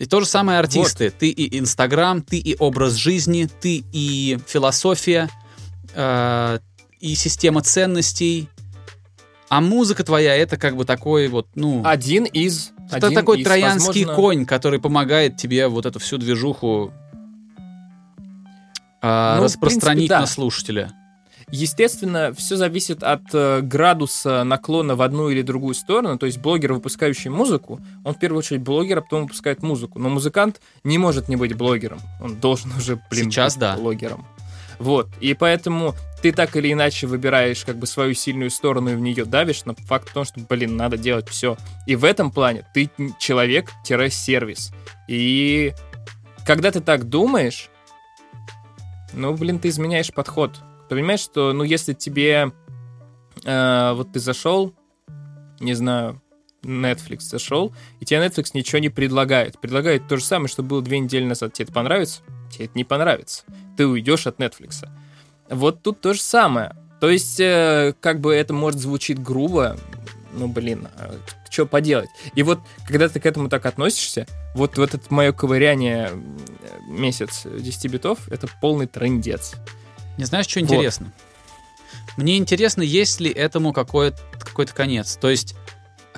И 0.00 0.06
то 0.06 0.20
же 0.20 0.26
самое 0.26 0.58
артисты. 0.58 1.10
Ты 1.10 1.28
и 1.28 1.58
Инстаграм, 1.58 2.22
ты 2.22 2.38
и 2.38 2.56
образ 2.58 2.94
жизни, 2.94 3.46
ты 3.60 3.84
и 3.92 4.38
философия, 4.46 5.28
э, 5.92 6.58
и 7.00 7.14
система 7.14 7.60
ценностей. 7.60 8.48
А 9.50 9.60
музыка 9.60 10.02
твоя 10.02 10.34
это 10.34 10.56
как 10.56 10.76
бы 10.76 10.86
такой 10.86 11.28
вот, 11.28 11.48
ну... 11.54 11.82
Один 11.84 12.24
из... 12.24 12.72
Это 12.90 13.08
один 13.08 13.18
такой 13.18 13.40
из, 13.40 13.44
троянский 13.44 14.06
возможно, 14.06 14.14
конь, 14.14 14.46
который 14.46 14.80
помогает 14.80 15.36
тебе 15.36 15.68
вот 15.68 15.84
эту 15.84 15.98
всю 15.98 16.16
движуху 16.16 16.92
а, 19.02 19.36
Ну, 19.36 19.44
распространить 19.44 20.08
принципе, 20.08 20.14
да. 20.14 20.20
на 20.20 20.26
слушателя. 20.26 20.92
Естественно, 21.52 22.32
все 22.32 22.56
зависит 22.56 23.02
от 23.02 23.22
э, 23.32 23.60
градуса 23.60 24.44
наклона 24.44 24.94
в 24.94 25.02
одну 25.02 25.30
или 25.30 25.42
другую 25.42 25.74
сторону. 25.74 26.16
То 26.18 26.26
есть 26.26 26.38
блогер, 26.38 26.72
выпускающий 26.72 27.30
музыку, 27.30 27.80
он 28.04 28.14
в 28.14 28.18
первую 28.18 28.38
очередь 28.38 28.62
блогер, 28.62 28.98
а 28.98 29.00
потом 29.02 29.22
выпускает 29.22 29.62
музыку. 29.62 29.98
Но 29.98 30.08
музыкант 30.08 30.60
не 30.84 30.98
может 30.98 31.28
не 31.28 31.36
быть 31.36 31.54
блогером. 31.54 32.00
Он 32.20 32.36
должен 32.36 32.70
уже, 32.76 33.00
блин, 33.10 33.30
Сейчас 33.30 33.54
быть 33.54 33.60
да. 33.60 33.76
блогером. 33.76 34.26
Вот. 34.78 35.08
И 35.20 35.34
поэтому 35.34 35.94
ты 36.22 36.32
так 36.32 36.56
или 36.56 36.72
иначе 36.72 37.06
выбираешь 37.06 37.64
как 37.64 37.76
бы 37.76 37.86
свою 37.86 38.14
сильную 38.14 38.50
сторону 38.50 38.92
и 38.92 38.94
в 38.94 39.00
нее 39.00 39.24
давишь, 39.24 39.64
но 39.64 39.74
факт 39.74 40.08
в 40.08 40.12
том, 40.12 40.24
что, 40.24 40.40
блин, 40.40 40.76
надо 40.76 40.96
делать 40.96 41.28
все. 41.28 41.56
И 41.86 41.96
в 41.96 42.04
этом 42.04 42.30
плане 42.30 42.64
ты 42.72 42.90
человек-сервис. 43.18 44.72
И 45.08 45.72
когда 46.46 46.70
ты 46.70 46.80
так 46.80 47.08
думаешь, 47.08 47.70
ну, 49.12 49.34
блин, 49.34 49.58
ты 49.58 49.68
изменяешь 49.68 50.12
подход. 50.12 50.60
Понимаешь, 50.90 51.20
что, 51.20 51.52
ну, 51.52 51.62
если 51.62 51.92
тебе... 51.92 52.52
э, 53.44 53.92
вот 53.94 54.12
ты 54.12 54.18
зашел, 54.18 54.74
не 55.60 55.74
знаю, 55.74 56.20
Netflix 56.62 57.20
зашел, 57.20 57.72
и 58.00 58.04
тебе 58.04 58.18
Netflix 58.18 58.50
ничего 58.54 58.80
не 58.80 58.88
предлагает. 58.88 59.60
Предлагает 59.60 60.08
то 60.08 60.16
же 60.16 60.24
самое, 60.24 60.48
что 60.48 60.64
было 60.64 60.82
две 60.82 60.98
недели 60.98 61.24
назад. 61.24 61.52
Тебе 61.52 61.64
это 61.64 61.72
понравится? 61.72 62.22
Тебе 62.50 62.64
это 62.64 62.76
не 62.76 62.82
понравится. 62.82 63.44
Ты 63.76 63.86
уйдешь 63.86 64.26
от 64.26 64.38
Netflix. 64.40 64.84
Вот 65.48 65.80
тут 65.80 66.00
то 66.00 66.12
же 66.12 66.20
самое. 66.20 66.74
То 67.00 67.08
есть, 67.08 67.38
э, 67.38 67.94
как 68.00 68.20
бы 68.20 68.34
это 68.34 68.52
может 68.52 68.80
звучит 68.80 69.22
грубо, 69.22 69.78
ну, 70.32 70.48
блин, 70.48 70.88
что 71.50 71.66
поделать? 71.66 72.10
И 72.34 72.42
вот, 72.42 72.58
когда 72.84 73.08
ты 73.08 73.20
к 73.20 73.26
этому 73.26 73.48
так 73.48 73.64
относишься, 73.64 74.26
вот, 74.56 74.76
вот 74.76 74.92
это 74.94 75.14
мое 75.14 75.32
ковыряние 75.32 76.10
месяц 76.88 77.46
10 77.46 77.92
битов, 77.92 78.28
это 78.28 78.48
полный 78.60 78.88
трендец. 78.88 79.54
Не 80.20 80.26
знаешь, 80.26 80.46
что 80.46 80.60
Вот. 80.60 80.66
интересно? 80.66 81.12
Мне 82.18 82.36
интересно, 82.36 82.82
есть 82.82 83.20
ли 83.20 83.30
этому 83.30 83.72
какой-то 83.72 84.18
какой-то 84.38 84.74
конец. 84.74 85.16
То 85.16 85.30
есть, 85.30 85.54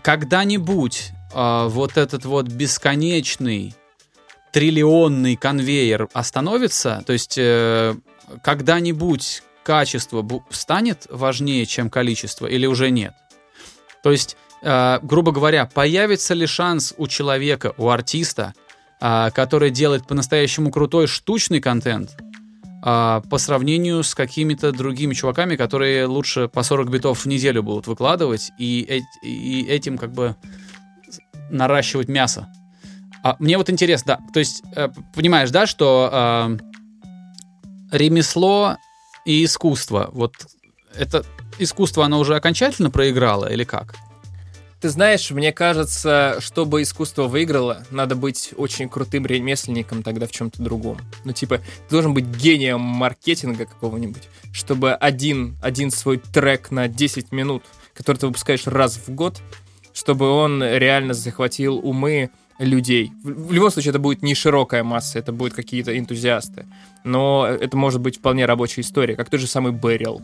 когда-нибудь 0.03 1.13
а, 1.33 1.69
вот 1.69 1.97
этот 1.97 2.25
вот 2.25 2.49
бесконечный 2.49 3.77
триллионный 4.53 5.37
конвейер 5.37 6.09
остановится, 6.13 7.05
то 7.07 7.13
есть 7.13 7.39
э, 7.39 7.95
когда-нибудь 8.43 9.45
качество 9.63 10.27
станет 10.51 11.07
важнее, 11.09 11.65
чем 11.65 11.89
количество, 11.89 12.47
или 12.47 12.67
уже 12.67 12.91
нет? 12.91 13.15
То 14.03 14.11
есть, 14.11 14.37
э, 14.63 14.99
грубо 15.03 15.31
говоря, 15.31 15.67
появится 15.67 16.35
ли 16.35 16.47
шанс 16.47 16.93
у 16.99 17.07
человека, 17.07 17.73
у 17.79 17.89
артиста, 17.89 18.53
а, 19.01 19.31
который 19.31 19.71
делает 19.71 20.07
по-настоящему 20.07 20.71
крутой 20.71 21.07
штучный 21.07 21.61
контент, 21.61 22.11
по 22.83 23.39
сравнению 23.39 24.03
с 24.03 24.13
какими-то 24.13 24.73
другими 24.73 25.15
чуваками, 25.15 25.55
которые 25.55 26.07
лучше 26.07 26.49
по 26.49 26.65
40 26.65 26.91
битов 26.91 27.21
в 27.21 27.27
неделю 27.27 27.63
будут 27.63 27.87
выкладывать 27.87 28.51
и, 28.59 29.03
и 29.23 29.67
этим 29.69 29.97
как 29.97 30.13
бы 30.13 30.35
наращивать 31.49 32.09
мясо. 32.09 32.49
А 33.23 33.37
мне 33.39 33.57
вот 33.57 33.71
интересно, 33.71 34.19
да, 34.19 34.33
то 34.33 34.41
есть 34.41 34.65
э, 34.75 34.89
понимаешь, 35.15 35.51
да, 35.51 35.67
что 35.67 36.11
э, 36.13 36.59
ремесло 37.93 38.79
и 39.25 39.45
искусство, 39.45 40.11
вот 40.13 40.35
это 40.97 41.25
искусство, 41.61 42.05
оно 42.05 42.19
уже 42.19 42.35
окончательно 42.35 42.91
проиграло 42.91 43.47
или 43.47 43.63
как? 43.63 43.95
Ты 44.83 44.89
знаешь, 44.89 45.31
мне 45.31 45.53
кажется, 45.53 46.39
чтобы 46.41 46.83
искусство 46.83 47.29
выиграло, 47.29 47.85
надо 47.93 48.17
быть 48.17 48.53
очень 48.57 48.89
крутым 48.89 49.25
ремесленником 49.25 50.03
тогда 50.03 50.27
в 50.27 50.33
чем-то 50.33 50.61
другом. 50.61 50.99
Ну, 51.25 51.31
типа, 51.31 51.59
ты 51.59 51.91
должен 51.91 52.15
быть 52.15 52.25
гением 52.25 52.81
маркетинга 52.81 53.65
какого-нибудь, 53.65 54.29
чтобы 54.53 54.95
один, 54.95 55.57
один 55.63 55.93
свой 55.93 56.19
трек 56.19 56.73
на 56.73 56.89
10 56.89 57.31
минут, 57.31 57.63
который 57.95 58.17
ты 58.17 58.27
выпускаешь 58.27 58.67
раз 58.67 58.97
в 58.97 59.09
год, 59.15 59.41
чтобы 59.95 60.29
он 60.29 60.65
реально 60.65 61.15
захватил 61.15 61.79
умы 61.79 62.31
людей. 62.59 63.13
В, 63.23 63.53
любом 63.53 63.71
случае, 63.71 63.91
это 63.91 64.01
будет 64.01 64.25
не 64.25 64.35
широкая 64.35 64.83
масса, 64.83 65.21
это 65.21 65.31
будут 65.31 65.55
какие-то 65.55 65.97
энтузиасты. 65.97 66.67
Но 67.05 67.47
это 67.47 67.77
может 67.77 68.01
быть 68.01 68.19
вполне 68.19 68.47
рабочая 68.47 68.81
история, 68.81 69.15
как 69.15 69.31
тот 69.31 69.39
же 69.39 69.47
самый 69.47 69.73
Берил. 69.73 70.23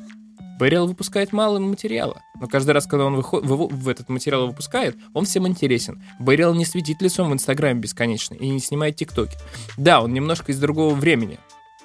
Берил 0.59 0.87
выпускает 0.87 1.33
мало 1.33 1.59
материала, 1.59 2.23
но 2.41 2.49
каждый 2.49 2.73
раз, 2.73 2.87
когда 2.87 3.05
он 3.07 3.15
выход- 3.17 3.45
в, 3.45 3.69
в 3.75 3.89
этот 3.89 4.09
материал 4.09 4.47
выпускает, 4.49 4.97
он 5.15 5.25
всем 5.25 5.47
интересен. 5.47 6.03
Берил 6.19 6.55
не 6.55 6.65
светит 6.65 7.01
лицом 7.01 7.31
в 7.31 7.33
Инстаграме 7.33 7.81
бесконечно 7.81 8.35
и 8.35 8.49
не 8.49 8.59
снимает 8.61 8.97
ТикТоки. 8.97 9.37
Да, 9.77 10.01
он 10.03 10.13
немножко 10.13 10.51
из 10.53 10.59
другого 10.59 10.95
времени. 10.95 11.39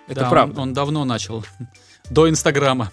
Это 0.07 0.21
Да, 0.21 0.25
он- 0.25 0.29
правда. 0.31 0.61
Он, 0.61 0.73
давно 0.73 1.05
начал. 1.05 1.45
До 2.09 2.27
Инстаграма. 2.29 2.91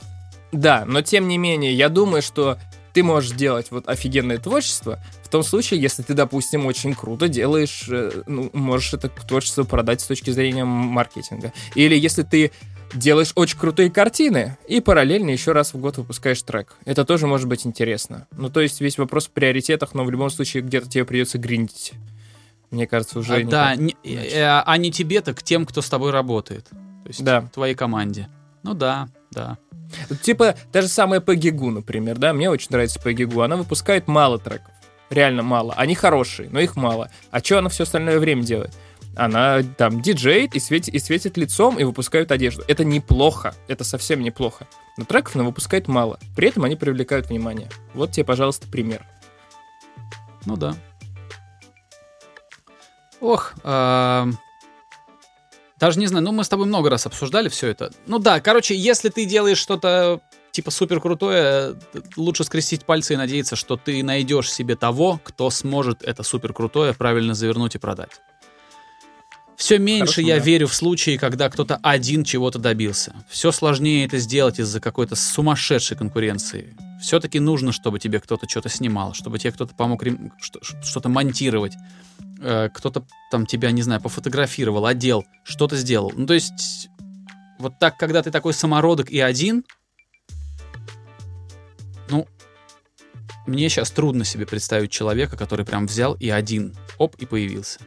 Да, 0.52 0.84
но 0.86 1.00
тем 1.02 1.28
не 1.28 1.38
менее, 1.38 1.72
я 1.72 1.88
думаю, 1.88 2.22
что 2.22 2.58
ты 2.92 3.02
можешь 3.04 3.30
делать 3.30 3.70
вот 3.70 3.88
офигенное 3.88 4.38
творчество 4.38 4.98
в 5.22 5.28
том 5.28 5.44
случае, 5.44 5.80
если 5.80 6.02
ты, 6.02 6.12
допустим, 6.12 6.66
очень 6.66 6.92
круто 6.94 7.28
делаешь, 7.28 7.86
э, 7.88 8.22
ну, 8.26 8.50
можешь 8.52 8.92
это 8.94 9.08
творчество 9.08 9.62
продать 9.62 10.00
с 10.00 10.06
точки 10.06 10.30
зрения 10.30 10.64
маркетинга. 10.64 11.52
Или 11.76 11.94
если 11.96 12.24
ты 12.24 12.50
делаешь 12.94 13.32
очень 13.34 13.58
крутые 13.58 13.90
картины 13.90 14.56
и 14.68 14.80
параллельно 14.80 15.30
еще 15.30 15.52
раз 15.52 15.74
в 15.74 15.78
год 15.78 15.98
выпускаешь 15.98 16.42
трек. 16.42 16.74
Это 16.84 17.04
тоже 17.04 17.26
может 17.26 17.46
быть 17.48 17.66
интересно. 17.66 18.26
Ну, 18.32 18.50
то 18.50 18.60
есть 18.60 18.80
весь 18.80 18.98
вопрос 18.98 19.26
в 19.26 19.30
приоритетах, 19.30 19.94
но 19.94 20.04
в 20.04 20.10
любом 20.10 20.30
случае 20.30 20.62
где-то 20.62 20.88
тебе 20.88 21.04
придется 21.04 21.38
гриндить. 21.38 21.92
Мне 22.70 22.86
кажется, 22.86 23.18
уже 23.18 23.34
А, 23.36 23.44
да, 23.44 23.74
не- 23.74 23.96
иначе. 24.04 24.28
э, 24.30 24.62
а 24.64 24.76
не 24.76 24.92
тебе, 24.92 25.20
так 25.22 25.42
тем, 25.42 25.66
кто 25.66 25.82
с 25.82 25.88
тобой 25.88 26.10
работает. 26.12 26.66
То 26.70 27.08
есть 27.08 27.24
Да. 27.24 27.42
твоей 27.52 27.74
команде. 27.74 28.28
Ну 28.62 28.74
да, 28.74 29.08
да. 29.32 29.58
Типа, 30.22 30.54
та 30.70 30.82
же 30.82 30.88
самая 30.88 31.18
Пегигу, 31.20 31.70
например, 31.70 32.16
да, 32.18 32.32
мне 32.32 32.48
очень 32.48 32.68
нравится 32.70 33.00
Пегигу, 33.02 33.40
она 33.40 33.56
выпускает 33.56 34.06
мало 34.06 34.38
треков. 34.38 34.72
реально 35.08 35.42
мало. 35.42 35.74
Они 35.76 35.96
хорошие, 35.96 36.48
но 36.50 36.60
их 36.60 36.76
мало. 36.76 37.10
А 37.32 37.40
что 37.40 37.58
она 37.58 37.68
все 37.68 37.82
остальное 37.82 38.20
время 38.20 38.42
делает? 38.44 38.70
Она 39.16 39.62
там 39.62 40.00
диджеет 40.00 40.54
и 40.54 40.60
светит, 40.60 40.94
и 40.94 40.98
светит 40.98 41.36
лицом 41.36 41.78
и 41.78 41.84
выпускает 41.84 42.30
одежду. 42.30 42.62
Это 42.68 42.84
неплохо, 42.84 43.54
это 43.68 43.84
совсем 43.84 44.20
неплохо. 44.20 44.66
Но 44.96 45.04
треков 45.04 45.34
она 45.36 45.44
выпускает 45.44 45.88
мало. 45.88 46.18
При 46.36 46.48
этом 46.48 46.64
они 46.64 46.76
привлекают 46.76 47.28
внимание. 47.28 47.68
Вот 47.94 48.12
тебе, 48.12 48.24
пожалуйста, 48.24 48.68
пример. 48.68 49.04
Ну 50.46 50.56
да. 50.56 50.74
Ох, 53.20 53.52
а, 53.64 54.28
даже 55.78 55.98
не 55.98 56.06
знаю, 56.06 56.24
ну 56.24 56.32
мы 56.32 56.44
с 56.44 56.48
тобой 56.48 56.66
много 56.66 56.88
раз 56.88 57.06
обсуждали 57.06 57.48
все 57.48 57.68
это. 57.68 57.92
Ну 58.06 58.18
да, 58.18 58.40
короче, 58.40 58.74
если 58.74 59.08
ты 59.08 59.26
делаешь 59.26 59.58
что-то 59.58 60.20
типа 60.52 60.70
супер 60.70 61.00
крутое, 61.00 61.76
лучше 62.16 62.44
скрестить 62.44 62.84
пальцы 62.84 63.14
и 63.14 63.16
надеяться, 63.16 63.56
что 63.56 63.76
ты 63.76 64.02
найдешь 64.02 64.52
себе 64.52 64.76
того, 64.76 65.20
кто 65.22 65.50
сможет 65.50 66.02
это 66.02 66.22
супер 66.22 66.52
крутое 66.52 66.94
правильно 66.94 67.34
завернуть 67.34 67.74
и 67.74 67.78
продать. 67.78 68.20
Все 69.60 69.78
меньше 69.78 70.14
Хорошо, 70.14 70.20
я 70.22 70.38
да. 70.38 70.42
верю 70.42 70.66
в 70.68 70.74
случаи, 70.74 71.18
когда 71.18 71.50
кто-то 71.50 71.78
один 71.82 72.24
чего-то 72.24 72.58
добился. 72.58 73.14
Все 73.28 73.52
сложнее 73.52 74.06
это 74.06 74.16
сделать 74.16 74.58
из-за 74.58 74.80
какой-то 74.80 75.16
сумасшедшей 75.16 75.98
конкуренции. 75.98 76.74
Все-таки 77.02 77.40
нужно, 77.40 77.70
чтобы 77.70 77.98
тебе 77.98 78.20
кто-то 78.20 78.48
что-то 78.48 78.70
снимал, 78.70 79.12
чтобы 79.12 79.38
тебе 79.38 79.52
кто-то 79.52 79.74
помог 79.74 80.02
рем- 80.02 80.32
что- 80.40 80.64
что-то 80.82 81.10
монтировать, 81.10 81.74
э, 82.40 82.70
кто-то 82.72 83.04
там 83.30 83.44
тебя, 83.44 83.70
не 83.70 83.82
знаю, 83.82 84.00
пофотографировал, 84.00 84.86
одел, 84.86 85.26
что-то 85.44 85.76
сделал. 85.76 86.10
Ну, 86.16 86.26
то 86.26 86.32
есть, 86.32 86.88
вот 87.58 87.78
так, 87.78 87.98
когда 87.98 88.22
ты 88.22 88.30
такой 88.30 88.54
самородок 88.54 89.10
и 89.10 89.20
один, 89.20 89.64
ну, 92.08 92.26
мне 93.46 93.68
сейчас 93.68 93.90
трудно 93.90 94.24
себе 94.24 94.46
представить 94.46 94.90
человека, 94.90 95.36
который 95.36 95.66
прям 95.66 95.86
взял 95.86 96.14
и 96.14 96.30
один, 96.30 96.74
оп, 96.96 97.14
и 97.16 97.26
появился. 97.26 97.78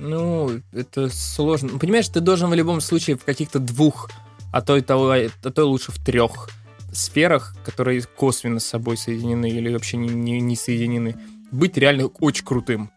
Ну, 0.00 0.60
это 0.72 1.08
сложно. 1.10 1.70
Ну, 1.72 1.78
Понимаешь, 1.78 2.08
ты 2.08 2.20
должен 2.20 2.48
в 2.50 2.54
любом 2.54 2.80
случае 2.80 3.16
в 3.16 3.24
каких-то 3.24 3.58
двух, 3.58 4.10
а 4.52 4.62
то 4.62 4.76
и 4.76 4.80
того, 4.80 5.10
а 5.12 5.28
то 5.50 5.62
и 5.62 5.64
лучше 5.64 5.92
в 5.92 6.02
трех 6.02 6.48
сферах, 6.92 7.54
которые 7.64 8.02
косвенно 8.02 8.60
с 8.60 8.66
собой 8.66 8.96
соединены 8.96 9.50
или 9.50 9.72
вообще 9.72 9.96
не, 9.98 10.08
не, 10.08 10.40
не 10.40 10.56
соединены, 10.56 11.16
быть 11.52 11.76
реально 11.76 12.06
очень 12.06 12.44
крутым. 12.44 12.90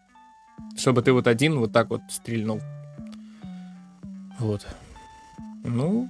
Чтобы 0.76 1.02
ты 1.02 1.12
вот 1.12 1.26
один 1.26 1.58
вот 1.58 1.72
так 1.72 1.90
вот 1.90 2.00
стрельнул. 2.10 2.60
Вот. 4.38 4.66
Ну, 5.62 6.08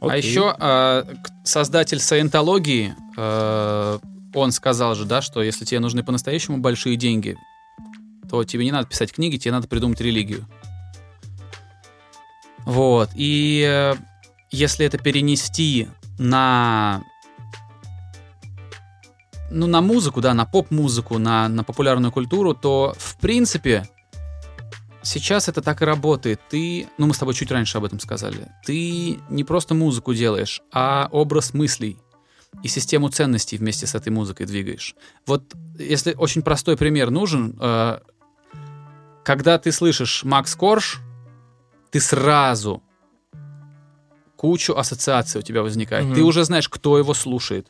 А 0.00 0.06
окей. 0.06 0.22
еще 0.28 0.54
а, 0.58 1.02
к- 1.04 1.30
создатель 1.46 2.00
саентологии, 2.00 2.94
э, 3.16 3.98
он 4.34 4.50
сказал 4.52 4.94
же, 4.96 5.04
да, 5.04 5.22
что 5.22 5.42
если 5.42 5.64
тебе 5.64 5.80
нужны 5.80 6.02
по-настоящему 6.02 6.58
большие 6.58 6.96
деньги, 6.96 7.36
то 8.34 8.42
тебе 8.42 8.64
не 8.64 8.72
надо 8.72 8.88
писать 8.88 9.12
книги, 9.12 9.36
тебе 9.36 9.52
надо 9.52 9.68
придумать 9.68 10.00
религию. 10.00 10.44
Вот. 12.64 13.10
И 13.14 13.64
э, 13.64 13.94
если 14.50 14.84
это 14.84 14.98
перенести 14.98 15.86
на 16.18 17.04
ну, 19.50 19.68
на 19.68 19.80
музыку, 19.80 20.20
да, 20.20 20.34
на 20.34 20.46
поп-музыку, 20.46 21.18
на, 21.18 21.48
на 21.48 21.62
популярную 21.62 22.10
культуру, 22.10 22.54
то, 22.54 22.96
в 22.98 23.16
принципе, 23.18 23.88
сейчас 25.02 25.48
это 25.48 25.62
так 25.62 25.80
и 25.80 25.84
работает. 25.84 26.40
Ты, 26.50 26.88
ну, 26.98 27.06
мы 27.06 27.14
с 27.14 27.18
тобой 27.18 27.34
чуть 27.34 27.52
раньше 27.52 27.78
об 27.78 27.84
этом 27.84 28.00
сказали, 28.00 28.48
ты 28.66 29.20
не 29.28 29.44
просто 29.44 29.74
музыку 29.74 30.12
делаешь, 30.12 30.60
а 30.72 31.08
образ 31.12 31.54
мыслей 31.54 32.00
и 32.64 32.68
систему 32.68 33.10
ценностей 33.10 33.58
вместе 33.58 33.86
с 33.86 33.94
этой 33.94 34.10
музыкой 34.10 34.46
двигаешь. 34.46 34.96
Вот 35.24 35.54
если 35.78 36.14
очень 36.14 36.42
простой 36.42 36.76
пример 36.76 37.10
нужен, 37.10 37.56
э, 37.60 37.98
когда 39.24 39.58
ты 39.58 39.72
слышишь 39.72 40.22
Макс 40.22 40.54
Корж, 40.54 41.00
ты 41.90 42.00
сразу 42.00 42.82
кучу 44.36 44.76
ассоциаций 44.76 45.40
у 45.40 45.42
тебя 45.42 45.62
возникает. 45.62 46.04
Мгм. 46.06 46.14
Ты 46.14 46.22
уже 46.22 46.44
знаешь, 46.44 46.68
кто 46.68 46.98
его 46.98 47.14
слушает, 47.14 47.68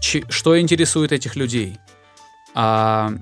чи- 0.00 0.24
что 0.30 0.58
интересует 0.58 1.12
этих 1.12 1.36
людей. 1.36 1.76
А, 2.54 3.12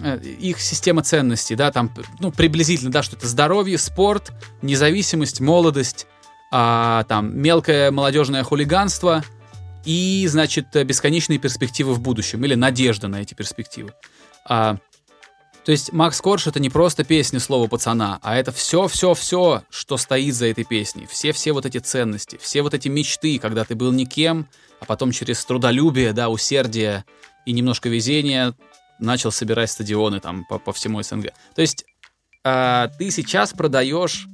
э, 0.00 0.18
их 0.20 0.60
система 0.60 1.02
ценностей, 1.02 1.56
да, 1.56 1.72
там, 1.72 1.92
ну, 2.20 2.30
приблизительно, 2.30 2.92
да, 2.92 3.02
что 3.02 3.16
это 3.16 3.26
здоровье, 3.26 3.78
спорт, 3.78 4.32
независимость, 4.62 5.40
молодость, 5.40 6.06
а, 6.52 7.04
там, 7.08 7.36
мелкое 7.36 7.90
молодежное 7.90 8.44
хулиганство 8.44 9.24
и, 9.84 10.24
значит, 10.28 10.66
бесконечные 10.86 11.38
перспективы 11.40 11.94
в 11.94 12.00
будущем 12.00 12.44
или 12.44 12.54
надежда 12.54 13.08
на 13.08 13.20
эти 13.22 13.34
перспективы. 13.34 13.92
А, 14.48 14.78
то 15.64 15.72
есть 15.72 15.92
Макс 15.92 16.20
Корж 16.20 16.46
это 16.46 16.60
не 16.60 16.68
просто 16.68 17.04
песня 17.04 17.40
слова 17.40 17.66
пацана, 17.68 18.18
а 18.22 18.36
это 18.36 18.52
все-все-все, 18.52 19.62
что 19.70 19.96
стоит 19.96 20.34
за 20.34 20.46
этой 20.46 20.64
песней. 20.64 21.06
Все-все 21.06 21.52
вот 21.52 21.64
эти 21.64 21.78
ценности, 21.78 22.38
все 22.40 22.62
вот 22.62 22.74
эти 22.74 22.88
мечты, 22.88 23.38
когда 23.38 23.64
ты 23.64 23.74
был 23.74 23.90
никем, 23.92 24.46
а 24.80 24.84
потом 24.84 25.10
через 25.12 25.44
трудолюбие, 25.44 26.12
да, 26.12 26.28
усердие 26.28 27.04
и 27.46 27.52
немножко 27.52 27.88
везения 27.88 28.54
начал 28.98 29.32
собирать 29.32 29.70
стадионы 29.70 30.20
там 30.20 30.44
по, 30.44 30.58
по 30.58 30.72
всему 30.72 31.02
СНГ. 31.02 31.32
То 31.54 31.62
есть 31.62 31.84
а, 32.44 32.88
ты 32.98 33.10
сейчас 33.10 33.52
продаешь 33.52 34.26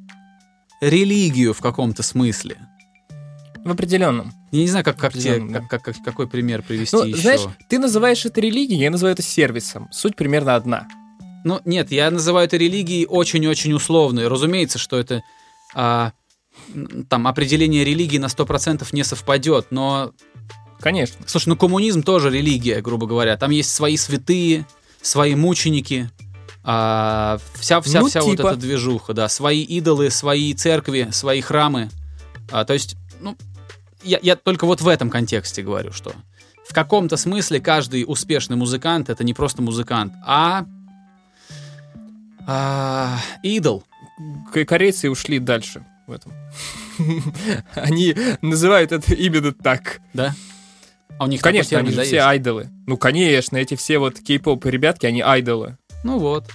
религию 0.80 1.54
в 1.54 1.60
каком-то 1.60 2.02
смысле. 2.02 2.56
В 3.64 3.70
определенном. 3.70 4.32
Я 4.52 4.60
не 4.62 4.68
знаю, 4.68 4.84
как, 4.84 4.96
как 4.96 5.12
тебе, 5.12 5.32
Определенно, 5.32 5.68
как, 5.68 5.82
как- 5.82 6.02
какой 6.02 6.26
пример 6.26 6.62
привести 6.62 6.96
Ну, 6.96 7.04
еще. 7.04 7.18
знаешь, 7.20 7.42
ты 7.68 7.78
называешь 7.78 8.24
это 8.24 8.40
религией, 8.40 8.80
я 8.80 8.90
называю 8.90 9.12
это 9.12 9.22
сервисом. 9.22 9.88
Суть 9.92 10.16
примерно 10.16 10.54
одна. 10.56 10.88
Ну, 11.44 11.60
нет, 11.64 11.90
я 11.90 12.10
называю 12.10 12.46
это 12.46 12.56
религией 12.56 13.06
очень-очень 13.06 13.72
условной. 13.72 14.28
Разумеется, 14.28 14.78
что 14.78 14.98
это 14.98 15.22
а, 15.74 16.12
там 17.08 17.26
определение 17.26 17.84
религии 17.84 18.18
на 18.18 18.26
100% 18.26 18.86
не 18.92 19.04
совпадет, 19.04 19.68
но, 19.70 20.12
Конечно. 20.80 21.16
слушай, 21.26 21.48
ну 21.48 21.56
коммунизм 21.56 22.02
тоже 22.02 22.30
религия, 22.30 22.80
грубо 22.80 23.06
говоря. 23.06 23.36
Там 23.36 23.50
есть 23.50 23.72
свои 23.72 23.96
святые, 23.96 24.66
свои 25.00 25.34
мученики, 25.34 26.10
а, 26.62 27.38
вся, 27.54 27.80
вся, 27.80 28.00
Ну, 28.00 28.08
вся 28.08 28.20
вот 28.20 28.36
типа. 28.36 28.48
эта 28.48 28.56
движуха, 28.56 29.14
да, 29.14 29.28
свои 29.28 29.62
идолы, 29.62 30.10
свои 30.10 30.52
церкви, 30.54 31.08
свои 31.10 31.40
храмы. 31.40 31.90
А, 32.50 32.64
то 32.64 32.74
есть, 32.74 32.96
ну, 33.20 33.36
я, 34.02 34.18
я 34.22 34.36
только 34.36 34.66
вот 34.66 34.80
в 34.80 34.88
этом 34.88 35.10
контексте 35.10 35.62
говорю, 35.62 35.92
что 35.92 36.12
в 36.68 36.74
каком-то 36.74 37.16
смысле 37.16 37.60
каждый 37.60 38.04
успешный 38.06 38.56
музыкант 38.56 39.08
это 39.08 39.24
не 39.24 39.34
просто 39.34 39.62
музыкант, 39.62 40.12
а, 40.24 40.64
а, 42.52 43.20
идол. 43.44 43.84
Корейцы 44.66 45.08
ушли 45.08 45.38
дальше 45.38 45.86
в 46.08 46.12
этом. 46.12 46.32
Они 47.74 48.16
называют 48.42 48.90
это 48.90 49.14
именно 49.14 49.52
так. 49.52 50.00
Да? 50.14 50.34
А 51.20 51.24
у 51.24 51.26
них 51.28 51.42
конечно, 51.42 51.78
они 51.78 51.92
же 51.92 52.02
все 52.02 52.22
айдолы. 52.22 52.70
Ну, 52.86 52.96
конечно, 52.96 53.56
эти 53.56 53.76
все 53.76 53.98
вот 53.98 54.18
кей-поп 54.18 54.64
ребятки, 54.64 55.04
они 55.04 55.20
айдолы. 55.20 55.76
Ну 56.02 56.18
вот. 56.18 56.48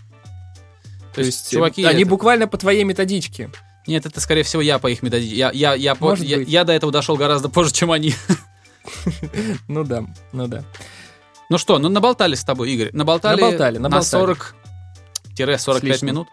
То, 1.13 1.21
есть, 1.21 1.53
э, 1.53 1.55
чуваки, 1.55 1.85
они 1.85 2.03
буквально 2.03 2.47
по 2.47 2.57
твоей 2.57 2.83
методичке. 2.83 3.51
Нет, 3.85 4.07
это 4.07 4.19
скорее 4.19 4.41
всего 4.41 4.63
я 4.63 4.79
по 4.79 4.87
их 4.87 5.03
методичке. 5.03 5.37
Я, 5.37 5.51
я, 5.53 5.75
я, 5.75 5.93
по, 5.93 6.15
я, 6.15 6.41
я 6.41 6.63
до 6.63 6.73
этого 6.73 6.91
дошел 6.91 7.15
гораздо 7.15 7.47
позже, 7.47 7.73
чем 7.73 7.91
они. 7.91 8.13
Ну 9.67 9.83
да, 9.83 10.05
ну 10.31 10.47
да. 10.47 10.63
Ну 11.49 11.57
что, 11.57 11.79
ну 11.79 11.89
наболтали 11.89 12.35
с 12.35 12.43
тобой, 12.43 12.71
Игорь. 12.71 12.89
Наболтали, 12.91 13.39
наболтали, 13.39 13.77
наболтали. 13.77 14.21
на 14.21 14.35
40 14.35 14.55
45 15.35 16.01
минут, 16.03 16.27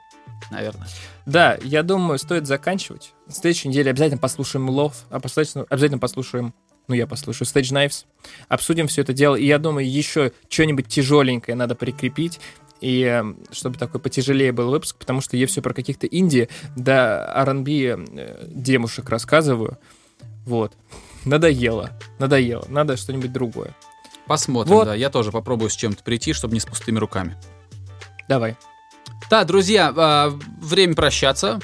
наверное. 0.51 0.89
Да, 1.27 1.59
я 1.63 1.83
думаю, 1.83 2.19
стоит 2.19 2.47
заканчивать. 2.47 3.13
В 3.27 3.33
следующей 3.33 3.69
неделе 3.69 3.91
обязательно 3.91 4.21
послушаем 4.21 4.69
Лов, 4.71 5.05
а 5.11 5.21
послушаем, 5.21 5.67
обязательно 5.69 5.99
послушаем 5.99 6.55
ну, 6.89 6.97
я 6.97 7.07
послушаю, 7.07 7.47
Stage 7.47 7.73
Knives. 7.73 8.05
Обсудим 8.49 8.89
все 8.89 9.03
это 9.03 9.13
дело. 9.13 9.37
И 9.37 9.47
я 9.47 9.59
думаю, 9.59 9.89
еще 9.89 10.33
что-нибудь 10.49 10.89
тяжеленькое 10.89 11.57
надо 11.57 11.75
прикрепить. 11.75 12.41
И 12.81 13.03
эм, 13.03 13.39
чтобы 13.53 13.79
такой 13.79 14.01
потяжелее 14.01 14.51
был 14.51 14.69
выпуск, 14.69 14.97
потому 14.97 15.21
что 15.21 15.37
я 15.37 15.47
все 15.47 15.63
про 15.63 15.73
каких-то 15.73 16.09
Индии, 16.09 16.49
да 16.77 17.33
R&B 17.37 17.71
э, 17.71 18.47
девушек 18.49 19.09
рассказываю. 19.09 19.79
Вот. 20.45 20.73
Надоело. 21.25 21.91
Надоело. 22.19 22.67
Надо 22.69 22.97
что-нибудь 22.97 23.33
другое. 23.33 23.77
Посмотрим, 24.27 24.75
вот. 24.75 24.85
да. 24.87 24.95
Я 24.95 25.11
тоже 25.11 25.31
попробую 25.31 25.71
с 25.71 25.77
чем-то 25.77 26.03
прийти, 26.03 26.33
чтобы 26.33 26.55
не 26.55 26.61
с 26.61 26.67
пустыми 26.67 26.99
руками. 26.99 27.37
Давай. 28.29 28.57
Да, 29.33 29.45
друзья, 29.45 29.95
а, 29.97 30.39
время 30.61 30.95
прощаться. 30.95 31.59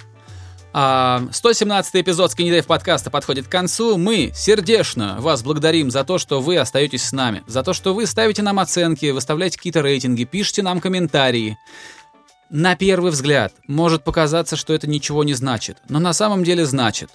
А, 0.73 1.29
117 1.31 1.97
эпизод 1.97 2.33
Dave 2.35 2.63
подкаста 2.63 3.11
подходит 3.11 3.47
к 3.47 3.51
концу. 3.51 3.99
Мы 3.99 4.33
сердечно 4.35 5.17
вас 5.21 5.43
благодарим 5.43 5.91
за 5.91 6.03
то, 6.03 6.17
что 6.17 6.41
вы 6.41 6.57
остаетесь 6.57 7.05
с 7.05 7.13
нами, 7.13 7.45
за 7.47 7.63
то, 7.63 7.75
что 7.75 7.93
вы 7.93 8.07
ставите 8.07 8.41
нам 8.41 8.59
оценки, 8.59 9.11
выставляете 9.11 9.59
какие-то 9.59 9.83
рейтинги, 9.83 10.25
пишите 10.25 10.63
нам 10.63 10.81
комментарии. 10.81 11.59
На 12.49 12.75
первый 12.75 13.11
взгляд 13.11 13.53
может 13.67 14.03
показаться, 14.03 14.57
что 14.57 14.73
это 14.73 14.89
ничего 14.89 15.23
не 15.23 15.35
значит, 15.35 15.77
но 15.91 15.99
на 15.99 16.15
самом 16.15 16.45
деле 16.45 16.65
значит. 16.65 17.11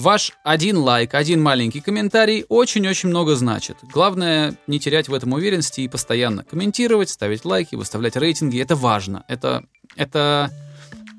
Ваш 0.00 0.32
один 0.44 0.78
лайк, 0.78 1.12
один 1.12 1.42
маленький 1.42 1.82
комментарий 1.82 2.46
очень-очень 2.48 3.10
много 3.10 3.34
значит. 3.34 3.76
Главное 3.82 4.54
не 4.66 4.80
терять 4.80 5.10
в 5.10 5.14
этом 5.14 5.34
уверенности 5.34 5.82
и 5.82 5.88
постоянно 5.88 6.42
комментировать, 6.42 7.10
ставить 7.10 7.44
лайки, 7.44 7.74
выставлять 7.74 8.16
рейтинги. 8.16 8.58
Это 8.58 8.76
важно. 8.76 9.24
Это, 9.28 9.62
это 9.96 10.50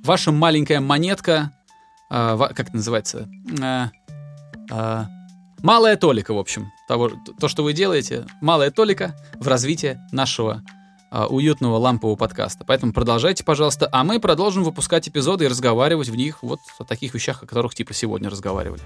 ваша 0.03 0.31
маленькая 0.31 0.79
монетка, 0.79 1.51
э, 2.09 2.35
как 2.55 2.69
это 2.69 2.75
называется? 2.75 3.29
Э, 3.61 3.89
э, 4.71 5.05
малая 5.61 5.95
толика, 5.95 6.33
в 6.33 6.39
общем, 6.39 6.71
того, 6.87 7.11
то, 7.39 7.47
что 7.47 7.63
вы 7.63 7.73
делаете, 7.73 8.25
малая 8.41 8.71
толика 8.71 9.15
в 9.35 9.47
развитии 9.47 9.99
нашего 10.11 10.63
уютного 11.11 11.77
лампового 11.77 12.15
подкаста. 12.15 12.63
Поэтому 12.65 12.93
продолжайте, 12.93 13.43
пожалуйста, 13.43 13.89
а 13.91 14.03
мы 14.03 14.19
продолжим 14.19 14.63
выпускать 14.63 15.07
эпизоды 15.09 15.45
и 15.45 15.47
разговаривать 15.47 16.09
в 16.09 16.15
них 16.15 16.41
вот 16.41 16.59
о 16.79 16.83
таких 16.83 17.13
вещах, 17.13 17.43
о 17.43 17.45
которых 17.45 17.75
типа 17.75 17.93
сегодня 17.93 18.29
разговаривали. 18.29 18.81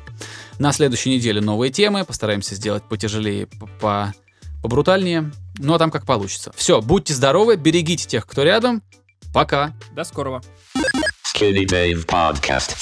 На 0.59 0.71
следующей 0.71 1.11
неделе 1.11 1.41
новые 1.41 1.71
темы, 1.71 2.03
постараемся 2.03 2.55
сделать 2.55 2.83
потяжелее, 2.83 3.47
по 3.79 4.13
побрутальнее, 4.63 5.31
ну 5.59 5.75
а 5.75 5.77
там 5.77 5.91
как 5.91 6.05
получится. 6.07 6.51
Все, 6.55 6.81
будьте 6.81 7.13
здоровы, 7.13 7.55
берегите 7.55 8.07
тех, 8.07 8.25
кто 8.25 8.41
рядом. 8.41 8.81
Пока. 9.31 9.73
До 9.91 10.03
скорого. 10.03 10.41
Skinny 11.35 11.65
Dave 11.65 12.05
Podcast. 12.05 12.75